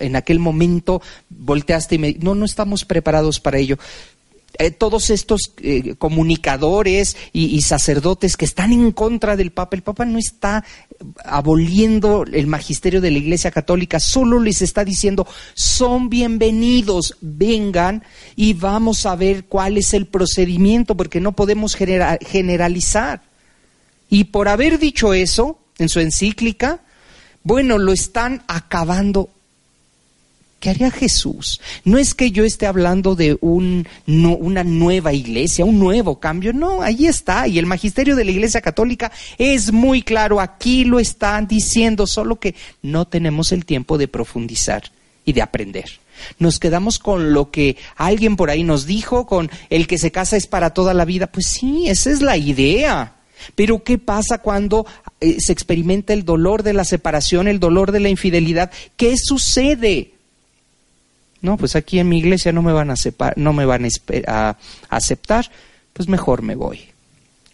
en 0.00 0.16
aquel 0.16 0.38
momento 0.38 1.00
volteaste 1.30 1.94
y 1.94 1.98
me... 1.98 2.12
No, 2.20 2.34
no 2.34 2.44
estamos 2.44 2.84
preparados 2.84 3.40
para 3.40 3.58
ello. 3.58 3.78
Eh, 4.60 4.72
todos 4.72 5.10
estos 5.10 5.52
eh, 5.58 5.94
comunicadores 5.98 7.16
y, 7.32 7.60
sacerdotes 7.62 8.36
que 8.36 8.44
están 8.44 8.72
en 8.72 8.90
contra 8.90 9.36
del 9.36 9.52
Papa. 9.52 9.76
El 9.76 9.82
Papa 9.82 10.04
no 10.04 10.18
está 10.18 10.64
aboliendo 11.24 12.24
el 12.24 12.46
magisterio 12.46 13.00
de 13.00 13.10
la 13.10 13.18
Iglesia 13.18 13.50
Católica, 13.50 14.00
solo 14.00 14.40
les 14.40 14.62
está 14.62 14.84
diciendo, 14.84 15.26
son 15.54 16.08
bienvenidos, 16.08 17.16
vengan 17.20 18.02
y 18.36 18.54
vamos 18.54 19.06
a 19.06 19.16
ver 19.16 19.44
cuál 19.44 19.76
es 19.78 19.94
el 19.94 20.06
procedimiento, 20.06 20.96
porque 20.96 21.20
no 21.20 21.32
podemos 21.32 21.76
generalizar. 21.76 23.22
Y 24.10 24.24
por 24.24 24.48
haber 24.48 24.78
dicho 24.78 25.14
eso 25.14 25.58
en 25.78 25.88
su 25.88 26.00
encíclica, 26.00 26.80
bueno, 27.42 27.78
lo 27.78 27.92
están 27.92 28.42
acabando 28.48 29.30
¿Qué 30.60 30.70
haría 30.70 30.90
Jesús? 30.90 31.60
No 31.84 31.98
es 31.98 32.14
que 32.14 32.32
yo 32.32 32.44
esté 32.44 32.66
hablando 32.66 33.14
de 33.14 33.38
un, 33.40 33.86
una 34.06 34.64
nueva 34.64 35.12
iglesia, 35.12 35.64
un 35.64 35.78
nuevo 35.78 36.18
cambio, 36.18 36.52
no, 36.52 36.82
ahí 36.82 37.06
está. 37.06 37.46
Y 37.46 37.60
el 37.60 37.66
magisterio 37.66 38.16
de 38.16 38.24
la 38.24 38.32
Iglesia 38.32 38.60
Católica 38.60 39.12
es 39.38 39.72
muy 39.72 40.02
claro, 40.02 40.40
aquí 40.40 40.84
lo 40.84 40.98
están 40.98 41.46
diciendo, 41.46 42.08
solo 42.08 42.40
que 42.40 42.56
no 42.82 43.06
tenemos 43.06 43.52
el 43.52 43.64
tiempo 43.64 43.98
de 43.98 44.08
profundizar 44.08 44.90
y 45.24 45.32
de 45.32 45.42
aprender. 45.42 46.00
Nos 46.40 46.58
quedamos 46.58 46.98
con 46.98 47.32
lo 47.32 47.52
que 47.52 47.76
alguien 47.94 48.34
por 48.34 48.50
ahí 48.50 48.64
nos 48.64 48.84
dijo, 48.84 49.26
con 49.26 49.52
el 49.70 49.86
que 49.86 49.98
se 49.98 50.10
casa 50.10 50.36
es 50.36 50.48
para 50.48 50.70
toda 50.70 50.92
la 50.92 51.04
vida. 51.04 51.28
Pues 51.28 51.46
sí, 51.46 51.88
esa 51.88 52.10
es 52.10 52.20
la 52.20 52.36
idea. 52.36 53.14
Pero 53.54 53.84
¿qué 53.84 53.98
pasa 53.98 54.38
cuando 54.38 54.86
eh, 55.20 55.36
se 55.38 55.52
experimenta 55.52 56.12
el 56.12 56.24
dolor 56.24 56.64
de 56.64 56.72
la 56.72 56.84
separación, 56.84 57.46
el 57.46 57.60
dolor 57.60 57.92
de 57.92 58.00
la 58.00 58.08
infidelidad? 58.08 58.72
¿Qué 58.96 59.14
sucede? 59.16 60.17
No, 61.40 61.56
pues 61.56 61.76
aquí 61.76 61.98
en 61.98 62.08
mi 62.08 62.18
iglesia 62.18 62.52
no 62.52 62.62
me 62.62 62.72
van 62.72 62.90
a, 62.90 62.94
no 63.36 63.52
me 63.52 63.64
van 63.64 63.86
a, 64.26 64.56
aceptar. 64.88 65.50
pues 65.92 66.08
mejor 66.08 66.42
me 66.42 66.54
voy. 66.54 66.88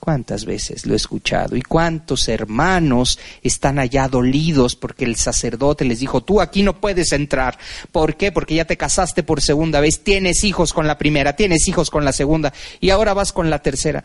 ¿Cuántas 0.00 0.44
veces 0.44 0.84
lo 0.84 0.92
he 0.92 0.96
escuchado? 0.96 1.56
¿Y 1.56 1.62
cuántos 1.62 2.28
hermanos 2.28 3.18
están 3.42 3.78
allá 3.78 4.06
dolidos 4.06 4.76
porque 4.76 5.06
el 5.06 5.16
sacerdote 5.16 5.86
les 5.86 6.00
dijo, 6.00 6.22
tú 6.22 6.42
aquí 6.42 6.62
no 6.62 6.78
puedes 6.78 7.12
entrar? 7.12 7.58
¿Por 7.90 8.16
qué? 8.16 8.30
Porque 8.30 8.54
ya 8.54 8.66
te 8.66 8.76
casaste 8.76 9.22
por 9.22 9.40
segunda 9.40 9.80
vez, 9.80 10.04
tienes 10.04 10.44
hijos 10.44 10.74
con 10.74 10.86
la 10.86 10.98
primera, 10.98 11.36
tienes 11.36 11.66
hijos 11.68 11.90
con 11.90 12.04
la 12.04 12.12
segunda 12.12 12.52
y 12.80 12.90
ahora 12.90 13.14
vas 13.14 13.32
con 13.32 13.48
la 13.48 13.60
tercera. 13.60 14.04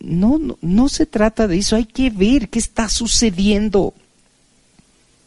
No, 0.00 0.38
no, 0.38 0.58
no 0.60 0.90
se 0.90 1.06
trata 1.06 1.48
de 1.48 1.56
eso, 1.56 1.76
hay 1.76 1.86
que 1.86 2.10
ver 2.10 2.50
qué 2.50 2.58
está 2.58 2.90
sucediendo. 2.90 3.94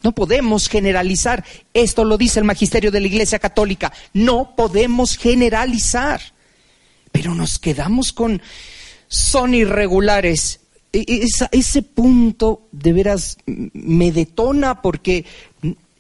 No 0.04 0.12
podemos 0.12 0.68
generalizar. 0.68 1.44
Esto 1.74 2.04
lo 2.04 2.18
dice 2.18 2.40
el 2.40 2.46
magisterio 2.46 2.92
de 2.92 3.00
la 3.00 3.08
Iglesia 3.08 3.40
Católica. 3.40 3.92
No 4.14 4.56
podemos 4.56 5.18
generalizar. 5.18 6.22
Pero 7.12 7.34
nos 7.34 7.58
quedamos 7.58 8.12
con 8.12 8.42
son 9.08 9.54
irregulares. 9.54 10.60
E, 10.92 11.06
e, 11.08 11.26
ese 11.52 11.82
punto 11.82 12.68
de 12.72 12.94
veras 12.94 13.38
me 13.46 14.12
detona 14.12 14.82
porque 14.82 15.26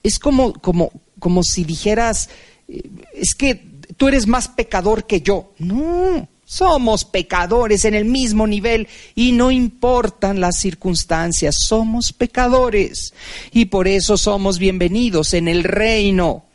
es 0.04 0.20
como, 0.20 0.54
como, 0.54 0.91
como 1.20 1.43
si 1.43 1.64
dijeras, 1.64 2.30
eh, 2.68 2.82
es 3.14 3.34
que 3.36 3.56
tú 3.97 4.08
eres 4.08 4.28
más 4.28 4.47
pecador 4.49 5.08
que 5.08 5.22
yo. 5.22 5.54
No, 5.60 6.28
somos 6.56 7.06
pecadores 7.06 7.86
en 7.86 7.93
el 7.93 8.06
mismo 8.06 8.47
nivel 8.47 8.88
y 9.16 9.32
no 9.32 9.51
importan 9.51 10.39
las 10.39 10.58
circunstancias, 10.60 11.56
somos 11.68 12.14
pecadores 12.14 13.14
y 13.51 13.66
por 13.66 13.88
eso 13.88 14.18
somos 14.18 14.60
bienvenidos 14.60 15.34
en 15.34 15.47
el 15.47 15.64
reino. 15.64 16.45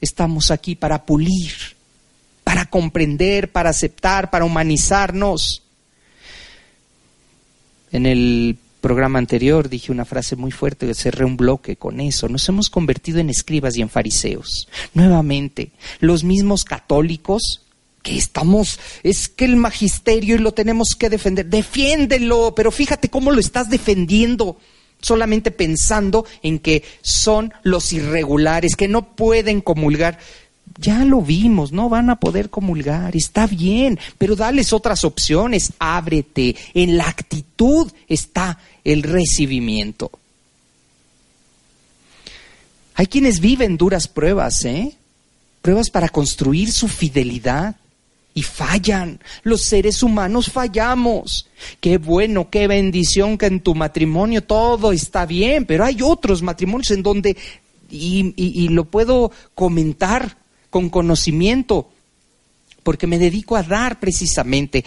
Estamos 0.00 0.50
aquí 0.50 0.74
para 0.74 1.06
pulir 1.06 1.52
para 2.44 2.66
comprender, 2.66 3.50
para 3.50 3.70
aceptar, 3.70 4.30
para 4.30 4.44
humanizarnos. 4.44 5.62
En 7.92 8.06
el 8.06 8.58
programa 8.80 9.18
anterior 9.18 9.68
dije 9.68 9.92
una 9.92 10.04
frase 10.04 10.36
muy 10.36 10.50
fuerte, 10.50 10.86
que 10.86 10.94
cerré 10.94 11.24
un 11.24 11.36
bloque 11.36 11.76
con 11.76 12.00
eso. 12.00 12.28
Nos 12.28 12.48
hemos 12.48 12.68
convertido 12.68 13.20
en 13.20 13.30
escribas 13.30 13.76
y 13.76 13.82
en 13.82 13.88
fariseos. 13.88 14.68
Nuevamente, 14.92 15.70
los 16.00 16.24
mismos 16.24 16.64
católicos 16.64 17.62
que 18.02 18.16
estamos, 18.16 18.78
es 19.02 19.28
que 19.28 19.44
el 19.44 19.56
magisterio 19.56 20.34
y 20.34 20.38
lo 20.38 20.52
tenemos 20.52 20.94
que 20.98 21.08
defender. 21.08 21.46
Defiéndelo, 21.46 22.54
pero 22.54 22.70
fíjate 22.70 23.08
cómo 23.08 23.30
lo 23.30 23.40
estás 23.40 23.70
defendiendo 23.70 24.58
solamente 25.02 25.50
pensando 25.50 26.24
en 26.42 26.58
que 26.58 26.84
son 27.02 27.52
los 27.62 27.92
irregulares, 27.92 28.76
que 28.76 28.88
no 28.88 29.14
pueden 29.14 29.60
comulgar. 29.60 30.18
Ya 30.78 31.04
lo 31.04 31.20
vimos, 31.20 31.72
no 31.72 31.88
van 31.88 32.08
a 32.08 32.18
poder 32.18 32.48
comulgar, 32.48 33.14
está 33.14 33.46
bien, 33.46 33.98
pero 34.16 34.36
dales 34.36 34.72
otras 34.72 35.04
opciones, 35.04 35.72
ábrete. 35.78 36.56
En 36.72 36.96
la 36.96 37.08
actitud 37.08 37.92
está 38.08 38.58
el 38.84 39.02
recibimiento. 39.02 40.10
Hay 42.94 43.06
quienes 43.06 43.40
viven 43.40 43.76
duras 43.76 44.08
pruebas, 44.08 44.64
¿eh? 44.64 44.96
Pruebas 45.60 45.90
para 45.90 46.08
construir 46.08 46.72
su 46.72 46.88
fidelidad 46.88 47.76
y 48.34 48.42
fallan. 48.42 49.20
Los 49.42 49.62
seres 49.62 50.02
humanos 50.02 50.50
fallamos. 50.50 51.48
Qué 51.80 51.98
bueno, 51.98 52.48
qué 52.50 52.66
bendición 52.66 53.36
que 53.38 53.46
en 53.46 53.60
tu 53.60 53.74
matrimonio 53.74 54.42
todo 54.42 54.92
está 54.92 55.26
bien, 55.26 55.66
pero 55.66 55.84
hay 55.84 55.98
otros 56.02 56.42
matrimonios 56.42 56.90
en 56.90 57.02
donde, 57.02 57.36
y, 57.90 58.68
lo 58.68 58.84
puedo 58.84 59.30
comentar 59.54 60.38
con 60.70 60.88
conocimiento, 60.88 61.90
porque 62.82 63.06
me 63.06 63.18
dedico 63.18 63.56
a 63.56 63.62
dar 63.62 64.00
precisamente 64.00 64.84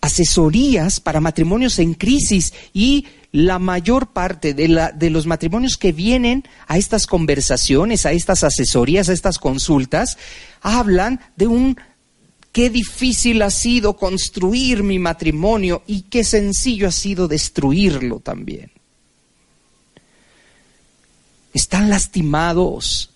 asesorías 0.00 1.00
para 1.00 1.20
matrimonios 1.20 1.78
en 1.78 1.94
crisis 1.94 2.52
y 2.72 3.06
la 3.32 3.58
mayor 3.58 4.08
parte 4.08 4.54
de, 4.54 4.68
la, 4.68 4.92
de, 4.92 5.10
los 5.10 5.26
matrimonios 5.26 5.76
que 5.76 5.92
vienen 5.92 6.44
a 6.68 6.78
estas 6.78 7.06
conversaciones, 7.06 8.06
a 8.06 8.12
estas 8.12 8.44
asesorías, 8.44 9.08
a 9.08 9.12
estas 9.12 9.38
consultas, 9.38 10.16
hablan 10.62 11.20
de 11.36 11.48
un 11.48 11.76
qué 12.56 12.70
difícil 12.70 13.42
ha 13.42 13.50
sido 13.50 13.98
construir 13.98 14.82
mi 14.82 14.98
matrimonio 14.98 15.82
y 15.86 16.04
qué 16.08 16.24
sencillo 16.24 16.88
ha 16.88 16.90
sido 16.90 17.28
destruirlo 17.28 18.18
también. 18.18 18.70
Están 21.52 21.90
lastimados, 21.90 23.10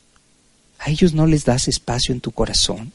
a 0.78 0.90
ellos 0.90 1.14
no 1.14 1.26
les 1.26 1.46
das 1.46 1.68
espacio 1.68 2.12
en 2.12 2.20
tu 2.20 2.32
corazón. 2.32 2.92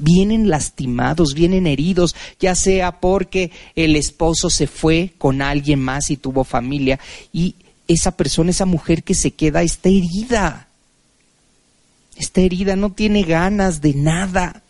vienen 0.00 0.50
lastimados, 0.50 1.34
vienen 1.34 1.68
heridos, 1.68 2.16
ya 2.40 2.56
sea 2.56 2.98
porque 2.98 3.52
el 3.76 3.94
esposo 3.94 4.50
se 4.50 4.66
fue 4.66 5.12
con 5.18 5.40
alguien 5.40 5.78
más 5.78 6.10
y 6.10 6.16
tuvo 6.16 6.42
familia 6.42 6.98
y 7.32 7.54
esa 7.86 8.16
persona, 8.16 8.50
esa 8.50 8.66
mujer 8.66 9.04
que 9.04 9.14
se 9.14 9.30
queda, 9.30 9.62
está 9.62 9.88
herida. 9.88 10.66
Está 12.16 12.40
herida, 12.40 12.74
no 12.74 12.90
tiene 12.90 13.22
ganas 13.22 13.80
de 13.80 13.94
nada. 13.94 14.64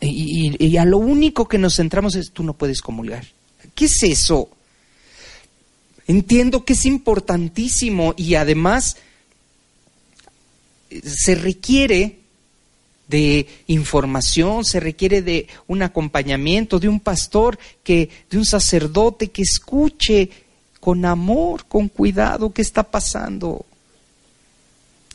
Y, 0.00 0.76
a 0.76 0.84
lo 0.84 0.98
único 0.98 1.48
que 1.48 1.58
nos 1.58 1.76
centramos 1.76 2.14
es, 2.14 2.32
tú 2.32 2.42
no 2.42 2.54
puedes 2.54 2.82
comulgar. 2.82 3.24
¿Qué 3.74 3.86
es 3.86 4.02
eso? 4.02 4.50
Entiendo 6.06 6.64
que 6.64 6.74
es 6.74 6.84
importantísimo 6.84 8.14
y 8.16 8.34
además 8.34 8.96
se 11.04 11.34
requiere 11.34 12.18
de 13.08 13.46
información, 13.66 14.64
se 14.64 14.80
requiere 14.80 15.22
de 15.22 15.46
un 15.66 15.82
acompañamiento, 15.82 16.78
de 16.78 16.88
un 16.88 17.00
pastor, 17.00 17.58
que, 17.82 18.08
de 18.30 18.38
un 18.38 18.44
sacerdote 18.44 19.30
que 19.30 19.42
escuche 19.42 20.30
con 20.80 21.04
amor, 21.04 21.66
con 21.66 21.88
cuidado 21.88 22.52
qué 22.52 22.62
está 22.62 22.82
pasando. 22.82 23.64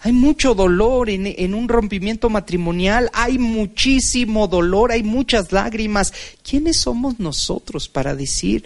Hay 0.08 0.14
mucho 0.14 0.56
dolor 0.56 1.10
en, 1.10 1.54
un 1.54 1.68
rompimiento 1.68 2.30
matrimonial, 2.30 3.10
hay 3.12 3.38
muchísimo 3.38 4.48
dolor, 4.48 4.94
hay 4.94 5.04
muchas 5.04 5.52
lágrimas. 5.52 6.14
¿Quiénes 6.50 6.80
somos 6.80 7.20
nosotros 7.20 7.90
para 7.90 8.16
decir, 8.16 8.64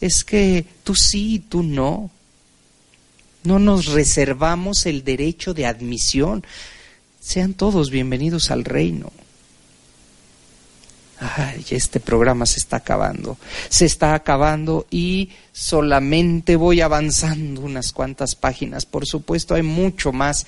es 0.00 0.22
que 0.22 0.64
tú 0.84 0.94
sí, 0.94 1.42
tú 1.48 1.64
no? 1.64 2.08
No 3.42 3.58
nos 3.58 3.86
reservamos 3.86 4.86
el 4.86 5.02
derecho 5.02 5.54
de 5.54 5.66
admisión. 5.66 6.44
Sean 7.18 7.54
todos 7.54 7.90
bienvenidos 7.90 8.52
al 8.52 8.64
reino. 8.64 9.10
Ay, 11.18 11.64
este 11.70 11.98
programa 11.98 12.44
se 12.44 12.58
está 12.58 12.76
acabando. 12.76 13.38
Se 13.70 13.86
está 13.86 14.14
acabando 14.14 14.86
y 14.90 15.30
solamente 15.50 16.56
voy 16.56 16.82
avanzando 16.82 17.62
unas 17.62 17.92
cuantas 17.92 18.34
páginas. 18.34 18.84
Por 18.84 19.06
supuesto, 19.06 19.54
hay 19.54 19.62
mucho 19.62 20.12
más 20.12 20.46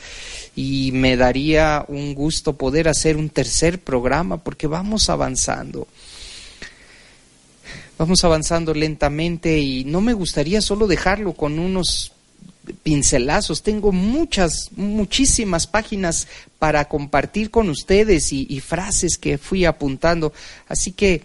y 0.54 0.92
me 0.92 1.16
daría 1.16 1.84
un 1.88 2.14
gusto 2.14 2.56
poder 2.56 2.88
hacer 2.88 3.16
un 3.16 3.30
tercer 3.30 3.80
programa 3.80 4.38
porque 4.38 4.66
vamos 4.66 5.08
avanzando. 5.08 5.88
Vamos 7.96 8.22
avanzando 8.24 8.74
lentamente 8.74 9.58
y 9.58 9.84
no 9.84 10.00
me 10.02 10.12
gustaría 10.12 10.60
solo 10.60 10.86
dejarlo 10.86 11.32
con 11.32 11.58
unos 11.58 12.12
pincelazos. 12.82 13.62
Tengo 13.62 13.92
muchas, 13.92 14.70
muchísimas 14.76 15.66
páginas 15.66 16.26
para 16.58 16.86
compartir 16.86 17.50
con 17.50 17.68
ustedes 17.68 18.32
y, 18.32 18.60
frases 18.60 19.18
que 19.18 19.38
fui 19.38 19.64
apuntando. 19.64 20.32
Así 20.68 20.92
que 20.92 21.24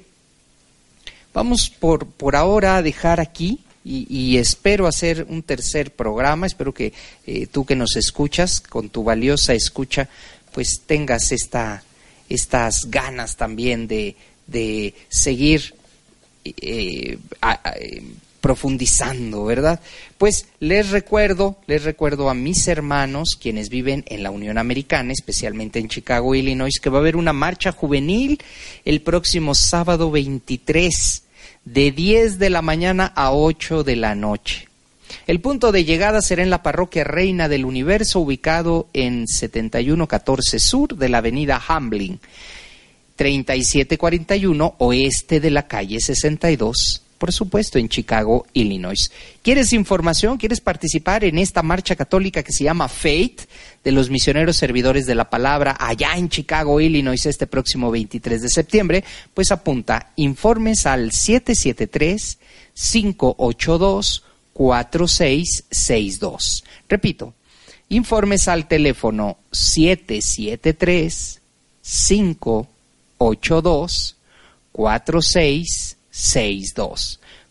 vamos 1.33 1.69
por, 1.69 2.05
por 2.07 2.35
ahora 2.35 2.77
a 2.77 2.81
dejar 2.81 3.19
aquí 3.19 3.59
y, 3.85 4.37
espero 4.37 4.87
hacer 4.87 5.25
un 5.29 5.43
tercer 5.43 5.91
programa. 5.91 6.47
Espero 6.47 6.73
que 6.73 6.93
eh, 7.25 7.47
tú 7.47 7.65
que 7.65 7.75
nos 7.75 7.95
escuchas, 7.95 8.61
con 8.61 8.89
tu 8.89 9.03
valiosa 9.03 9.53
escucha, 9.53 10.09
pues 10.53 10.81
tengas 10.85 11.31
esta, 11.31 11.83
estas 12.29 12.89
ganas 12.89 13.35
también 13.35 13.87
de, 13.87 14.15
de 14.47 14.93
seguir 15.09 15.75
eh, 16.45 17.17
profundizando, 18.43 19.45
¿verdad? 19.45 19.79
Pues 20.17 20.47
les 20.59 20.89
recuerdo, 20.89 21.55
les 21.65 21.85
recuerdo 21.85 22.29
a 22.29 22.33
mis 22.33 22.67
hermanos, 22.67 23.37
quienes 23.41 23.69
viven 23.69 24.03
en 24.07 24.21
la 24.21 24.31
Unión 24.31 24.57
Americana, 24.57 25.13
especialmente 25.13 25.79
en 25.79 25.87
Chicago, 25.87 26.35
Illinois, 26.35 26.77
que 26.81 26.89
va 26.89 26.97
a 26.97 26.99
haber 26.99 27.15
una 27.15 27.31
marcha 27.31 27.71
juvenil 27.71 28.43
el 28.83 29.01
próximo 29.01 29.55
sábado 29.55 30.11
23, 30.11 31.23
de 31.63 31.91
10 31.91 32.37
de 32.37 32.49
la 32.49 32.61
mañana 32.61 33.13
a 33.15 33.31
8 33.31 33.85
de 33.85 33.95
la 33.95 34.13
noche. 34.13 34.67
El 35.25 35.39
punto 35.39 35.71
de 35.71 35.85
llegada 35.85 36.21
será 36.21 36.43
en 36.43 36.49
la 36.49 36.63
parroquia 36.63 37.05
Reina 37.05 37.47
del 37.47 37.63
Universo, 37.63 38.19
ubicado 38.19 38.89
en 38.91 39.25
7114 39.25 40.59
Sur 40.59 40.97
de 40.97 41.07
la 41.07 41.19
avenida 41.19 41.61
Hambling, 41.65 42.19
3741 43.15 44.75
oeste 44.79 45.39
de 45.39 45.49
la 45.49 45.65
calle 45.65 46.01
62 46.01 47.02
por 47.23 47.31
supuesto, 47.31 47.79
en 47.79 47.87
Chicago, 47.87 48.45
Illinois. 48.51 49.09
¿Quieres 49.41 49.71
información? 49.71 50.37
¿Quieres 50.37 50.59
participar 50.59 51.23
en 51.23 51.37
esta 51.37 51.63
marcha 51.63 51.95
católica 51.95 52.43
que 52.43 52.51
se 52.51 52.65
llama 52.65 52.89
Faith 52.89 53.43
de 53.81 53.93
los 53.93 54.09
misioneros 54.09 54.57
servidores 54.57 55.05
de 55.05 55.15
la 55.15 55.29
palabra 55.29 55.77
allá 55.79 56.17
en 56.17 56.27
Chicago, 56.27 56.81
Illinois, 56.81 57.25
este 57.25 57.47
próximo 57.47 57.91
23 57.91 58.41
de 58.41 58.49
septiembre? 58.49 59.05
Pues 59.33 59.53
apunta 59.53 60.11
informes 60.17 60.85
al 60.85 61.13
773 61.13 62.39
582 62.73 64.25
4662. 64.51 66.65
Repito, 66.89 67.33
informes 67.87 68.49
al 68.49 68.67
teléfono 68.67 69.37
773 69.53 71.39
582 71.81 74.17
4662. 74.73 76.02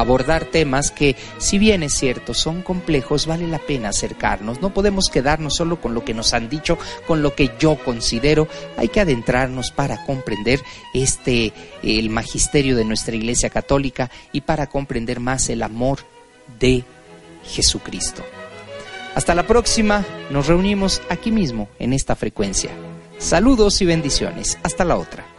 abordar 0.00 0.44
temas 0.44 0.90
que, 0.90 1.16
si 1.38 1.58
bien 1.58 1.82
es 1.82 1.94
cierto, 1.94 2.34
son 2.34 2.62
complejos, 2.62 3.26
vale 3.26 3.46
la 3.48 3.58
pena 3.58 3.88
acercarnos. 3.88 4.60
No 4.60 4.72
podemos 4.72 5.10
quedarnos 5.10 5.56
solo 5.56 5.80
con 5.80 5.94
lo 5.94 6.04
que 6.04 6.14
nos 6.14 6.34
han 6.34 6.48
dicho, 6.48 6.78
con 7.06 7.22
lo 7.22 7.34
que 7.34 7.50
yo 7.58 7.76
considero. 7.84 8.46
Hay 8.76 8.88
que 8.88 9.00
adentrarnos 9.00 9.70
para 9.72 10.04
comprender 10.04 10.60
este 10.94 11.52
el 11.82 12.10
magisterio 12.10 12.76
de 12.76 12.84
nuestra 12.84 13.16
Iglesia 13.16 13.50
Católica 13.50 14.10
y 14.32 14.42
para 14.42 14.68
comprender 14.68 15.20
más 15.20 15.48
el 15.48 15.62
amor 15.62 16.00
de 16.60 16.84
Jesucristo. 17.44 18.22
Hasta 19.14 19.34
la 19.34 19.46
próxima, 19.46 20.04
nos 20.30 20.46
reunimos 20.46 21.02
aquí 21.08 21.32
mismo 21.32 21.68
en 21.78 21.92
esta 21.92 22.14
frecuencia. 22.14 22.70
Saludos 23.18 23.82
y 23.82 23.84
bendiciones. 23.84 24.58
Hasta 24.62 24.84
la 24.84 24.96
otra. 24.96 25.37